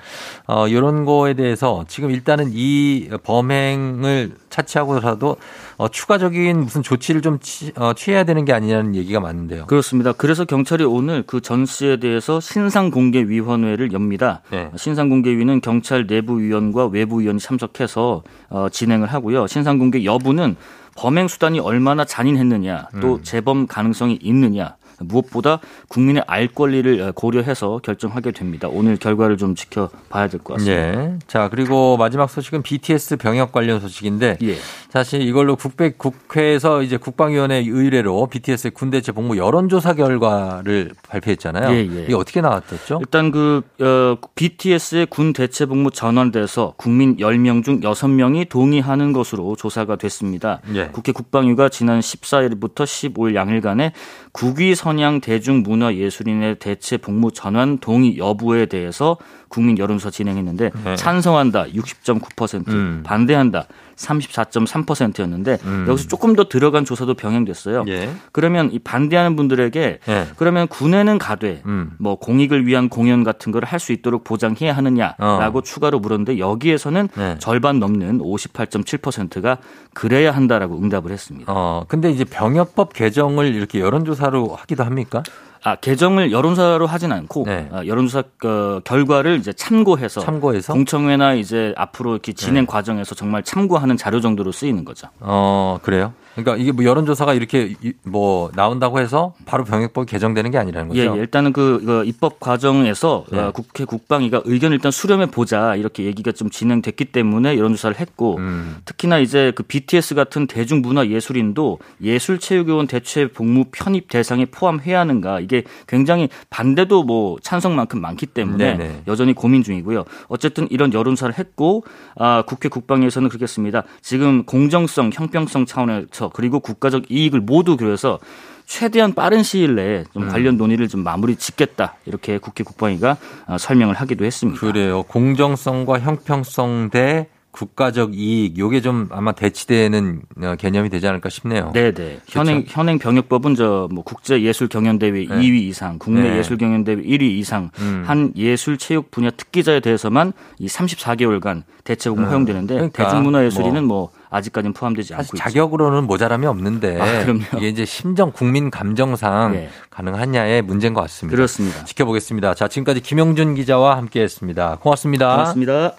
어, 0.48 0.68
이런 0.68 1.06
거에 1.06 1.34
대해서 1.34 1.86
지금 1.88 2.12
일단은 2.12 2.52
이 2.52 3.10
범행을 3.24 4.36
차치하고서라도 4.50 5.38
어, 5.78 5.88
추가적인 5.90 6.62
무슨 6.62 6.82
조치를 6.84 7.22
좀 7.22 7.40
취, 7.40 7.72
어, 7.76 7.94
취해야 7.94 8.24
되는 8.24 8.46
게 8.46 8.54
아니냐는 8.54 8.96
얘기가 8.96 9.20
많은데요. 9.20 9.66
그렇습니다. 9.68 10.14
그래서 10.14 10.46
경찰이 10.46 10.84
오늘 10.84 11.24
그 11.24 11.42
전 11.42 11.66
씨에 11.66 11.98
대해서 11.98 12.40
신상공개위원회를 12.40 13.92
엽니다. 13.94 14.42
네. 14.52 14.72
신상공개위는 14.76 15.62
경찰 15.62 16.08
내부위원과 16.08 16.88
외부위원이 16.88 17.40
참석해서 17.40 18.24
어, 18.50 18.68
진행을 18.70 19.08
하고요. 19.08 19.48
신상공개 19.48 20.04
여부는 20.06 20.56
범행 20.98 21.28
수단이 21.28 21.60
얼마나 21.60 22.06
잔인했느냐, 22.06 22.88
또 23.02 23.16
음. 23.16 23.24
재범 23.24 23.68
가능성이 23.68 24.18
있느냐, 24.22 24.78
무엇보다 25.00 25.60
국민의 25.88 26.24
알 26.28 26.48
권리를 26.48 27.12
고려해서 27.14 27.80
결정하게 27.84 28.32
됩니다. 28.32 28.68
오늘 28.72 28.98
결과를 28.98 29.38
좀 29.38 29.56
지켜봐야 29.56 30.28
될 30.28 30.40
것 30.44 30.54
같습니다. 30.56 30.74
예. 31.04 31.20
자 31.28 31.50
그리고 31.50 31.98
마지막 31.98 32.30
소식은 32.30 32.62
BTS 32.62 33.18
병역 33.18 33.52
관련 33.52 33.80
소식인데 33.80 34.38
예. 34.44 34.56
사실 34.90 35.22
이걸로 35.22 35.56
국회 35.56 35.92
국회에서 35.92 36.82
이제 36.84 36.98
국방위원회 36.98 37.58
의뢰로 37.68 38.28
BTS의 38.28 38.72
군대체 38.72 39.12
복무 39.12 39.38
여론조사 39.38 39.94
결과를 39.96 40.92
발표했잖아요. 41.10 41.72
예, 41.72 41.78
예. 41.80 42.04
이게 42.04 42.14
어떻게 42.14 42.42
나왔었죠? 42.42 43.00
일단 43.02 43.32
그 43.32 43.62
어, 43.82 44.18
BTS의 44.36 45.08
군 45.08 45.34
대체 45.34 45.66
복무 45.66 45.92
전환돼서 45.92 46.74
국민 46.78 47.18
10명 47.18 47.64
중 47.64 47.82
6명이 47.82 48.50
동의하는 48.50 49.12
것으로 49.14 49.56
조사가 49.56 49.96
됐습니다. 49.98 50.62
예. 50.76 50.88
국회 50.88 51.12
국방위가 51.12 51.70
지난 51.70 52.00
14일부터 52.00 52.84
15일 52.84 53.36
양일간에 53.36 53.92
국위 54.36 54.76
선양 54.76 55.22
대중문화예술인의 55.22 56.56
대체 56.60 56.98
복무 56.98 57.32
전환 57.32 57.78
동의 57.78 58.18
여부에 58.18 58.66
대해서 58.66 59.16
국민 59.48 59.78
여론조사 59.78 60.10
진행했는데 60.10 60.72
네. 60.84 60.96
찬성한다 60.98 61.68
60.9%, 61.68 62.68
음. 62.68 63.02
반대한다 63.06 63.66
34.3%였는데 63.98 65.58
음. 65.66 65.86
여기서 65.88 66.08
조금 66.08 66.36
더 66.36 66.46
들어간 66.48 66.86
조사도 66.86 67.14
병행됐어요. 67.16 67.86
예. 67.88 68.10
그러면 68.32 68.72
이 68.72 68.80
반대하는 68.80 69.36
분들에게 69.36 70.00
예. 70.08 70.28
그러면 70.38 70.68
군에는 70.68 71.18
가되 71.18 71.62
음. 71.66 71.92
뭐 72.00 72.16
공익을 72.16 72.66
위한 72.68 72.90
공연 72.90 73.24
같은 73.24 73.52
걸 73.52 73.66
할 73.66 73.80
수 73.80 73.92
있도록 73.94 74.24
보장해야 74.24 74.74
하느냐라고 74.78 75.60
어. 75.60 75.62
추가로 75.62 76.00
물었는데 76.00 76.38
여기에서는 76.40 77.10
네. 77.16 77.36
절반 77.40 77.80
넘는 77.80 78.20
58.7%가 78.20 79.58
그래야 79.94 80.32
한다라고 80.32 80.78
응답을 80.78 81.12
했습니다. 81.12 81.52
어, 81.54 81.84
근데 81.88 82.12
이제 82.12 82.24
병역법 82.26 82.94
개정을 82.94 83.54
이렇게 83.56 83.80
여론조사로 83.80 84.56
하기도 84.56 84.84
합니까? 84.84 85.24
아, 85.66 85.76
개정을 85.76 86.32
여론조사로 86.32 86.86
하진 86.86 87.12
않고 87.12 87.46
네. 87.48 87.68
아, 87.72 87.84
여론조사 87.84 88.24
어, 88.44 88.80
결과를 88.84 89.38
이제 89.38 89.52
참고해서, 89.52 90.22
참고해서 90.22 90.74
공청회나 90.74 91.34
이제 91.34 91.74
앞으로 91.76 92.12
이렇게 92.12 92.34
진행 92.34 92.66
네. 92.66 92.68
과정에서 92.68 93.16
정말 93.16 93.42
참고하는 93.42 93.98
자료 93.98 94.22
정도로 94.22 94.52
쓰이는 94.52 94.86
거죠. 94.86 95.08
어, 95.20 95.80
그래요? 95.82 96.14
그러니까 96.36 96.58
이게 96.58 96.72
뭐 96.74 96.84
여론조사가 96.84 97.34
이렇게 97.34 97.76
뭐 98.04 98.52
나온다고 98.56 99.00
해서 99.00 99.34
바로 99.46 99.64
병역법이 99.64 100.06
개정되는 100.06 100.52
게 100.52 100.58
아니라는 100.58 100.90
거죠. 100.90 101.02
예, 101.02 101.06
예. 101.06 101.20
일단은 101.22 101.54
그, 101.54 101.82
그 101.86 102.04
입법 102.06 102.40
과정에서 102.42 103.26
네. 103.32 103.40
어, 103.40 103.52
국회 103.52 103.86
국방위가 103.86 104.42
의견을 104.44 104.76
일단 104.76 104.92
수렴해 104.92 105.28
보자 105.28 105.76
이렇게 105.76 106.04
얘기가 106.04 106.34
좀 106.34 106.50
진행됐기 106.50 107.06
때문에 107.06 107.58
여론조사를 107.58 108.00
했고 108.00 108.36
음. 108.38 108.78
특히나 108.84 109.20
이제 109.20 109.54
그 109.56 109.64
BTS 109.64 110.16
같은 110.16 110.46
대중문화 110.48 111.08
예술인도 111.08 111.80
예술체육요원 112.02 112.88
대체 112.88 113.28
복무 113.28 113.66
편입 113.72 114.10
대상에 114.10 114.46
포함해야 114.46 115.00
하는가 115.00 115.40
이게 115.40 115.64
굉장히 115.88 116.28
반대도 116.50 117.04
뭐 117.04 117.38
찬성만큼 117.42 118.02
많기 118.02 118.26
때문에 118.26 118.78
네네. 118.78 119.04
여전히 119.08 119.34
고민 119.34 119.64
중이고요. 119.64 120.04
어쨌든 120.28 120.68
이런 120.70 120.94
여론조사를 120.94 121.38
했고 121.38 121.86
아, 122.18 122.44
국회 122.46 122.68
국방위에서는 122.68 123.30
그렇겠습니다. 123.30 123.84
지금 124.02 124.44
공정성, 124.44 125.12
형평성 125.14 125.66
차원에서 125.66 126.25
서 126.26 126.32
그리고 126.34 126.60
국가적 126.60 127.12
이익을 127.12 127.42
모두 127.42 127.78
그려서 127.78 128.20
최대한 128.66 129.14
빠른 129.14 129.44
시일 129.44 129.76
내에 129.76 130.04
좀 130.14 130.24
음. 130.24 130.30
관련 130.30 130.58
논의를 130.58 130.88
좀 130.88 131.04
마무리 131.04 131.36
짓겠다 131.36 131.96
이렇게 132.06 132.38
국회 132.38 132.64
국방위가 132.64 133.18
어, 133.48 133.58
설명을 133.58 133.96
하기도 133.96 134.26
했습니다. 134.26 134.60
그래요. 134.60 135.04
공정성과 135.04 136.00
형평성 136.00 136.90
대 136.90 137.28
국가적 137.56 138.16
이익 138.16 138.58
요게 138.58 138.82
좀 138.82 139.08
아마 139.12 139.32
대치되는 139.32 140.22
어, 140.44 140.56
개념이 140.58 140.90
되지 140.90 141.08
않을까 141.08 141.30
싶네요. 141.30 141.72
네, 141.74 141.92
네. 141.94 142.20
현행 142.28 142.64
그렇죠? 142.64 142.80
현행 142.80 143.00
병역법은 143.00 143.56
저 143.56 143.88
뭐 143.92 144.04
국제 144.04 144.42
예술 144.42 144.68
경연 144.68 145.00
대회 145.00 145.12
네. 145.12 145.26
2위 145.28 145.62
이상, 145.62 145.98
국내 145.98 146.30
네. 146.30 146.38
예술 146.38 146.58
경연 146.58 146.84
대회 146.84 146.98
1위 146.98 147.22
이상 147.22 147.70
음. 147.80 148.04
한 148.06 148.34
예술 148.36 148.78
체육 148.78 149.10
분야 149.10 149.30
특기자에 149.32 149.80
대해서만 149.80 150.34
이 150.60 150.68
34개월간 150.68 151.64
대체 151.86 152.10
복무 152.10 152.26
음. 152.26 152.30
허용되는데 152.30 152.74
그러니까 152.74 153.04
대중문화 153.06 153.46
예술인은 153.46 153.86
뭐, 153.86 153.98
뭐 153.98 154.12
아직까지는 154.36 154.74
포함되지 154.74 155.14
않고. 155.16 155.38
자격으로는 155.38 156.06
모자람이 156.06 156.46
없는데 156.46 157.00
아, 157.02 157.58
이게 157.58 157.70
이제 157.70 157.86
심정 157.86 158.32
국민 158.32 158.70
감정상 158.70 159.54
네. 159.54 159.70
가능하냐의 159.90 160.62
문제인 160.62 160.94
것 160.94 161.02
같습니다. 161.02 161.36
그렇습니다. 161.36 161.86
지켜보겠습니다. 161.86 162.54
자, 162.54 162.68
지금까지 162.68 163.02
김영준 163.02 163.56
기자와 163.56 163.98
함께했습니다. 163.98 164.78
고맙습니다. 164.82 165.32
고맙습니다. 165.32 165.94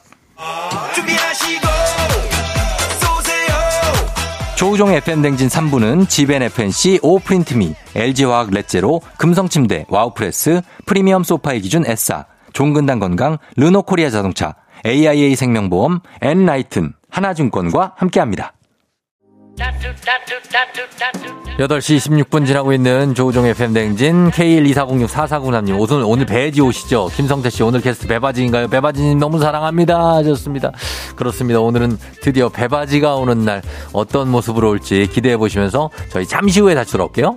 조우종의 4.57 4.97
FM대행진 4.97 5.49
3부는 5.49 6.09
지벤 6.09 6.43
FNC, 6.43 7.01
오프린트미, 7.03 7.75
LG화학 7.95 8.51
렛제로, 8.51 9.03
금성침대, 9.19 9.85
와우프레스, 9.91 10.63
프리미엄 10.87 11.25
소파의 11.25 11.61
기준 11.61 11.85
S사, 11.87 12.25
종근당 12.55 12.99
건강, 12.99 13.37
르노코리아 13.57 14.09
자동차, 14.09 14.55
AIA 14.87 15.37
생명보험, 15.37 16.01
엔라이튼, 16.23 16.95
하나증권과 17.17 17.95
함께합니다. 17.97 18.53
8시 21.59 21.97
26분 21.97 22.47
지나고 22.47 22.75
있는 22.75 23.15
조우종의 23.15 23.55
팬댕진 23.55 24.31
K124064493님 24.31 25.81
오늘, 25.81 26.05
오늘 26.05 26.27
배지 26.27 26.61
오시죠 26.61 27.09
김성태 27.17 27.49
씨 27.49 27.63
오늘 27.63 27.81
게스트 27.81 28.07
배바지인가요? 28.07 28.69
배바지님 28.69 29.19
너무 29.19 29.39
사랑합니다 29.39 30.17
하셨습니다. 30.17 30.73
그렇습니다. 31.17 31.61
오늘은 31.61 31.97
드디어 32.21 32.51
배바지가 32.51 33.15
오는 33.15 33.47
날 33.47 33.63
어떤 33.95 34.29
모습으로 34.31 34.69
올지 34.69 35.07
기대해 35.11 35.39
보시면서 35.39 35.89
저희 36.11 36.27
잠시 36.27 36.61
후에 36.61 36.75
다시 36.75 36.93
돌아올게요. 36.93 37.37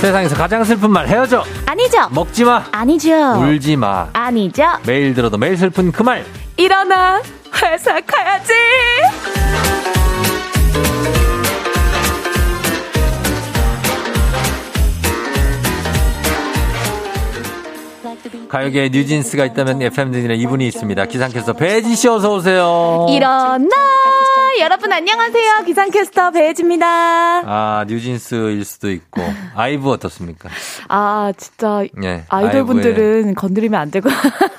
세상에서 0.00 0.36
가장 0.36 0.62
슬픈 0.62 0.90
말 0.90 1.08
헤어져. 1.08 1.44
아니죠. 1.66 2.08
먹지 2.10 2.44
마. 2.44 2.64
아니죠. 2.70 3.10
울지 3.40 3.76
마. 3.76 4.08
아니죠. 4.12 4.62
매일 4.86 5.12
들어도 5.12 5.36
매일 5.38 5.56
슬픈 5.56 5.90
그 5.90 6.02
말. 6.02 6.24
일어나. 6.56 7.20
회사 7.62 8.00
가야지. 8.00 8.52
가요계에 18.48 18.88
뉴진스가 18.90 19.44
있다면 19.46 19.82
FM등진에 19.82 20.34
이분이 20.36 20.66
있습니다. 20.68 21.04
기상캐스터 21.06 21.52
배지 21.54 21.94
씨 21.96 22.08
어서 22.08 22.34
오세요. 22.34 23.06
일어나 23.10 23.68
여러분 24.60 24.92
안녕하세요. 24.92 25.62
기상캐스터 25.66 26.32
배지입니다. 26.32 26.86
아 26.86 27.84
뉴진스일 27.86 28.64
수도 28.64 28.90
있고 28.90 29.22
아이브 29.54 29.88
어떻습니까? 29.90 30.48
아 30.88 31.32
진짜 31.36 31.84
네, 31.94 32.24
아이돌 32.28 32.64
분들은 32.64 33.34
건드리면 33.34 33.80
안 33.80 33.90
되고 33.90 34.08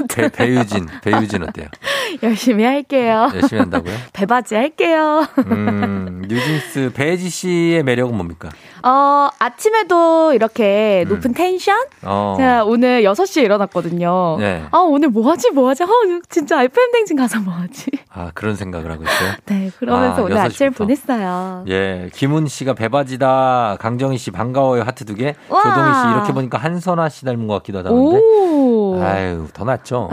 배, 0.09 0.29
배유진 0.29 0.87
배유진 1.01 1.43
어때요? 1.43 1.67
열심히 2.23 2.63
할게요. 2.63 3.29
열심히 3.33 3.59
한다고요? 3.59 3.93
배바지 4.13 4.55
할게요. 4.55 5.25
음, 5.37 6.23
뉴진스 6.27 6.91
배혜지 6.93 7.29
씨의 7.29 7.83
매력은 7.83 8.15
뭡니까? 8.15 8.49
어, 8.83 9.29
아침에도 9.39 10.33
이렇게 10.33 11.03
음. 11.05 11.09
높은 11.09 11.33
텐션? 11.33 11.77
어. 12.03 12.35
제가 12.37 12.63
오늘 12.65 13.03
6시에 13.03 13.43
일어났거든요. 13.43 14.37
네. 14.39 14.63
아, 14.71 14.79
오늘 14.79 15.09
뭐 15.09 15.29
하지, 15.29 15.51
뭐 15.51 15.69
하지? 15.69 15.83
어, 15.83 15.87
진짜 16.29 16.63
FM대행진 16.63 17.17
가서 17.17 17.39
뭐 17.39 17.53
하지? 17.53 17.91
아, 18.13 18.31
그런 18.33 18.55
생각을 18.55 18.91
하고 18.91 19.03
있어요? 19.03 19.33
네, 19.45 19.71
그러면서 19.79 20.21
아, 20.21 20.25
오늘 20.25 20.37
아침을 20.37 20.71
보냈어요. 20.71 21.65
예, 21.67 22.09
김훈 22.13 22.47
씨가 22.47 22.73
배바지다. 22.73 23.77
강정희 23.79 24.17
씨 24.17 24.31
반가워요. 24.31 24.83
하트 24.83 25.05
두 25.05 25.15
개. 25.15 25.35
조동희 25.47 25.93
씨 25.93 26.07
이렇게 26.11 26.33
보니까 26.33 26.57
한선아 26.57 27.09
씨 27.09 27.25
닮은 27.25 27.47
것 27.47 27.55
같기도 27.55 27.79
하다는데. 27.79 29.03
아유, 29.03 29.47
더 29.53 29.63
낫죠. 29.65 30.09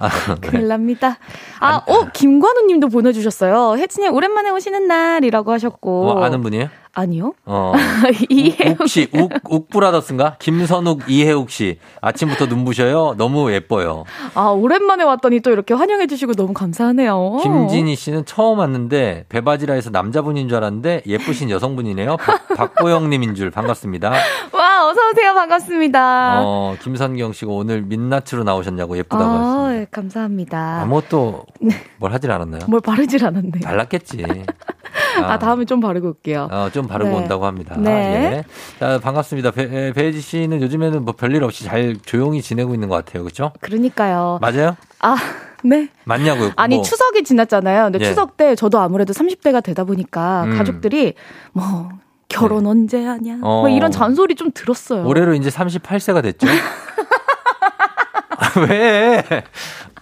아, 0.00 0.08
큰일 0.40 0.68
납니다. 0.68 1.18
아, 1.60 1.82
어, 1.86 2.06
김관우 2.12 2.66
님도 2.66 2.88
보내주셨어요. 2.88 3.76
혜진이 3.76 4.08
오랜만에 4.08 4.50
오시는 4.50 4.86
날이라고 4.86 5.52
하셨고. 5.52 6.10
어, 6.10 6.22
아는 6.22 6.42
분이에요? 6.42 6.68
아니요. 6.98 7.34
어. 7.44 7.74
이해욱 8.30 8.88
씨, 8.88 9.06
욱, 9.12 9.30
욱브라더스인가? 9.44 10.36
김선욱, 10.38 11.02
이해욱 11.08 11.50
씨. 11.50 11.78
아침부터 12.00 12.46
눈부셔요. 12.46 13.16
너무 13.18 13.52
예뻐요. 13.52 14.04
아, 14.34 14.46
오랜만에 14.46 15.04
왔더니 15.04 15.40
또 15.40 15.50
이렇게 15.50 15.74
환영해주시고 15.74 16.32
너무 16.32 16.54
감사하네요. 16.54 17.40
김진희 17.42 17.96
씨는 17.96 18.24
처음 18.24 18.60
왔는데 18.60 19.26
배바지라 19.28 19.74
해서 19.74 19.90
남자분인 19.90 20.48
줄 20.48 20.56
알았는데 20.56 21.02
예쁘신 21.06 21.50
여성분이네요. 21.50 22.16
박보영님인 22.56 23.34
줄 23.34 23.50
반갑습니다. 23.50 24.12
와, 24.52 24.88
어서오세요. 24.88 25.34
반갑습니다. 25.34 26.40
어, 26.42 26.76
김선경 26.80 27.34
씨가 27.34 27.52
오늘 27.52 27.82
민낯으로 27.82 28.42
나오셨냐고 28.44 28.96
예쁘다고 28.96 29.22
아, 29.22 29.28
하셨습니다. 29.34 29.80
예, 29.80 29.86
감사합니다. 29.90 30.80
아무것도 30.80 31.44
뭘 31.98 32.12
하질 32.14 32.30
않았나요? 32.32 32.62
뭘 32.68 32.80
바르질 32.80 33.22
않았네요. 33.26 33.60
발랐겠지. 33.62 34.24
아, 35.24 35.32
아, 35.32 35.38
다음에 35.38 35.64
좀 35.64 35.80
바르고 35.80 36.08
올게요. 36.08 36.48
어, 36.50 36.68
좀 36.72 36.86
바르고 36.86 37.10
네. 37.10 37.16
온다고 37.16 37.46
합니다. 37.46 37.76
네. 37.78 37.90
예. 37.90 38.44
자, 38.78 38.98
반갑습니다. 38.98 39.50
배, 39.50 39.92
배지 39.92 40.20
씨는 40.20 40.60
요즘에는 40.62 41.04
뭐 41.04 41.14
별일 41.16 41.44
없이 41.44 41.64
잘 41.64 41.96
조용히 42.04 42.42
지내고 42.42 42.74
있는 42.74 42.88
것 42.88 42.96
같아요. 42.96 43.22
그렇죠? 43.22 43.52
그러니까요. 43.60 44.38
맞아요? 44.40 44.76
아, 45.00 45.16
네. 45.62 45.88
맞냐고요? 46.04 46.52
아니, 46.56 46.76
뭐. 46.76 46.84
추석이 46.84 47.24
지났잖아요. 47.24 47.84
근데 47.84 48.00
예. 48.00 48.04
추석 48.04 48.36
때 48.36 48.54
저도 48.54 48.78
아무래도 48.78 49.12
30대가 49.12 49.62
되다 49.62 49.84
보니까 49.84 50.44
음. 50.44 50.56
가족들이 50.56 51.14
뭐 51.52 51.90
결혼 52.28 52.64
네. 52.64 52.70
언제 52.70 53.04
하냐. 53.04 53.36
뭐 53.36 53.50
어. 53.50 53.60
뭐 53.62 53.68
이런 53.68 53.90
잔소리 53.90 54.34
좀 54.34 54.50
들었어요. 54.52 55.06
올해로 55.06 55.34
이제 55.34 55.50
38세가 55.50 56.22
됐죠. 56.22 56.46
왜? 58.68 59.22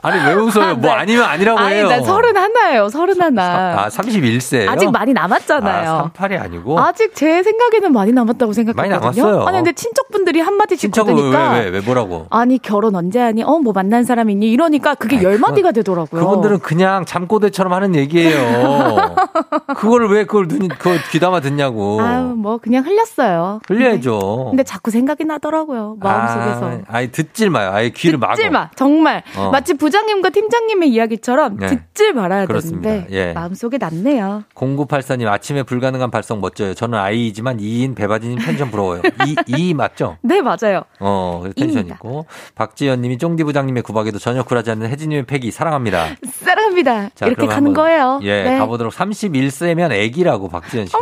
아니 0.04 0.22
왜 0.28 0.34
웃어요? 0.34 0.74
뭐 0.76 0.90
네. 0.90 0.96
아니면 0.96 1.24
아니라고 1.24 1.58
아니, 1.58 1.76
해요. 1.76 1.88
난 1.88 2.04
서른 2.04 2.36
하나예요. 2.36 2.88
서른 2.90 3.20
하나. 3.20 3.84
아 3.84 3.88
31세예요? 3.88 4.68
아직 4.68 4.90
많이 4.90 5.12
남았잖아요. 5.14 5.90
아, 5.90 6.10
38이 6.12 6.40
아니고. 6.40 6.78
아직 6.78 7.14
제 7.14 7.42
생각에는 7.42 7.90
많이 7.92 8.12
남았다고 8.12 8.52
생각했거든요. 8.52 8.90
많이 8.90 9.00
남았어요. 9.02 9.46
아니 9.46 9.56
근데 9.58 9.72
친척분들이 9.72 10.40
한 10.40 10.54
마디씩 10.56 10.90
거드니까 10.92 11.52
왜, 11.52 11.60
왜, 11.60 11.68
왜 11.70 11.80
뭐라고? 11.80 12.26
아니 12.30 12.58
결혼 12.58 12.94
언제 12.94 13.18
하니? 13.20 13.42
어 13.42 13.64
뭐 13.64 13.72
만난 13.72 14.04
사람 14.04 14.28
있니? 14.28 14.50
이러니까 14.50 14.94
그게 14.94 15.22
열 15.22 15.38
마디가 15.38 15.72
되더라고요. 15.72 16.20
그분들은 16.22 16.58
그냥 16.58 17.06
잠꼬대처럼 17.06 17.72
하는 17.72 17.94
얘기예요. 17.94 19.14
그걸 19.76 20.10
왜 20.10 20.24
그걸 20.24 20.46
눈이 20.48 20.68
그 20.78 20.98
귀담아 21.12 21.40
듣냐고. 21.40 22.00
아유 22.02 22.34
뭐 22.36 22.58
그냥 22.58 22.84
흘렸어요. 22.84 23.60
흘려야죠. 23.66 24.18
근데, 24.18 24.50
근데 24.50 24.62
자꾸 24.64 24.90
생각이 24.90 25.24
나더라고요. 25.24 25.96
마음속에서. 26.00 26.66
아, 26.88 26.96
아니 26.98 27.10
듣질 27.10 27.48
마요. 27.48 27.70
아예 27.72 27.88
귀를 27.88 28.18
막고. 28.18 28.34
듣질 28.34 28.50
마. 28.50 28.68
정말 28.76 29.22
어. 29.36 29.48
마치 29.50 29.72
부 29.72 29.90
장님과 29.94 30.30
팀장님의 30.30 30.88
이야기처럼 30.90 31.56
네. 31.56 31.68
듣질 31.68 32.14
말아야 32.14 32.46
그렇습니다. 32.46 32.90
되는데 32.90 33.06
예. 33.12 33.32
마음속에 33.32 33.78
남네요. 33.78 34.42
0984님 34.54 35.28
아침에 35.28 35.62
불가능한 35.62 36.10
발성 36.10 36.40
멋져요. 36.40 36.74
저는 36.74 36.98
아이이지만 36.98 37.58
2인 37.58 37.94
배바지님 37.94 38.38
펜션 38.38 38.72
부러워요. 38.72 39.02
이, 39.24 39.36
이 39.46 39.72
맞죠? 39.72 40.16
네 40.22 40.42
맞아요. 40.42 40.82
어 40.98 41.44
텐션 41.56 41.86
있고 41.86 42.26
박지연님이 42.56 43.18
쫑디 43.18 43.44
부장님의 43.44 43.84
구박에도 43.84 44.18
전혀 44.18 44.42
굴하지 44.42 44.72
않는 44.72 44.88
혜진님의 44.88 45.26
패기 45.26 45.52
사랑합니다. 45.52 46.16
사랑합니다. 46.28 47.10
자, 47.14 47.26
이렇게 47.26 47.46
가는 47.46 47.68
한번, 47.68 47.74
거예요. 47.74 48.18
예 48.22 48.42
네. 48.42 48.58
가보도록 48.58 48.92
31세면 48.92 49.92
애기라고 49.92 50.48
박지연 50.48 50.86
씨가. 50.86 50.98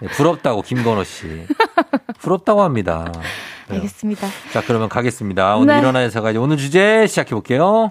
네, 0.00 0.08
부럽다고 0.08 0.62
김건호 0.62 1.02
씨. 1.02 1.46
부럽다고 2.20 2.62
합니다. 2.62 3.10
알겠습니다. 3.68 4.28
자, 4.52 4.62
그러면 4.66 4.88
가겠습니다. 4.88 5.56
오늘 5.56 5.74
네. 5.74 5.80
일어나서 5.80 6.22
가지 6.22 6.38
오늘 6.38 6.56
주제 6.56 7.06
시작해 7.06 7.30
볼게요. 7.30 7.90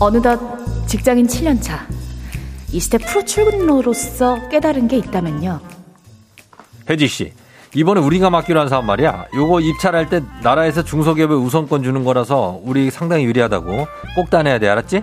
어느덧 0.00 0.38
직장인 0.86 1.26
7년차. 1.26 1.86
이 2.72 2.80
시대 2.80 2.98
프로 2.98 3.24
출근로로서 3.24 4.48
깨달은 4.48 4.88
게 4.88 4.96
있다면요. 4.98 5.60
혜지 6.88 7.08
씨, 7.08 7.32
이번에 7.74 8.00
우리가 8.00 8.30
맡기로 8.30 8.60
한 8.60 8.68
사업 8.68 8.84
말이야. 8.84 9.26
요거 9.34 9.60
입찰할 9.60 10.08
때 10.08 10.22
나라에서 10.42 10.84
중소기업에 10.84 11.34
우선권 11.34 11.82
주는 11.82 12.04
거라서 12.04 12.60
우리 12.62 12.90
상당히 12.90 13.24
유리하다고 13.24 13.86
꼭 14.14 14.30
따내야 14.30 14.58
돼, 14.58 14.68
알았지? 14.68 15.02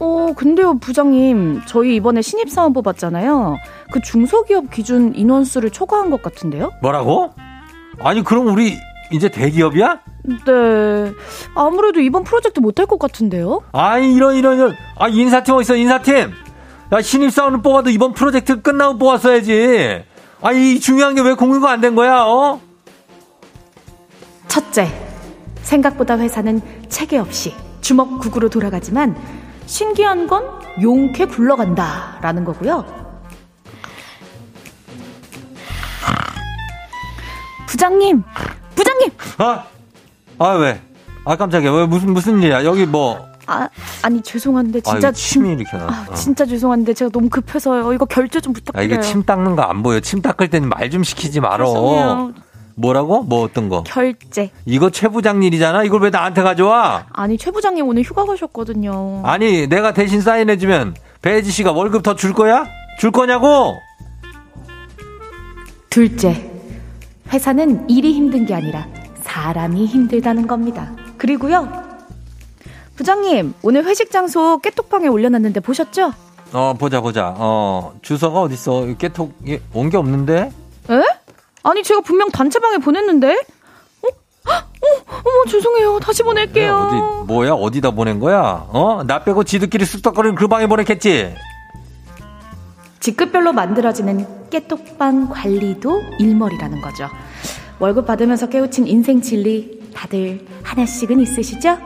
어, 0.00 0.32
근데요, 0.36 0.78
부장님. 0.78 1.62
저희 1.66 1.96
이번에 1.96 2.20
신입사원 2.22 2.72
뽑았잖아요. 2.72 3.56
그 3.92 4.00
중소기업 4.00 4.70
기준 4.70 5.14
인원수를 5.14 5.70
초과한 5.70 6.10
것 6.10 6.22
같은데요? 6.22 6.70
뭐라고? 6.82 7.30
아니, 8.00 8.22
그럼 8.24 8.48
우리 8.48 8.76
이제 9.12 9.28
대기업이야? 9.28 10.00
네. 10.46 11.12
아무래도 11.54 12.00
이번 12.00 12.24
프로젝트 12.24 12.60
못할 12.60 12.86
것 12.86 12.98
같은데요? 12.98 13.60
아이, 13.72 14.12
이런, 14.14 14.34
이런, 14.36 14.56
이런. 14.56 14.74
아, 14.98 15.08
인사팀 15.08 15.54
어딨어, 15.54 15.76
인사팀? 15.76 16.32
야, 16.92 17.00
신입사원을 17.00 17.62
뽑아도 17.62 17.90
이번 17.90 18.12
프로젝트 18.14 18.60
끝나고 18.62 18.98
뽑았어야지. 18.98 20.02
아, 20.42 20.52
이 20.52 20.80
중요한 20.80 21.14
게 21.14 21.22
왜 21.22 21.34
공유가 21.34 21.70
안 21.70 21.80
된 21.80 21.94
거야, 21.94 22.22
어? 22.24 22.60
첫째. 24.48 24.88
생각보다 25.62 26.18
회사는 26.18 26.60
체계 26.88 27.16
없이 27.18 27.54
주먹국으로 27.80 28.48
돌아가지만 28.50 29.16
신기한 29.66 30.26
건 30.26 30.44
용케 30.82 31.26
굴러간다. 31.26 32.18
라는 32.20 32.44
거고요. 32.44 32.84
부장님! 37.66 38.22
부장님! 38.74 39.10
아! 39.38 39.64
아, 40.38 40.48
왜? 40.52 40.80
아, 41.24 41.36
깜짝이야. 41.36 41.72
왜, 41.72 41.86
무슨, 41.86 42.12
무슨 42.12 42.42
일이야? 42.42 42.64
여기 42.64 42.86
뭐. 42.86 43.26
아, 43.46 43.68
아니, 44.02 44.22
죄송한데, 44.22 44.80
진짜. 44.80 45.08
아, 45.08 45.12
침이 45.12 45.50
이렇게 45.54 45.76
나. 45.76 45.84
아, 45.86 46.06
어. 46.10 46.14
진짜 46.14 46.46
죄송한데, 46.46 46.94
제가 46.94 47.10
너무 47.12 47.28
급해서요. 47.28 47.92
이거 47.92 48.04
결제 48.04 48.40
좀 48.40 48.52
부탁드려요. 48.52 48.82
아, 48.82 48.84
이게 48.84 49.00
침 49.00 49.22
닦는 49.24 49.56
거 49.56 49.62
안 49.62 49.82
보여. 49.82 50.00
침 50.00 50.22
닦을 50.22 50.48
때는 50.48 50.68
말 50.68 50.90
좀 50.90 51.02
시키지 51.02 51.40
말어. 51.40 51.66
죄송해요. 51.66 52.32
뭐라고? 52.76 53.22
뭐 53.22 53.42
어떤 53.42 53.68
거? 53.68 53.82
결제. 53.84 54.50
이거 54.66 54.90
최 54.90 55.08
부장 55.08 55.42
일이잖아. 55.42 55.84
이걸 55.84 56.00
왜 56.02 56.10
나한테 56.10 56.42
가져와? 56.42 57.06
아니 57.12 57.38
최 57.38 57.50
부장님 57.50 57.86
오늘 57.86 58.02
휴가 58.02 58.24
가셨거든요. 58.24 59.22
아니 59.24 59.66
내가 59.68 59.92
대신 59.92 60.20
사인해주면 60.20 60.94
배지 61.22 61.50
씨가 61.50 61.72
월급 61.72 62.02
더 62.02 62.14
줄 62.14 62.32
거야? 62.32 62.66
줄 62.98 63.10
거냐고? 63.12 63.74
둘째, 65.90 66.50
회사는 67.32 67.88
일이 67.88 68.12
힘든 68.12 68.46
게 68.46 68.54
아니라 68.54 68.86
사람이 69.22 69.86
힘들다는 69.86 70.46
겁니다. 70.46 70.92
그리고요. 71.16 71.68
부장님, 72.96 73.54
오늘 73.62 73.84
회식 73.84 74.10
장소 74.10 74.58
깨톡방에 74.58 75.08
올려놨는데 75.08 75.60
보셨죠? 75.60 76.12
어, 76.52 76.74
보자, 76.78 77.00
보자. 77.00 77.34
어, 77.36 77.94
주소가 78.02 78.42
어딨어? 78.42 78.94
깨톡, 78.98 79.34
온 79.72 79.90
게 79.90 79.96
없는데? 79.96 80.50
에? 80.90 81.02
아니, 81.64 81.82
제가 81.82 82.00
분명 82.02 82.30
단체방에 82.30 82.78
보냈는데? 82.78 83.32
어? 83.32 84.50
어, 84.50 84.52
어머, 85.08 85.50
죄송해요. 85.50 85.98
다시 86.00 86.22
보낼게요. 86.22 86.74
어디, 86.74 87.26
뭐야? 87.32 87.52
어디다 87.52 87.92
보낸 87.92 88.20
거야? 88.20 88.66
어? 88.68 89.02
나 89.06 89.24
빼고 89.24 89.44
지들끼리 89.44 89.84
쑥덕거리는 89.86 90.36
그 90.36 90.46
방에 90.46 90.66
보냈겠지? 90.66 91.34
직급별로 93.00 93.52
만들어지는 93.52 94.48
깨톡방 94.50 95.30
관리도 95.30 96.02
일머리라는 96.18 96.80
거죠. 96.82 97.08
월급 97.78 98.06
받으면서 98.06 98.48
깨우친 98.48 98.86
인생 98.86 99.20
진리 99.20 99.90
다들 99.94 100.46
하나씩은 100.62 101.20
있으시죠? 101.20 101.78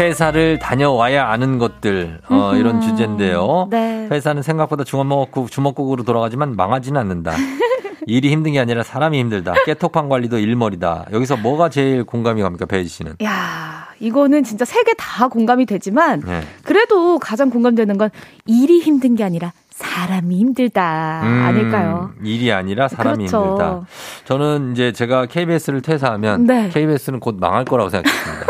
회사를 0.00 0.58
다녀와야 0.58 1.28
아는 1.28 1.58
것들 1.58 2.20
어, 2.30 2.54
이런 2.56 2.80
주제인데요. 2.80 3.68
네. 3.70 4.08
회사는 4.10 4.42
생각보다 4.42 4.82
주먹국 4.82 5.50
주먹국으로 5.50 6.04
돌아가지만 6.04 6.56
망하지는 6.56 6.98
않는다. 7.00 7.32
일이 8.06 8.30
힘든 8.30 8.52
게 8.52 8.58
아니라 8.60 8.82
사람이 8.82 9.18
힘들다. 9.20 9.52
깨톡방 9.66 10.08
관리도 10.08 10.38
일머리다. 10.38 11.06
여기서 11.12 11.36
뭐가 11.36 11.68
제일 11.68 12.02
공감이 12.04 12.40
갑니까, 12.40 12.64
배지 12.64 12.88
씨는? 12.88 13.16
야, 13.22 13.86
이거는 14.00 14.42
진짜 14.42 14.64
세 14.64 14.82
개 14.84 14.94
다 14.96 15.28
공감이 15.28 15.66
되지만 15.66 16.22
네. 16.26 16.40
그래도 16.64 17.18
가장 17.18 17.50
공감되는 17.50 17.98
건 17.98 18.08
일이 18.46 18.80
힘든 18.80 19.14
게 19.16 19.22
아니라 19.22 19.52
사람이 19.70 20.34
힘들다 20.38 21.20
음, 21.24 21.42
아닐까요? 21.44 22.10
일이 22.24 22.50
아니라 22.52 22.88
사람이 22.88 23.26
그렇죠. 23.26 23.44
힘들다. 23.44 23.80
저는 24.24 24.72
이제 24.72 24.92
제가 24.92 25.26
KBS를 25.26 25.82
퇴사하면 25.82 26.46
네. 26.46 26.70
KBS는 26.72 27.20
곧 27.20 27.36
망할 27.38 27.64
거라고 27.66 27.90
생각했습니다. 27.90 28.46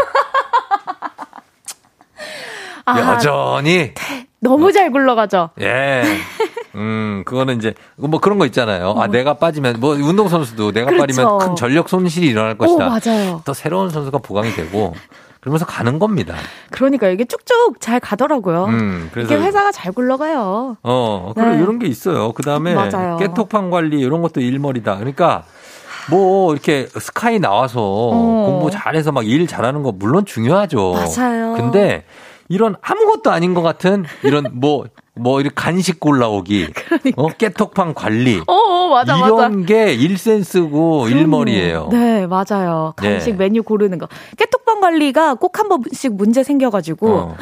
아, 2.92 3.14
여전히 3.14 3.92
태, 3.94 4.26
너무 4.40 4.72
잘 4.72 4.90
굴러가죠. 4.90 5.50
예. 5.60 6.02
음, 6.74 7.22
그거는 7.26 7.56
이제 7.58 7.74
뭐 7.96 8.20
그런 8.20 8.38
거 8.38 8.46
있잖아요. 8.46 8.94
아, 8.96 9.04
어. 9.04 9.06
내가 9.08 9.34
빠지면 9.34 9.76
뭐 9.80 9.94
운동 9.94 10.28
선수도 10.28 10.72
내가 10.72 10.86
그렇죠. 10.90 11.02
빠지면 11.06 11.38
큰 11.38 11.56
전력 11.56 11.88
손실이 11.88 12.26
일어날 12.28 12.56
것이다. 12.56 12.86
오, 12.86 12.88
맞아요. 12.88 13.42
또 13.44 13.52
새로운 13.54 13.90
선수가 13.90 14.18
보강이 14.18 14.52
되고 14.52 14.94
그러면서 15.40 15.64
가는 15.66 15.98
겁니다. 15.98 16.34
그러니까 16.70 17.08
이게 17.08 17.24
쭉쭉 17.24 17.80
잘 17.80 17.98
가더라고요. 17.98 18.66
음, 18.66 19.08
그래서 19.12 19.34
이게 19.34 19.42
회사가 19.44 19.72
잘 19.72 19.90
굴러가요. 19.92 20.76
어, 20.82 21.32
그래 21.34 21.56
네. 21.56 21.62
이런 21.62 21.78
게 21.78 21.86
있어요. 21.86 22.32
그 22.32 22.42
다음에 22.42 22.74
맞아요. 22.74 23.16
깨톡판 23.16 23.70
관리 23.70 23.98
이런 24.00 24.22
것도 24.22 24.40
일머리다. 24.40 24.96
그러니까 24.96 25.44
뭐 26.10 26.52
이렇게 26.52 26.88
스카이 26.98 27.38
나와서 27.40 27.80
어. 27.80 28.46
공부 28.46 28.70
잘해서 28.70 29.12
막 29.12 29.24
일 29.24 29.46
잘하는 29.46 29.82
거 29.82 29.92
물론 29.92 30.24
중요하죠. 30.24 30.92
맞아요. 30.94 31.54
근데 31.54 32.04
이런 32.50 32.74
아무것도 32.82 33.30
아닌 33.30 33.54
것 33.54 33.62
같은 33.62 34.04
이런 34.24 34.44
뭐, 34.52 34.84
뭐, 35.14 35.40
이렇게 35.40 35.54
간식 35.54 36.00
골라오기. 36.00 36.72
그러니까. 36.74 37.22
어, 37.22 37.28
깨톡판 37.28 37.94
관리. 37.94 38.42
어, 38.46 38.52
어 38.52 38.88
맞아, 38.88 39.16
이런 39.16 39.36
맞아. 39.36 39.66
게 39.66 39.94
일센스고 39.94 41.02
그럼요. 41.04 41.08
일머리예요. 41.08 41.88
네, 41.92 42.26
맞아요. 42.26 42.92
간식 42.96 43.32
네. 43.32 43.36
메뉴 43.36 43.62
고르는 43.62 43.98
거. 43.98 44.08
깨톡판 44.36 44.80
관리가 44.80 45.34
꼭 45.36 45.58
한 45.60 45.68
번씩 45.68 46.14
문제 46.16 46.42
생겨가지고, 46.42 47.08
어. 47.08 47.36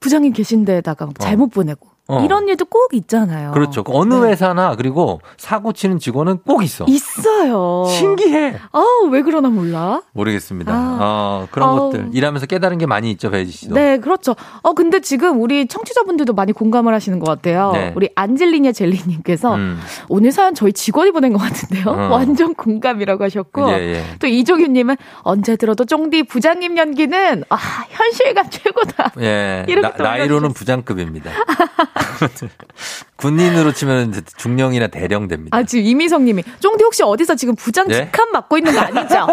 부장님 0.00 0.32
계신 0.32 0.64
데다가 0.64 1.08
잘못 1.18 1.48
보내고. 1.48 1.88
어. 2.10 2.22
이런 2.24 2.48
일도 2.48 2.64
꼭 2.64 2.94
있잖아요. 2.94 3.50
그렇죠. 3.52 3.84
어느 3.86 4.14
네. 4.14 4.30
회사나 4.30 4.76
그리고 4.76 5.20
사고 5.36 5.74
치는 5.74 5.98
직원은 5.98 6.38
꼭 6.38 6.62
있어. 6.62 6.86
있어요. 6.88 7.84
신기해. 7.86 8.56
아, 8.72 8.82
왜 9.10 9.20
그러나 9.20 9.50
몰라? 9.50 10.00
모르겠습니다. 10.12 10.72
아. 10.72 10.98
어, 11.00 11.48
그런 11.50 11.68
아. 11.68 11.72
것들 11.72 12.08
일하면서 12.14 12.46
깨달은 12.46 12.78
게 12.78 12.86
많이 12.86 13.10
있죠, 13.10 13.30
배지 13.30 13.52
씨도. 13.52 13.74
네, 13.74 13.98
그렇죠. 13.98 14.34
어, 14.62 14.72
근데 14.72 15.00
지금 15.00 15.42
우리 15.42 15.66
청취자분들도 15.66 16.32
많이 16.32 16.52
공감을 16.52 16.94
하시는 16.94 17.18
것 17.18 17.26
같아요. 17.26 17.72
네. 17.72 17.92
우리 17.94 18.08
안젤리냐 18.14 18.72
젤리님께서 18.72 19.54
음. 19.56 19.78
오늘 20.08 20.32
사연 20.32 20.54
저희 20.54 20.72
직원이 20.72 21.10
보낸 21.10 21.34
것 21.34 21.38
같은데요. 21.38 21.84
어. 21.88 22.08
완전 22.10 22.54
공감이라고 22.54 23.22
하셨고 23.24 23.70
예, 23.72 23.96
예. 23.96 24.02
또 24.18 24.26
이종윤님은 24.26 24.96
언제 25.22 25.56
들어도 25.56 25.84
쫑디 25.84 26.22
부장님 26.22 26.78
연기는 26.78 27.44
아 27.50 27.56
현실감 27.90 28.48
최고다. 28.48 29.12
예, 29.20 29.66
나, 29.82 29.90
나이로는 29.90 30.54
부장급입니다. 30.54 31.30
군인으로 33.16 33.72
치면 33.72 34.14
중령이나 34.36 34.86
대령 34.86 35.26
됩니다. 35.26 35.56
아, 35.56 35.62
지금 35.64 35.84
이미성 35.84 36.24
님이. 36.24 36.44
쫑디 36.60 36.84
혹시 36.84 37.02
어디서 37.02 37.34
지금 37.34 37.56
부장 37.56 37.90
예? 37.90 38.04
직함 38.04 38.30
맡고 38.30 38.58
있는 38.58 38.72
거 38.72 38.80
아니죠? 38.80 39.26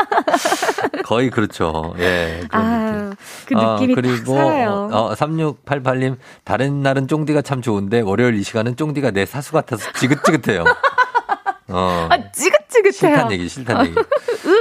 거의 1.04 1.30
그렇죠. 1.30 1.94
예. 1.98 2.42
아, 2.52 3.10
그 3.46 3.54
느낌이 3.54 3.92
어, 3.92 3.94
그리고 3.94 4.34
살아요. 4.34 4.88
어, 4.90 5.14
3688님, 5.14 6.16
다른 6.44 6.82
날은 6.82 7.06
쫑디가 7.06 7.42
참 7.42 7.60
좋은데 7.60 8.00
월요일 8.00 8.34
이 8.36 8.42
시간은 8.42 8.76
쫑디가 8.76 9.10
내 9.10 9.26
사수 9.26 9.52
같아서 9.52 9.90
지긋지긋해요. 9.92 10.64
어. 11.68 12.08
아, 12.10 12.18
찌긋찌긋해요. 12.32 12.92
싫단 12.92 13.32
얘기, 13.32 13.48
싫단 13.48 13.86
얘기. 13.86 13.94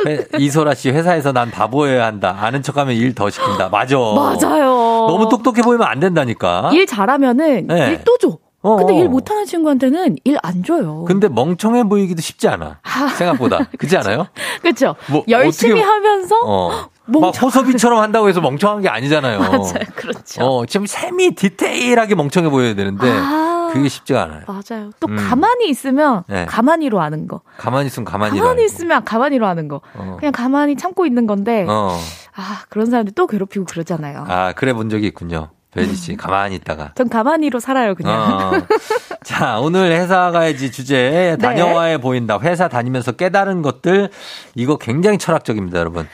회, 0.07 0.25
이소라 0.39 0.73
씨, 0.75 0.89
회사에서 0.89 1.31
난 1.31 1.49
바보여야 1.51 2.05
한다. 2.05 2.37
아는 2.39 2.61
척 2.63 2.77
하면 2.77 2.95
일 2.95 3.13
더 3.15 3.29
시킨다. 3.29 3.69
맞아. 3.69 3.97
맞아요. 3.97 4.65
너무 5.07 5.27
똑똑해 5.29 5.61
보이면 5.61 5.85
안 5.87 5.99
된다니까. 5.99 6.69
일 6.73 6.85
잘하면은 6.85 7.67
네. 7.67 7.89
일또 7.91 8.17
줘. 8.17 8.37
어, 8.63 8.75
근데 8.75 8.95
일 8.95 9.07
어. 9.07 9.09
못하는 9.09 9.43
친구한테는 9.45 10.17
일 10.23 10.37
안 10.43 10.63
줘요. 10.63 11.03
근데 11.07 11.27
멍청해 11.27 11.85
보이기도 11.85 12.21
쉽지 12.21 12.47
않아. 12.47 12.79
생각보다. 13.17 13.67
그렇지 13.77 13.97
않아요? 13.97 14.27
그렇죠. 14.61 14.95
뭐, 15.09 15.23
열심히 15.29 15.73
어떻게, 15.81 15.83
하면서 15.87 16.35
어. 16.45 16.89
막 17.07 17.41
호섭이처럼 17.41 17.99
한다고 17.99 18.29
해서 18.29 18.39
멍청한 18.39 18.81
게 18.83 18.89
아니잖아요. 18.89 19.39
맞아요. 19.41 19.63
그렇죠. 19.95 20.43
어, 20.43 20.65
지금 20.67 20.85
세미 20.85 21.31
디테일하게 21.35 22.13
멍청해 22.15 22.49
보여야 22.49 22.75
되는데 22.75 23.09
아, 23.11 23.50
그게 23.73 23.89
쉽지가 23.89 24.23
않아요. 24.23 24.41
맞아요. 24.47 24.91
또 24.99 25.07
음. 25.07 25.15
가만히 25.15 25.69
있으면 25.69 26.23
네. 26.27 26.45
가만히로 26.45 26.99
하는 27.01 27.27
거. 27.27 27.41
가만히 27.57 27.87
있으면 27.87 28.05
가만히로 28.05 28.43
가만히 28.43 28.65
있으면 28.65 29.03
가만히로 29.03 29.45
하는 29.45 29.67
거. 29.67 29.81
어. 29.95 30.17
그냥 30.19 30.31
가만히 30.31 30.75
참고 30.75 31.05
있는 31.05 31.27
건데 31.27 31.65
어. 31.67 31.97
아, 32.35 32.63
그런 32.69 32.87
사람들 32.87 33.13
또 33.13 33.27
괴롭히고 33.27 33.65
그러잖아요. 33.65 34.25
아, 34.27 34.53
그래 34.53 34.73
본 34.73 34.89
적이 34.89 35.07
있군요. 35.07 35.49
배지 35.73 35.95
씨 35.95 36.15
가만히 36.17 36.55
있다가. 36.55 36.91
전 36.95 37.07
가만히로 37.07 37.59
살아요 37.61 37.95
그냥. 37.95 38.19
어. 38.19 38.51
자 39.23 39.59
오늘 39.59 39.91
회사 39.91 40.29
가야지 40.31 40.71
주제 40.71 41.09
네. 41.09 41.37
다녀와야 41.37 41.95
네. 41.95 41.97
보인다. 41.97 42.37
회사 42.41 42.67
다니면서 42.67 43.13
깨달은 43.13 43.61
것들 43.61 44.09
이거 44.55 44.77
굉장히 44.77 45.17
철학적입니다 45.17 45.79
여러분. 45.79 46.07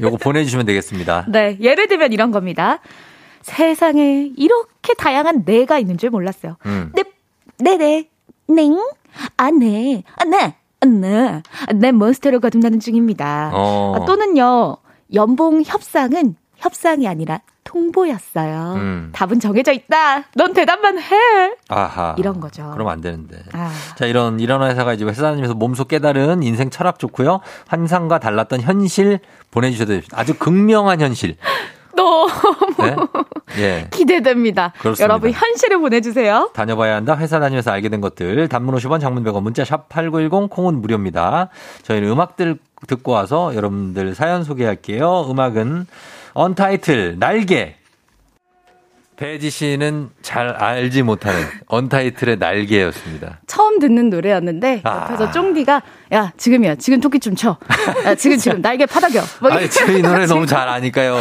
요거 0.00 0.18
보내주시면 0.18 0.66
되겠습니다. 0.66 1.26
네 1.30 1.56
예를 1.60 1.88
들면 1.88 2.12
이런 2.12 2.30
겁니다. 2.30 2.78
세상에 3.42 4.30
이렇게 4.36 4.94
다양한 4.94 5.44
내가 5.44 5.78
있는 5.78 5.98
줄 5.98 6.10
몰랐어요. 6.10 6.56
음. 6.66 6.92
네, 6.94 7.04
네네, 7.58 8.08
넹, 8.48 8.78
아, 9.36 9.50
네, 9.50 10.02
아, 10.16 10.24
네, 10.24 10.56
아, 10.80 10.86
네, 10.86 11.42
네, 11.74 11.92
몬스터를 11.92 12.40
거듭나는 12.40 12.80
중입니다. 12.80 13.50
어. 13.52 13.94
아, 13.96 14.04
또는요, 14.04 14.76
연봉 15.14 15.62
협상은 15.64 16.36
협상이 16.56 17.08
아니라 17.08 17.40
통보였어요. 17.64 18.74
음. 18.76 19.10
답은 19.12 19.40
정해져 19.40 19.72
있다. 19.72 20.24
넌 20.34 20.52
대답만 20.52 20.98
해. 20.98 21.54
아하. 21.68 22.14
이런 22.18 22.40
거죠. 22.40 22.70
그럼 22.72 22.88
안 22.88 23.00
되는데. 23.00 23.42
아. 23.52 23.70
자, 23.96 24.06
이런 24.06 24.40
이런 24.40 24.62
회사가 24.62 24.92
이제 24.92 25.04
회사 25.04 25.22
다니면서 25.22 25.54
몸소 25.54 25.84
깨달은 25.84 26.42
인생 26.42 26.70
철학 26.70 26.98
좋고요. 26.98 27.40
환상과 27.68 28.18
달랐던 28.18 28.60
현실 28.60 29.20
보내주셔도 29.50 29.92
됩니다. 29.92 30.16
아주 30.18 30.34
극명한 30.38 31.00
현실. 31.00 31.36
너무 31.94 32.30
네? 32.78 32.96
예. 33.58 33.88
기대됩니다. 33.90 34.72
그렇습니다. 34.78 35.04
여러분 35.04 35.30
현실을 35.30 35.78
보내주세요. 35.78 36.50
다녀봐야 36.54 36.96
한다. 36.96 37.16
회사 37.16 37.38
다니면서 37.40 37.70
알게 37.70 37.88
된 37.88 38.00
것들. 38.00 38.48
단문 38.48 38.74
50원, 38.76 39.00
장문 39.00 39.24
100원, 39.24 39.42
문자 39.42 39.64
샵 39.64 39.88
8910, 39.88 40.50
콩은 40.50 40.80
무료입니다. 40.80 41.48
저희는 41.82 42.08
음악들 42.10 42.56
듣고 42.86 43.12
와서 43.12 43.54
여러분들 43.54 44.14
사연 44.14 44.44
소개할게요. 44.44 45.26
음악은 45.30 45.86
언타이틀 46.34 47.18
날개. 47.18 47.76
배지 49.16 49.50
씨는 49.50 50.08
잘 50.22 50.48
알지 50.48 51.02
못하는 51.02 51.40
언타이틀의 51.66 52.38
날개였습니다. 52.38 53.38
처음 53.46 53.78
듣는 53.78 54.10
노래였는데 54.10 54.80
아. 54.82 55.02
옆에서 55.04 55.30
쫑디가 55.30 55.82
야 56.12 56.32
지금이야 56.36 56.74
지금 56.76 57.00
토끼 57.00 57.18
춤 57.18 57.34
춰. 57.34 57.56
야 58.04 58.14
지금 58.14 58.36
지금 58.36 58.60
날개 58.60 58.86
파닥여. 58.86 59.22
뭐 59.40 59.50
아니 59.50 59.68
저희 59.70 60.02
노래 60.02 60.26
너무 60.26 60.46
잘 60.46 60.68
아니까요. 60.68 61.16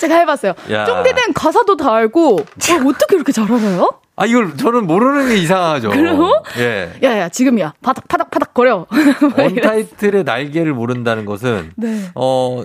제가 0.00 0.16
해봤어요. 0.16 0.54
쫑디는 0.68 1.32
가사도 1.34 1.76
다 1.76 1.94
알고 1.94 2.40
어떻게 2.40 3.16
이렇게 3.16 3.30
잘 3.32 3.44
알아요? 3.50 3.88
아, 4.14 4.26
이걸 4.26 4.56
저는 4.56 4.86
모르는 4.86 5.28
게 5.28 5.36
이상하죠. 5.36 5.88
그리고? 5.88 6.30
예. 6.58 6.92
야, 7.02 7.18
야, 7.18 7.28
지금이야. 7.30 7.72
파닥, 7.82 8.06
파닥, 8.08 8.30
파닥 8.30 8.52
거려. 8.52 8.86
원타이틀의 9.38 10.24
날개를 10.24 10.74
모른다는 10.74 11.24
것은, 11.24 11.72
네. 11.76 12.10
어, 12.14 12.62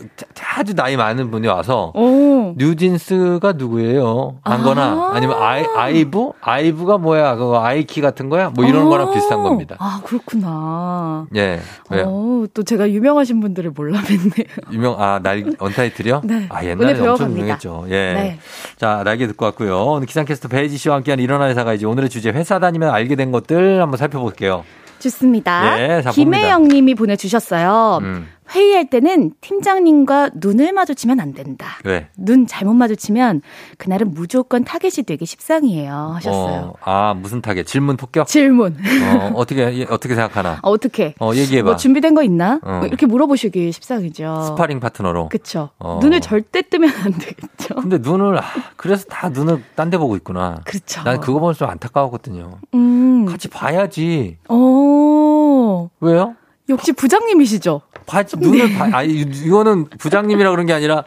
아주 0.57 0.75
나이 0.75 0.97
많은 0.97 1.31
분이 1.31 1.47
와서, 1.47 1.93
오. 1.95 2.53
뉴진스가 2.57 3.53
누구예요? 3.53 4.39
안거나, 4.43 5.11
아. 5.13 5.19
니면 5.21 5.41
아이, 5.41 5.65
아이브? 5.73 6.31
아이브가 6.41 6.97
뭐야? 6.97 7.35
그거 7.37 7.63
아이키 7.63 8.01
같은 8.01 8.27
거야? 8.27 8.49
뭐 8.49 8.65
이런 8.65 8.87
아. 8.87 8.89
거랑 8.89 9.13
비슷한 9.13 9.41
겁니다. 9.41 9.77
아, 9.79 10.01
그렇구나. 10.03 11.27
예. 11.37 11.61
왜요? 11.89 12.05
어, 12.07 12.45
또 12.53 12.63
제가 12.63 12.89
유명하신 12.89 13.39
분들을 13.39 13.71
몰라 13.71 13.99
뵀네요. 14.01 14.71
유명, 14.71 14.95
아, 14.99 15.19
날, 15.21 15.45
원타이틀이요? 15.59 16.21
네. 16.23 16.47
아, 16.49 16.63
옛날에 16.63 16.99
엄청 16.99 17.31
유명했죠. 17.31 17.85
예. 17.89 17.91
네. 17.91 18.39
자, 18.77 19.01
날개 19.03 19.27
듣고 19.27 19.45
왔고요. 19.45 19.77
오늘 19.83 20.07
기상캐스터 20.07 20.47
배혜지 20.47 20.77
씨와 20.77 20.95
함께한 20.97 21.19
일어나 21.19 21.47
회사가 21.47 21.73
이제 21.73 21.85
오늘의 21.85 22.09
주제 22.09 22.29
회사 22.29 22.59
다니면 22.59 22.89
알게 22.89 23.15
된 23.15 23.31
것들 23.31 23.81
한번 23.81 23.97
살펴볼게요. 23.97 24.63
좋습니다. 24.99 25.79
예, 25.79 26.01
김혜영 26.11 26.67
님이 26.69 26.95
보내주셨어요. 26.95 27.99
음. 28.01 28.27
회의할 28.53 28.89
때는 28.89 29.31
팀장님과 29.41 30.31
눈을 30.35 30.71
마주치면 30.73 31.19
안 31.19 31.33
된다. 31.33 31.67
왜? 31.83 32.07
눈 32.17 32.47
잘못 32.47 32.73
마주치면 32.73 33.41
그날은 33.77 34.13
무조건 34.13 34.63
타겟이 34.63 35.05
되기 35.05 35.25
십상이에요. 35.25 35.91
하셨어요. 36.15 36.73
어, 36.73 36.73
아 36.81 37.13
무슨 37.13 37.41
타겟? 37.41 37.63
질문 37.65 37.97
폭격? 37.97 38.27
질문. 38.27 38.75
어, 38.75 39.31
어떻게 39.35 39.85
어떻게 39.89 40.15
생각하나? 40.15 40.59
어, 40.61 40.77
떻게 40.77 41.13
어, 41.19 41.31
얘기해봐. 41.33 41.65
뭐 41.65 41.75
준비된 41.75 42.13
거 42.13 42.23
있나? 42.23 42.59
어. 42.63 42.77
뭐 42.79 42.87
이렇게 42.87 43.05
물어보시기 43.05 43.71
십상이죠. 43.71 44.43
스파링 44.49 44.79
파트너로. 44.79 45.29
그쵸. 45.29 45.69
어. 45.79 45.99
눈을 46.01 46.21
절대 46.21 46.61
뜨면 46.61 46.89
안 47.03 47.11
되겠죠. 47.13 47.75
근데 47.81 47.97
눈을 47.97 48.37
아, 48.37 48.43
그래서 48.75 49.05
다 49.09 49.29
눈을 49.29 49.63
딴 49.75 49.87
데 49.87 49.97
보고 49.97 50.17
있구나. 50.17 50.59
그렇죠. 50.65 51.01
난 51.03 51.21
그거 51.21 51.39
보면 51.39 51.53
좀 51.53 51.69
안타까웠거든요. 51.69 52.59
음. 52.73 53.25
같이 53.25 53.47
봐야지. 53.47 54.37
어. 54.49 55.89
왜요? 56.01 56.35
역시 56.69 56.91
부장님이시죠? 56.91 57.81
봐, 58.05 58.23
눈을 58.37 58.77
봐, 58.77 58.89
아, 58.93 59.03
이거는 59.03 59.85
부장님이라 59.89 60.51
그런 60.51 60.65
게 60.65 60.71
아니라, 60.73 61.03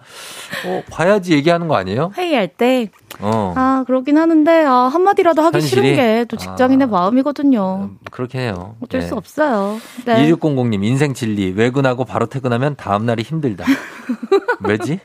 어, 0.67 0.83
봐야지 0.91 1.33
얘기하는 1.33 1.67
거 1.69 1.77
아니에요? 1.77 2.13
회의할 2.17 2.49
때. 2.49 2.91
어. 3.21 3.55
아, 3.57 3.85
그러긴 3.87 4.19
하는데, 4.19 4.65
아, 4.65 4.75
한마디라도 4.93 5.41
하기 5.43 5.55
현실이? 5.57 5.83
싫은 5.83 5.97
게 5.97 6.25
또 6.29 6.37
직장인의 6.37 6.87
아, 6.87 6.91
마음이거든요. 6.91 7.89
음, 7.91 7.99
그렇게 8.11 8.39
해요. 8.41 8.77
어쩔 8.83 9.01
네. 9.01 9.07
수 9.07 9.15
없어요. 9.17 9.79
네. 10.05 10.31
2600님, 10.31 10.85
인생 10.85 11.15
진리. 11.15 11.53
외근하고 11.57 12.05
바로 12.05 12.27
퇴근하면 12.27 12.77
다음날이 12.77 13.23
힘들다. 13.23 13.65
왜지? 14.65 15.01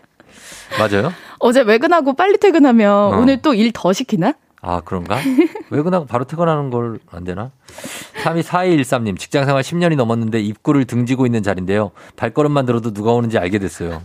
맞아요? 0.79 1.13
어제 1.39 1.61
외근하고 1.61 2.13
빨리 2.13 2.37
퇴근하면 2.37 2.91
어. 3.13 3.17
오늘 3.19 3.41
또 3.41 3.53
일 3.53 3.71
더 3.71 3.93
시키나? 3.93 4.33
아, 4.67 4.81
그런가? 4.81 5.19
외근하고 5.69 6.05
바로 6.07 6.25
퇴근하는 6.25 6.69
걸 6.71 6.97
안 7.11 7.23
되나? 7.23 7.51
324213님, 8.23 9.17
직장 9.19 9.45
생활 9.45 9.61
10년이 9.61 9.95
넘었는데 9.95 10.39
입구를 10.39 10.85
등지고 10.85 11.25
있는 11.25 11.43
자리인데요. 11.43 11.91
발걸음만 12.15 12.65
들어도 12.65 12.91
누가 12.93 13.11
오는지 13.11 13.37
알게 13.37 13.59
됐어요. 13.59 14.01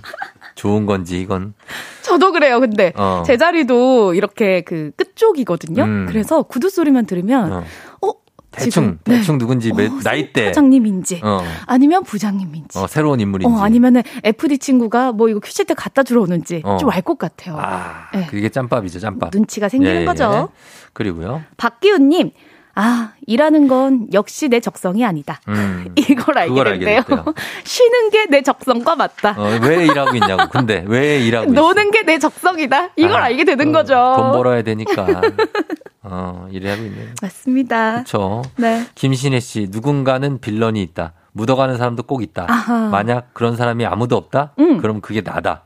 좋은 0.55 0.85
건지, 0.85 1.21
이건. 1.21 1.55
저도 2.03 2.33
그래요, 2.33 2.61
근데. 2.61 2.93
어. 2.97 3.23
제 3.25 3.37
자리도 3.39 4.15
이렇게 4.15 4.61
그 4.63 4.91
끝쪽이거든요. 4.97 5.83
음. 5.85 6.07
그래서 6.09 6.43
구두 6.43 6.69
소리만 6.69 7.07
들으면, 7.07 7.53
어, 7.53 7.65
어 8.03 8.13
대충 8.51 8.71
지금, 8.71 8.99
대충 9.05 9.35
네. 9.35 9.39
누군지 9.39 9.71
어, 9.71 9.77
나이대 10.03 10.47
사장님인지 10.47 11.21
어. 11.23 11.41
아니면 11.67 12.03
부장님인지 12.03 12.79
어, 12.79 12.87
새로운 12.87 13.21
인물인지 13.21 13.53
어, 13.53 13.59
아니면은 13.63 14.03
FD 14.25 14.59
친구가 14.59 15.13
뭐 15.13 15.29
이거 15.29 15.39
퀴즈 15.41 15.65
때 15.65 15.75
갖다 15.75 16.03
주러 16.03 16.23
오는지 16.23 16.63
어. 16.65 16.77
좀알 16.79 17.03
것 17.03 17.19
같아요. 17.19 17.57
아, 17.59 18.09
네. 18.13 18.27
그게 18.27 18.49
짬밥이죠, 18.49 18.99
짬밥. 18.99 19.31
눈치가 19.33 19.69
생기는 19.69 19.95
예, 19.95 20.01
예. 20.01 20.05
거죠. 20.05 20.51
그리고요. 20.93 21.43
박기훈님 21.57 22.33
아, 22.75 23.13
일하는 23.27 23.69
건 23.69 24.07
역시 24.13 24.49
내 24.49 24.61
적성이 24.61 25.05
아니다. 25.05 25.41
음, 25.49 25.93
이걸 25.99 26.39
알게 26.39 26.65
됐대요. 26.65 27.03
쉬는 27.65 28.11
게 28.11 28.27
내 28.31 28.43
적성과 28.43 28.95
맞다. 28.97 29.35
어, 29.37 29.59
왜 29.63 29.87
일하고 29.87 30.15
있냐고. 30.17 30.49
근데 30.51 30.85
왜 30.87 31.19
일하고 31.21 31.53
노는 31.53 31.91
게 31.91 32.03
내 32.05 32.19
적성이다. 32.19 32.91
이걸 32.97 33.21
아, 33.21 33.25
알게 33.25 33.45
되는 33.45 33.69
어, 33.69 33.73
거죠. 33.73 34.15
돈 34.17 34.33
벌어야 34.33 34.63
되니까. 34.63 35.03
어, 36.03 36.47
어, 36.47 36.49
일하고 36.51 36.83
있네요. 36.85 37.09
맞습니다. 37.21 37.93
그렇죠. 37.93 38.43
네. 38.57 38.87
김신혜 38.95 39.41
씨, 39.41 39.69
누군가는 39.71 40.41
빌런이 40.41 40.81
있다. 40.83 41.13
묻어가는 41.33 41.77
사람도 41.77 42.05
꼭 42.05 42.23
있다. 42.23 42.47
아하. 42.49 42.89
만약 42.89 43.35
그런 43.35 43.57
사람이 43.57 43.85
아무도 43.87 44.17
없다? 44.17 44.53
음. 44.59 44.79
그럼 44.79 45.01
그게 45.01 45.21
나다. 45.21 45.65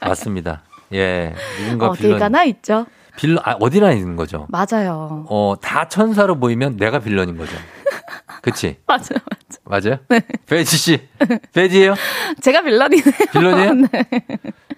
맞습니다. 0.00 0.62
예. 0.92 1.34
누군가 1.62 1.88
어딜 1.90 2.02
빌런. 2.02 2.18
가나 2.18 2.44
있죠. 2.44 2.86
빌런, 3.20 3.38
아, 3.44 3.52
어디나 3.60 3.92
있는 3.92 4.16
거죠. 4.16 4.46
맞아요. 4.48 5.26
어, 5.28 5.54
다 5.60 5.86
천사로 5.88 6.38
보이면 6.40 6.76
내가 6.78 7.00
빌런인 7.00 7.36
거죠. 7.36 7.54
그치? 8.40 8.78
맞아요. 8.86 9.20
맞아요? 9.64 9.98
네. 10.08 10.22
베지 10.46 10.76
씨. 10.76 11.08
베지예요 11.52 11.94
제가 12.40 12.62
빌런이네요. 12.62 13.12
빌런이에요? 13.32 13.72
네. 13.92 14.08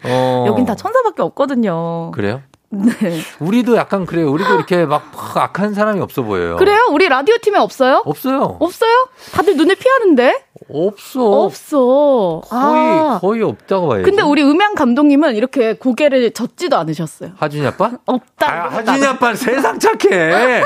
어. 0.05 0.45
여긴 0.49 0.65
다 0.67 0.75
천사밖에 0.75 1.23
없거든요. 1.23 2.11
그래요? 2.11 2.43
네. 2.75 3.21
우리도 3.39 3.77
약간 3.77 4.07
그래요. 4.07 4.31
우리도 4.33 4.55
이렇게 4.55 4.87
막 4.87 5.13
악한 5.37 5.75
사람이 5.75 6.01
없어 6.01 6.23
보여요. 6.23 6.57
그래요? 6.57 6.79
우리 6.91 7.07
라디오 7.07 7.37
팀에 7.37 7.59
없어요? 7.59 8.03
없어요. 8.07 8.57
없어요? 8.61 9.09
다들 9.33 9.57
눈을 9.59 9.75
피하는데? 9.77 10.43
없어. 10.73 11.23
없어. 11.43 12.41
거의 12.49 12.61
아. 13.01 13.19
거의 13.21 13.43
없다고 13.43 13.89
봐야지. 13.89 14.05
근데 14.05 14.23
우리 14.23 14.43
음향 14.43 14.75
감독님은 14.75 15.37
이렇게 15.37 15.75
고개를 15.75 16.31
젓지도 16.33 16.79
않으셨어요. 16.79 17.33
하준이 17.37 17.67
아빠? 17.67 17.91
없다. 18.07 18.47
아, 18.51 18.69
하준이 18.71 19.05
아빠 19.05 19.35
세상 19.35 19.79
착해. 19.79 20.63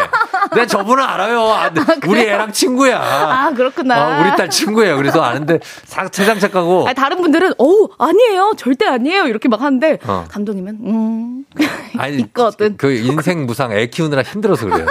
내가 0.54 0.66
저분은 0.68 1.02
알아요. 1.02 1.40
아, 1.42 1.70
우리 2.06 2.20
애랑 2.20 2.52
친구야. 2.52 3.00
아, 3.02 3.50
그렇구나. 3.50 4.18
어, 4.18 4.20
우리 4.22 4.36
딸 4.36 4.48
친구예요. 4.48 4.96
그래서 4.96 5.22
아는데 5.22 5.58
사- 5.84 6.08
세상 6.12 6.38
착하고. 6.38 6.86
아니, 6.86 6.94
다른 6.94 7.20
분들은 7.20 7.54
어우 7.58 7.88
아니에요 7.98 8.52
절대 8.56 8.86
아니에요 8.86 9.24
이렇게 9.26 9.48
막 9.48 9.60
하는데 9.60 9.98
어. 10.06 10.24
감독님은 10.28 10.78
음 10.84 11.44
아니, 11.98 12.16
있거든. 12.18 12.76
그 12.76 12.92
인생 12.92 13.46
무상 13.46 13.72
애 13.72 13.86
키우느라 13.86 14.22
힘들어서 14.22 14.66
그래요. 14.66 14.86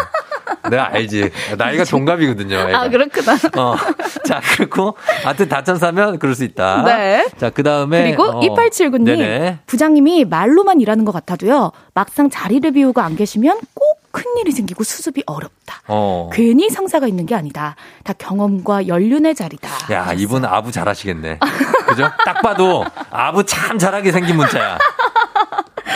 내가 0.69 0.91
알지. 0.93 1.29
나이가 1.57 1.83
동갑이거든요. 1.85 2.55
애가. 2.69 2.79
아 2.81 2.89
그렇구나. 2.89 3.33
어. 3.57 3.75
자, 4.25 4.41
그렇고, 4.55 4.95
하여튼 5.23 5.47
다천 5.47 5.77
사면 5.77 6.17
그럴 6.17 6.33
수 6.33 6.43
있다. 6.43 6.83
네. 6.83 7.27
자, 7.37 7.51
그 7.51 7.61
다음에. 7.61 8.03
그리고 8.15 8.41
2879님 8.41 9.03
네네. 9.05 9.59
부장님이 9.67 10.25
말로만 10.25 10.81
일하는 10.81 11.05
것 11.05 11.11
같아도요 11.11 11.71
막상 11.93 12.29
자리를 12.31 12.71
비우고 12.71 12.99
안 13.01 13.15
계시면 13.15 13.59
꼭 13.75 14.01
큰일이 14.11 14.51
생기고 14.51 14.83
수습이 14.83 15.23
어렵다. 15.27 15.81
어. 15.87 16.29
괜히 16.33 16.69
상사가 16.69 17.05
있는 17.05 17.25
게 17.25 17.35
아니다. 17.35 17.75
다 18.03 18.13
경험과 18.13 18.87
연륜의 18.87 19.35
자리다. 19.35 19.69
야, 19.93 20.13
이분 20.13 20.45
아부 20.45 20.71
잘하시겠네. 20.71 21.39
그죠? 21.87 22.09
딱 22.25 22.41
봐도 22.41 22.85
아부 23.11 23.45
참 23.45 23.77
잘하게 23.77 24.11
생긴 24.13 24.37
문자야. 24.37 24.77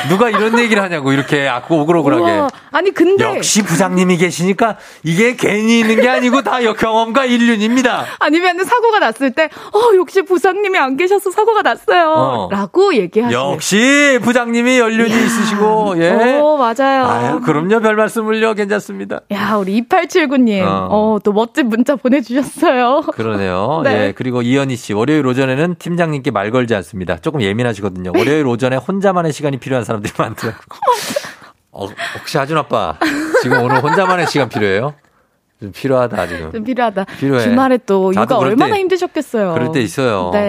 누가 0.08 0.30
이런 0.30 0.58
얘기를 0.60 0.82
하냐고, 0.82 1.12
이렇게 1.12 1.48
아고 1.48 1.82
오글오글하게. 1.82 2.24
우와, 2.24 2.50
아니 2.72 2.92
근데 2.92 3.24
역시 3.24 3.64
부장님이 3.64 4.18
계시니까 4.18 4.78
이게 5.04 5.36
괜히 5.36 5.80
있는 5.80 6.02
게 6.02 6.10
아니고 6.10 6.42
다 6.42 6.60
경험과 6.74 7.26
인륜입니다. 7.26 8.06
아니면 8.20 8.64
사고가 8.64 9.00
났을 9.00 9.32
때, 9.32 9.50
어, 9.74 9.96
역시 9.96 10.22
부장님이 10.22 10.78
안 10.78 10.98
계셔서 10.98 11.32
사고가 11.32 11.62
났어요. 11.62 12.14
어. 12.16 12.50
라고 12.52 12.94
얘기하시요 12.94 13.38
역시 13.38 14.20
부장님이 14.22 14.80
연륜이 14.80 15.10
있으시고, 15.10 15.96
예. 15.98 16.40
오, 16.40 16.58
맞아요. 16.58 17.06
아유, 17.06 17.42
그럼요. 17.42 17.80
별 17.80 17.96
말씀을요. 17.96 18.54
괜찮습니다. 18.54 19.22
야, 19.32 19.56
우리 19.56 19.82
2879님. 19.82 20.62
어. 20.64 20.88
어. 20.92 21.20
또 21.24 21.34
멋진 21.34 21.70
문자 21.70 21.96
보내 21.96 22.22
주셨어요. 22.22 23.02
그러네요. 23.14 23.82
네. 23.86 24.08
예. 24.08 24.14
그리고 24.16 24.42
이현희 24.42 24.76
씨, 24.76 24.94
월요일 24.94 25.26
오전에는 25.26 25.76
팀장님께 25.80 26.32
말 26.32 26.52
걸지 26.52 26.76
않습니다. 26.76 27.18
조금 27.18 27.42
예민하시거든요. 27.42 28.12
월요일 28.16 28.46
오전에 28.48 28.76
혼자만의 28.78 29.34
시간이 29.34 29.58
필요한 29.58 29.84
사람들이 29.86 30.14
많더라고요. 30.18 30.60
어, 31.80 31.88
혹시 32.20 32.38
하준 32.38 32.58
아빠, 32.58 32.96
지금 33.42 33.62
오늘 33.64 33.82
혼자만의 33.82 34.28
시간 34.28 34.50
필요해요? 34.50 34.94
좀 35.62 35.72
필요하다, 35.72 36.28
지금. 36.28 36.52
좀 36.52 36.64
필요하다. 36.64 37.06
필요해. 37.20 37.44
주말에 37.44 37.78
또 37.86 38.14
육아 38.14 38.38
얼마나 38.38 38.76
때- 38.76 38.80
힘드셨겠어요. 38.82 39.54
그럴 39.54 39.72
때 39.72 39.82
있어요. 39.82 40.30
네. 40.34 40.40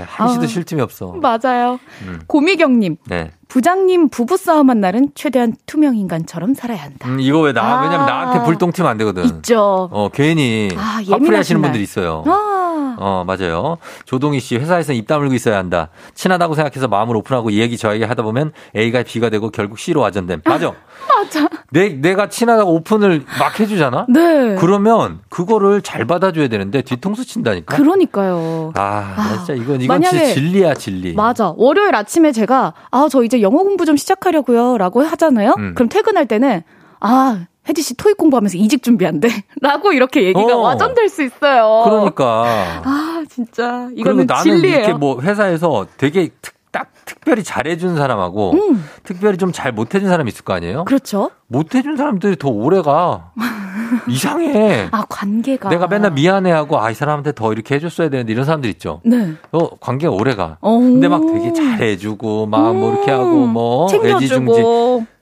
예. 0.00 0.04
한시도 0.08 0.44
아. 0.44 0.46
쉴 0.46 0.64
틈이 0.64 0.80
없어. 0.80 1.12
맞아요. 1.20 1.78
음. 2.02 2.20
고미경님. 2.26 2.96
네. 3.06 3.30
부장님 3.50 4.08
부부싸움 4.10 4.70
한 4.70 4.80
날은 4.80 5.10
최대한 5.16 5.54
투명 5.66 5.96
인간처럼 5.96 6.54
살아야 6.54 6.84
한다. 6.84 7.08
음, 7.08 7.18
이거 7.20 7.40
왜 7.40 7.52
나, 7.52 7.80
아. 7.80 7.82
왜냐면 7.82 8.06
나한테 8.06 8.44
불똥 8.44 8.70
튀면 8.72 8.88
안 8.88 8.96
되거든. 8.98 9.24
있죠. 9.24 9.88
어, 9.92 10.08
괜히. 10.12 10.68
아, 10.76 10.80
화풀이 10.98 11.10
예민하신 11.10 11.34
하시는 11.36 11.60
날. 11.60 11.68
분들이 11.68 11.82
있어요. 11.82 12.22
아. 12.26 12.96
어, 13.02 13.24
맞아요. 13.26 13.78
조동희 14.04 14.38
씨, 14.40 14.56
회사에서 14.56 14.92
입 14.92 15.06
다물고 15.08 15.34
있어야 15.34 15.56
한다. 15.58 15.88
친하다고 16.14 16.54
생각해서 16.54 16.86
마음을 16.86 17.16
오픈하고 17.16 17.50
이 17.50 17.58
얘기 17.58 17.76
저 17.76 17.92
얘기 17.94 18.04
하다 18.04 18.22
보면 18.22 18.52
A가 18.76 19.02
B가 19.02 19.30
되고 19.30 19.50
결국 19.50 19.78
C로 19.78 20.00
와전됨. 20.02 20.42
맞아. 20.44 20.72
맞아. 21.08 21.48
내, 21.70 21.88
내가 21.88 22.28
친하다고 22.28 22.72
오픈을 22.74 23.24
막 23.38 23.58
해주잖아? 23.58 24.06
네. 24.08 24.54
그러면 24.56 25.20
그거를 25.28 25.82
잘 25.82 26.04
받아줘야 26.06 26.48
되는데 26.48 26.82
뒤통수 26.82 27.24
친다니까? 27.24 27.74
그러니까요. 27.76 28.72
아, 28.76 29.14
나 29.16 29.36
진짜 29.38 29.54
이건, 29.54 29.80
이건 29.80 30.02
진짜 30.02 30.24
진리야, 30.34 30.74
진리. 30.74 31.14
맞아. 31.14 31.52
월요일 31.56 31.94
아침에 31.94 32.32
제가, 32.32 32.74
아, 32.90 33.08
저 33.10 33.22
이제 33.24 33.39
영어 33.42 33.62
공부 33.62 33.84
좀 33.84 33.96
시작하려고요. 33.96 34.78
라고 34.78 35.02
하잖아요. 35.02 35.54
음. 35.58 35.74
그럼 35.74 35.88
퇴근할 35.88 36.26
때는, 36.26 36.62
아, 37.00 37.46
혜지 37.68 37.82
씨 37.82 37.94
토익 37.94 38.16
공부하면서 38.16 38.56
이직 38.58 38.82
준비한대. 38.82 39.28
라고 39.60 39.92
이렇게 39.92 40.22
얘기가 40.24 40.56
어. 40.56 40.60
와전될 40.60 41.08
수 41.08 41.22
있어요. 41.22 41.82
그러니까. 41.84 42.82
아, 42.84 43.22
진짜. 43.28 43.88
이거는 43.94 44.26
나는 44.26 44.42
진리예요. 44.42 44.78
이렇게 44.78 44.92
뭐 44.94 45.20
회사에서 45.20 45.86
되게 45.96 46.30
특, 46.42 46.54
딱 46.72 46.88
특별히 47.04 47.42
잘해준 47.42 47.96
사람하고 47.96 48.52
음. 48.52 48.84
특별히 49.02 49.36
좀 49.38 49.50
잘 49.52 49.72
못해준 49.72 50.08
사람이 50.08 50.28
있을 50.28 50.44
거 50.44 50.52
아니에요? 50.54 50.84
그렇죠. 50.84 51.30
못해준 51.48 51.96
사람들이 51.96 52.36
더 52.36 52.48
오래가. 52.48 53.32
이상해. 54.08 54.88
아, 54.92 55.04
관계가. 55.08 55.68
내가 55.68 55.86
맨날 55.88 56.12
미안해하고 56.12 56.78
아 56.80 56.90
이 56.90 56.94
사람한테 56.94 57.32
더 57.32 57.52
이렇게 57.52 57.74
해줬어야 57.74 58.08
되는데 58.08 58.32
이런 58.32 58.44
사람들 58.44 58.70
있죠. 58.70 59.00
네. 59.04 59.34
어 59.52 59.76
관계 59.80 60.06
가 60.06 60.12
오래가. 60.12 60.56
어. 60.60 60.78
근데 60.78 61.08
막 61.08 61.20
되게 61.26 61.52
잘해주고 61.52 62.46
막뭐 62.46 62.92
이렇게 62.94 63.10
하고 63.10 63.46
뭐 63.46 63.88
애지중지. 63.92 64.62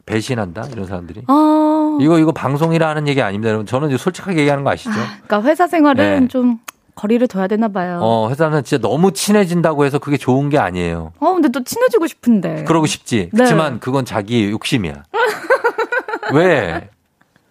배신한다 0.06 0.66
이런 0.72 0.86
사람들이. 0.86 1.22
아. 1.26 1.98
이거 2.00 2.18
이거 2.18 2.32
방송이라 2.32 2.88
하는 2.88 3.08
얘기 3.08 3.20
아닙니다, 3.20 3.48
여러분. 3.50 3.66
저는 3.66 3.88
이제 3.88 3.98
솔직하게 3.98 4.38
얘기하는 4.40 4.64
거 4.64 4.70
아시죠? 4.70 4.90
그러니까 5.26 5.42
회사 5.48 5.66
생활은 5.66 6.20
네. 6.20 6.28
좀 6.28 6.58
거리를 6.98 7.28
둬야 7.28 7.46
되나 7.46 7.68
봐요. 7.68 8.00
어. 8.02 8.24
어 8.24 8.30
회사는 8.30 8.64
진짜 8.64 8.82
너무 8.82 9.12
친해진다고 9.12 9.84
해서 9.84 10.00
그게 10.00 10.16
좋은 10.16 10.48
게 10.48 10.58
아니에요. 10.58 11.12
근데 11.20 11.48
또 11.48 11.62
친해지고 11.62 12.08
싶은데. 12.08 12.64
그러고 12.64 12.86
싶지. 12.86 13.16
네. 13.16 13.30
그렇지만 13.32 13.78
그건 13.78 14.04
자기 14.04 14.50
욕심이야. 14.50 15.04
왜? 16.34 16.90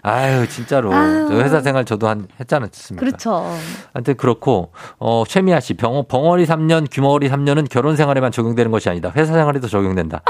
아유 0.02 0.48
진짜로 0.50 0.94
아유. 0.94 1.28
저 1.30 1.38
회사 1.40 1.62
생활 1.62 1.86
저도 1.86 2.10
한 2.10 2.28
했잖아요. 2.40 2.70
그렇죠. 2.98 3.50
하여튼 3.94 4.18
그렇고 4.18 4.74
어 5.00 5.24
최미아 5.26 5.62
씨 5.62 5.76
병, 5.76 6.04
벙어리 6.08 6.46
3년 6.46 6.88
규머리 6.92 7.30
3년은 7.30 7.70
결혼 7.70 7.96
생활에만 7.96 8.34
적용되는 8.34 8.70
것이 8.70 8.90
아니다. 8.90 9.14
회사 9.16 9.34
생활에도 9.34 9.70
적용된다. 9.70 10.22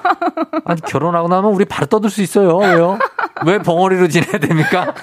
아니 0.64 0.80
결혼하고 0.80 1.28
나면 1.28 1.52
우리 1.52 1.66
바로 1.66 1.86
떠들 1.86 2.08
수 2.08 2.22
있어요. 2.22 2.56
왜요? 2.56 2.98
왜 3.44 3.58
벙어리로 3.58 4.08
지내야 4.08 4.38
됩니까? 4.38 4.94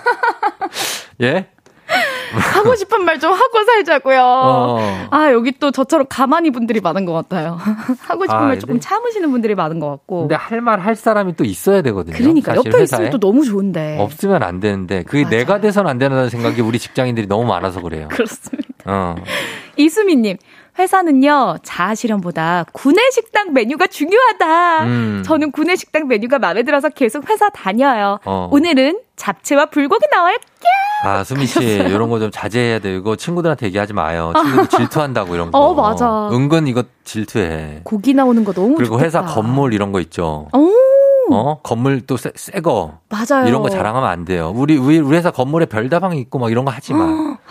예? 1.22 1.53
하고 2.40 2.76
싶은 2.76 3.06
말 3.06 3.20
좀 3.20 3.32
하고 3.32 3.64
살자고요. 3.64 4.22
어. 4.22 5.08
아, 5.12 5.32
여기 5.32 5.52
또 5.60 5.72
저처럼 5.72 6.08
가만히 6.10 6.50
분들이 6.50 6.82
많은 6.82 7.06
것 7.06 7.14
같아요. 7.14 7.58
하고 8.02 8.24
싶은 8.26 8.36
아, 8.36 8.42
말 8.42 8.60
조금 8.60 8.74
근데- 8.76 8.82
참으시는 8.88 9.32
분들이 9.32 9.54
많은 9.56 9.80
것 9.80 9.90
같고. 9.90 10.22
근데 10.22 10.36
할 10.36 10.60
말 10.62 10.80
할 10.80 10.96
사람이 10.96 11.36
또 11.36 11.44
있어야 11.44 11.82
되거든요. 11.84 12.16
그러니까 12.18 12.56
옆에 12.56 12.70
회사에. 12.70 12.84
있으면 12.84 13.10
또 13.12 13.20
너무 13.20 13.46
좋은데. 13.46 13.98
없으면 14.00 14.42
안 14.44 14.60
되는데 14.60 15.04
그게 15.04 15.24
맞아요. 15.24 15.38
내가 15.38 15.62
돼서는 15.62 15.90
안 15.90 15.98
된다는 16.00 16.30
생각이 16.30 16.62
우리 16.62 16.80
직장인들이 16.80 17.28
너무 17.28 17.46
많아서 17.46 17.82
그래요. 17.82 18.08
그렇습니다. 18.12 18.68
어. 18.86 19.16
이수민님, 19.78 20.38
회사는요, 20.80 21.58
자아실현보다 21.64 22.66
구내식당 22.74 23.54
메뉴가 23.54 23.88
중요하다. 23.88 24.84
음. 24.86 25.24
저는 25.26 25.52
구내식당 25.52 26.08
메뉴가 26.08 26.40
마음에 26.40 26.64
들어서 26.64 26.90
계속 26.90 27.30
회사 27.30 27.50
다녀요. 27.50 28.20
어. 28.26 28.50
오늘은 28.52 29.00
잡채와 29.16 29.68
불고기 29.68 30.06
나와요. 30.12 30.38
아, 31.06 31.24
수미 31.24 31.46
씨, 31.46 31.60
이런 31.62 32.10
거 32.10 32.18
좀 32.20 32.32
자제해야. 32.32 32.78
이거 32.86 33.16
친구들한테 33.16 33.68
얘기하지 33.68 33.94
마요. 33.94 34.32
친구들 34.36 34.68
질투한다고 34.90 35.36
이런 35.36 35.52
거. 35.52 35.60
어, 35.60 35.74
맞아. 35.74 36.30
은근 36.32 36.68
이거 36.68 36.84
질투해. 37.04 37.82
고기 37.84 38.14
나오는 38.14 38.44
거 38.44 38.54
너무 38.54 38.76
그리고 38.76 38.96
좋겠다. 38.98 39.06
회사 39.06 39.22
건물 39.22 39.74
이런 39.74 39.92
거 39.92 40.00
있죠. 40.00 40.48
오, 40.54 40.72
어? 41.36 41.60
건물 41.62 42.02
또 42.08 42.18
새, 42.18 42.32
새 42.36 42.62
거. 42.62 43.00
맞아요. 43.10 43.48
이런 43.48 43.62
거 43.62 43.70
자랑하면 43.70 44.10
안 44.10 44.26
돼요. 44.26 44.52
우리, 44.56 44.78
우리, 44.78 44.98
우리 45.00 45.18
회사 45.18 45.30
건물에 45.30 45.66
별다방이 45.68 46.20
있고 46.22 46.40
막 46.40 46.50
이런 46.52 46.64
거 46.66 46.72
하지 46.72 46.94
마. 46.94 47.06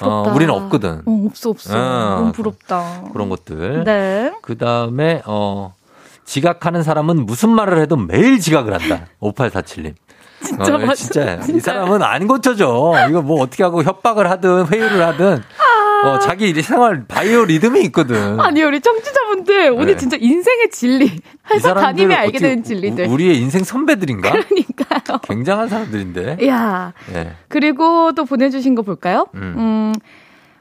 어, 0.00 0.22
부럽다. 0.22 0.32
우리는 0.34 0.54
없거든. 0.54 1.02
어, 1.06 1.26
없어, 1.26 1.50
없어. 1.50 1.76
어. 1.78 2.18
너무 2.18 2.32
부럽다. 2.32 3.02
그런 3.12 3.28
것들. 3.28 3.84
네. 3.84 4.32
그 4.42 4.56
다음에, 4.56 5.22
어, 5.26 5.74
지각하는 6.24 6.82
사람은 6.82 7.24
무슨 7.26 7.48
말을 7.50 7.80
해도 7.80 7.96
매일 7.96 8.38
지각을 8.38 8.72
한다. 8.74 9.06
5847님. 9.20 9.94
진짜 10.44 10.78
맞아. 10.78 10.94
진짜. 10.94 11.34
이. 11.48 11.58
사람은 11.58 12.00
안 12.02 12.28
고쳐져. 12.28 12.94
이거 13.08 13.22
뭐 13.22 13.42
어떻게 13.42 13.64
하고 13.64 13.82
협박을 13.82 14.30
하든 14.30 14.66
회의를 14.68 15.04
하든 15.08 15.42
어, 16.04 16.18
자기 16.18 16.52
생활 16.62 17.04
바이오 17.06 17.44
리듬이 17.44 17.82
있거든. 17.86 18.38
아니, 18.40 18.62
우리 18.62 18.80
청취자분들 18.80 19.70
오늘 19.70 19.86
네. 19.86 19.96
진짜 19.96 20.16
인생의 20.20 20.70
진리. 20.70 21.20
회사 21.50 21.74
다니면 21.74 22.18
알게 22.18 22.38
되는 22.38 22.62
진리들. 22.62 23.06
우 23.08 23.16
리의 23.16 23.38
인생 23.38 23.64
선배들인가? 23.64 24.30
그러니까요. 24.30 25.18
굉장한 25.24 25.68
사람들인데. 25.68 26.46
야. 26.48 26.92
네. 27.12 27.32
그리고 27.48 28.12
또 28.12 28.24
보내주신 28.24 28.74
거 28.74 28.82
볼까요? 28.82 29.26
음. 29.34 29.54
음 29.56 29.92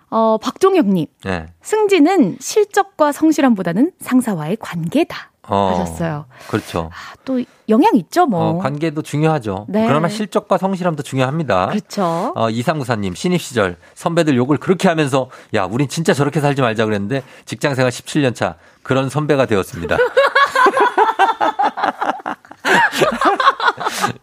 어, 0.10 0.38
박종혁님. 0.38 1.08
네. 1.26 1.48
승진은 1.62 2.38
실적과 2.40 3.12
성실함보다는 3.12 3.92
상사와의 4.00 4.58
관계다. 4.60 5.32
어, 5.48 5.78
하셨어요. 5.80 6.26
그렇죠. 6.50 6.90
아, 6.94 7.16
또 7.26 7.42
영향 7.70 7.96
있죠, 7.96 8.26
뭐. 8.26 8.42
어, 8.50 8.58
관계도 8.58 9.02
중요하죠. 9.02 9.66
네. 9.70 9.86
그러나 9.88 10.10
실적과 10.10 10.58
성실함도 10.58 11.04
중요합니다. 11.04 11.68
그렇죠. 11.68 12.34
어, 12.36 12.50
이상구사님 12.50 13.16
신입 13.16 13.42
시절 13.42 13.78
선배들 13.96 14.36
욕을 14.36 14.58
그렇게 14.58 14.88
하면서 14.88 15.30
야, 15.54 15.64
우린 15.66 15.88
진짜 15.88 16.14
저렇게 16.14 16.40
살지 16.42 16.62
말자 16.62 16.86
그랬는데 16.86 17.24
직장 17.46 17.76
생활 17.76 17.92
17년 17.92 18.36
차 18.36 18.56
그런 18.84 19.10
선배가 19.10 19.46
되었습니다. 19.46 19.98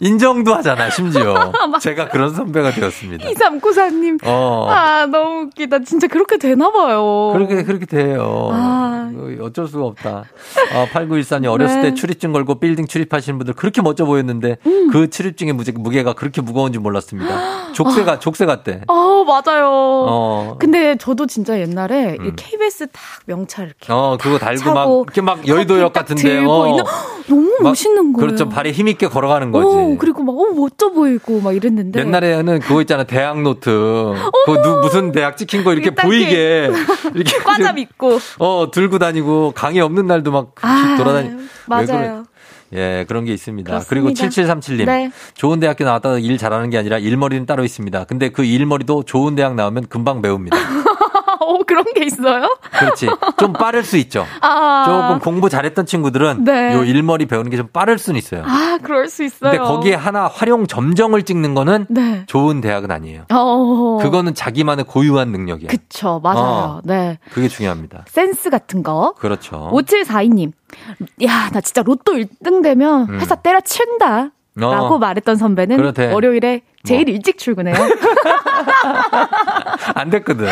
인정도 0.01 0.55
하잖아, 0.55 0.91
심지어. 0.91 1.53
제가 1.81 2.09
그런 2.09 2.35
선배가 2.35 2.73
되었습니다. 2.73 3.29
2394님. 3.31 4.19
어. 4.25 4.69
아, 4.71 5.07
너무 5.07 5.47
웃기다. 5.47 5.81
진짜 5.81 6.07
그렇게 6.07 6.39
되나봐요. 6.39 7.33
그렇게, 7.33 7.63
그렇게 7.63 7.87
돼요. 7.87 8.51
아. 8.53 9.11
어쩔 9.41 9.69
수가 9.69 9.87
없다. 9.87 10.25
아, 10.73 10.87
8914님, 10.93 11.47
어렸을 11.47 11.83
네. 11.83 11.91
때 11.91 11.95
출입증 11.95 12.33
걸고 12.33 12.57
빌딩 12.57 12.87
출입하시는 12.87 13.39
분들 13.39 13.55
그렇게 13.55 13.83
멋져 13.83 14.05
보였는데 14.05 14.57
음. 14.67 14.91
그 14.91 15.11
출입증의 15.11 15.55
무게가 15.55 16.15
그렇게 16.15 16.41
무거운지 16.41 16.79
몰랐습니다. 16.79 17.73
족쇄가, 17.73 18.13
아. 18.13 18.19
족쇄 18.19 18.47
같대. 18.47 18.83
아, 18.89 19.25
맞아요. 19.27 19.69
어. 19.69 20.57
근데 20.59 20.97
저도 20.97 21.27
진짜 21.27 21.59
옛날에 21.59 22.17
음. 22.21 22.33
KBS 22.37 22.89
딱 22.89 23.03
명찰 23.27 23.67
이렇게. 23.67 23.93
어, 23.93 24.17
그거 24.21 24.39
달고 24.39 24.73
막, 24.73 24.89
이렇게 24.89 25.21
막 25.21 25.47
여의도역 25.47 25.93
같은데. 25.93 26.45
어. 26.45 26.85
너무 27.29 27.57
멋있는 27.63 28.13
거예요. 28.13 28.27
그렇죠. 28.27 28.49
발에 28.49 28.73
힘있게 28.73 29.09
걸어가는 29.09 29.51
거지. 29.51 29.67
어, 29.67 29.97
그리고 29.99 30.23
막, 30.23 30.33
어, 30.33 30.53
멋져 30.55 30.91
보이고 30.91 31.41
막 31.41 31.55
이랬는데. 31.55 32.01
옛날에는 32.01 32.61
그거 32.61 32.81
있잖아. 32.83 33.05
대학 33.05 33.41
노트. 33.41 33.71
그 33.71 34.51
누, 34.63 34.81
무슨 34.83 35.13
대학 35.13 35.37
찍힌 35.37 35.65
거 35.65 35.73
이렇게 35.73 35.91
보이게. 35.91 36.71
이렇게. 37.15 37.39
과자 37.39 37.73
믿고. 37.73 38.19
어, 38.39 38.71
들고 38.73 38.99
다니고 38.99 39.53
강의 39.55 39.81
없는 39.81 40.07
날도 40.07 40.31
막 40.33 40.55
아, 40.63 40.97
돌아다니. 40.99 41.31
맞아요. 41.67 42.25
예, 42.75 43.05
그런 43.07 43.25
게 43.25 43.33
있습니다. 43.33 43.71
그렇습니다. 43.71 43.89
그리고 43.89 44.09
7737님. 44.11 44.87
네. 44.87 45.11
좋은 45.35 45.61
대학교 45.61 45.85
나왔다 45.85 46.19
일 46.19 46.39
잘하는 46.39 46.71
게 46.71 46.79
아니라 46.79 46.99
일머리는 46.99 47.47
따로 47.47 47.65
있습니다. 47.65 48.05
근데 48.05 48.31
그 48.31 48.45
일머리도 48.45 49.05
좋은 49.05 49.37
대학 49.37 49.55
나오면 49.55 49.87
금방 49.89 50.23
배웁니다. 50.23 50.57
어, 51.45 51.59
그런 51.67 51.85
게 51.95 52.05
있어요? 52.05 52.49
그렇지. 52.79 53.09
좀 53.39 53.53
빠를 53.53 53.85
수 53.85 53.97
있죠. 53.99 54.27
아. 54.41 54.85
조금 54.87 55.19
공부 55.21 55.49
잘했던 55.49 55.87
친구들은 55.87 56.45
네. 56.45 56.75
요 56.75 56.85
일머리 56.85 57.27
배우는 57.27 57.51
게 57.51 57.57
좀 57.57 57.69
빠를 57.69 57.99
수는 57.99 58.19
있어요. 58.19 58.43
아, 58.47 58.79
그럴 58.83 59.09
수 59.09 59.23
있어요. 59.23 59.51
근데 59.53 59.59
거기에 59.59 59.95
하나 59.95 60.27
활용 60.27 60.67
점정을 60.67 61.23
찍는 61.23 61.55
거는 61.55 61.87
네. 61.89 62.25
좋은 62.27 62.61
대학은 62.61 62.91
아니에요. 62.91 63.27
어. 63.33 63.99
그거는 64.03 64.35
자기만의 64.35 64.85
고유한 64.87 65.29
능력이야. 65.29 65.69
그쵸, 65.69 66.21
맞아요. 66.23 66.39
어. 66.41 66.81
네. 66.85 67.19
그게 67.33 67.49
중요합니다. 67.49 68.05
센스 68.09 68.51
같은 68.51 68.83
거. 68.83 69.15
그렇죠. 69.19 69.71
5742님. 69.73 70.53
야, 71.25 71.51
나 71.53 71.61
진짜 71.61 71.83
로또 71.83 72.13
1등 72.15 72.63
되면 72.63 73.09
음. 73.09 73.21
회사 73.21 73.35
때려친다. 73.37 74.31
어. 74.61 74.73
라고 74.73 74.99
말했던 74.99 75.37
선배는 75.37 75.77
그렇대. 75.77 76.13
월요일에 76.13 76.63
제일 76.85 77.05
뭐. 77.07 77.15
일찍 77.15 77.39
출근해요. 77.39 77.75
안 79.95 80.11
됐거든. 80.11 80.47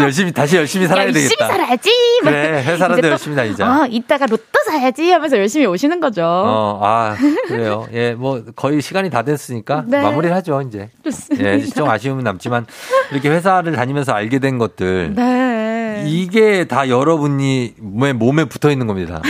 열심히 0.00 0.32
다시 0.32 0.56
열심히 0.56 0.86
살아야 0.86 1.06
열심히 1.06 1.28
되겠다. 1.28 1.44
열심히 1.44 1.64
살아야지. 1.64 1.90
그래 2.22 2.62
회사라도 2.64 3.08
열심히 3.08 3.36
다니자. 3.36 3.66
아 3.66 3.86
이따가 3.88 4.26
로또 4.26 4.42
사야지 4.66 5.10
하면서 5.10 5.36
열심히 5.36 5.66
오시는 5.66 6.00
거죠. 6.00 6.22
어, 6.24 6.80
아 6.82 7.16
그래요. 7.48 7.86
예, 7.92 8.12
뭐 8.14 8.42
거의 8.56 8.80
시간이 8.80 9.10
다 9.10 9.22
됐으니까 9.22 9.84
네. 9.86 10.00
마무리를 10.00 10.34
하죠 10.36 10.62
이제. 10.62 10.90
좋습니다. 11.04 11.48
예, 11.48 11.64
좀 11.66 11.88
아쉬움은 11.88 12.24
남지만 12.24 12.66
이렇게 13.12 13.28
회사를 13.28 13.72
다니면서 13.72 14.12
알게 14.12 14.38
된 14.38 14.58
것들. 14.58 15.14
네. 15.14 16.04
이게 16.06 16.64
다 16.64 16.88
여러분이 16.88 17.74
몸에, 17.78 18.12
몸에 18.14 18.44
붙어 18.46 18.70
있는 18.70 18.86
겁니다. 18.86 19.20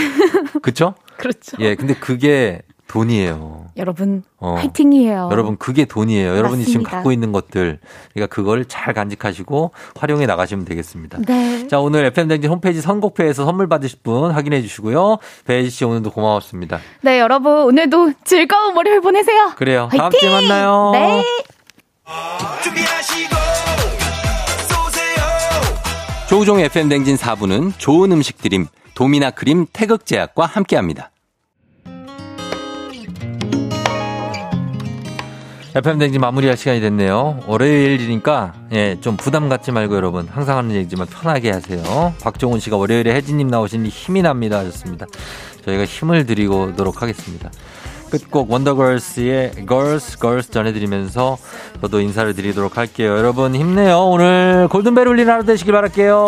그렇죠? 0.61 0.95
그렇죠. 1.17 1.57
예, 1.59 1.75
근데 1.75 1.93
그게 1.93 2.61
돈이에요. 2.91 3.67
여러분 3.77 4.23
어, 4.37 4.55
화이팅이에요. 4.55 5.29
여러분 5.31 5.55
그게 5.55 5.85
돈이에요. 5.85 6.27
맞습니다. 6.31 6.37
여러분이 6.39 6.65
지금 6.65 6.83
갖고 6.83 7.13
있는 7.13 7.31
것들 7.31 7.79
그러니까 8.13 8.35
그걸 8.35 8.65
잘 8.65 8.93
간직하시고 8.93 9.71
활용해 9.95 10.25
나가시면 10.25 10.65
되겠습니다. 10.65 11.19
네. 11.25 11.67
자 11.69 11.79
오늘 11.79 12.03
FM 12.07 12.27
댕진 12.27 12.51
홈페이지 12.51 12.81
선곡표에서 12.81 13.45
선물 13.45 13.69
받으실 13.69 13.99
분 14.03 14.31
확인해 14.31 14.61
주시고요. 14.61 15.19
배지 15.45 15.69
씨 15.69 15.85
오늘도 15.85 16.11
고마웠습니다. 16.11 16.79
네 17.01 17.19
여러분 17.21 17.63
오늘도 17.63 18.11
즐거운 18.25 18.75
월요일 18.75 18.99
보내세요. 18.99 19.53
그래요. 19.55 19.83
화이팅! 19.83 19.97
다음 19.97 20.11
주에 20.11 20.29
만나요. 20.29 20.91
네. 20.93 21.23
조우종 26.27 26.59
FM 26.59 26.89
댕진 26.89 27.15
4부는 27.15 27.71
좋은 27.77 28.11
음식 28.11 28.37
드림 28.41 28.67
도미나 28.95 29.31
크림 29.31 29.65
태극제약과 29.71 30.45
함께합니다. 30.45 31.10
FM 35.73 35.99
댕지 35.99 36.19
마무리할 36.19 36.57
시간이 36.57 36.81
됐네요. 36.81 37.43
월요일이니까 37.47 38.53
예, 38.73 38.97
좀 38.99 39.15
부담 39.15 39.47
갖지 39.47 39.71
말고 39.71 39.95
여러분 39.95 40.27
항상 40.29 40.57
하는 40.57 40.71
얘기지만 40.75 41.07
편하게 41.07 41.51
하세요. 41.51 42.13
박종훈 42.21 42.59
씨가 42.59 42.75
월요일에 42.75 43.13
혜진님 43.15 43.47
나오시니 43.47 43.87
힘이 43.87 44.21
납니다 44.21 44.59
하셨습니다. 44.59 45.05
저희가 45.65 45.85
힘을 45.85 46.25
드리도록 46.25 47.01
하겠습니다. 47.01 47.51
끝곡 48.09 48.51
원더걸스의 48.51 49.51
Girls 49.65 50.19
Girls 50.19 50.51
전해드리면서 50.51 51.37
저도 51.79 52.01
인사를 52.01 52.33
드리도록 52.33 52.77
할게요. 52.77 53.17
여러분 53.17 53.55
힘내요. 53.55 54.09
오늘 54.09 54.67
골든벨 54.69 55.07
울리는 55.07 55.31
하루 55.31 55.45
되시길 55.45 55.71
바랄게요. 55.71 56.25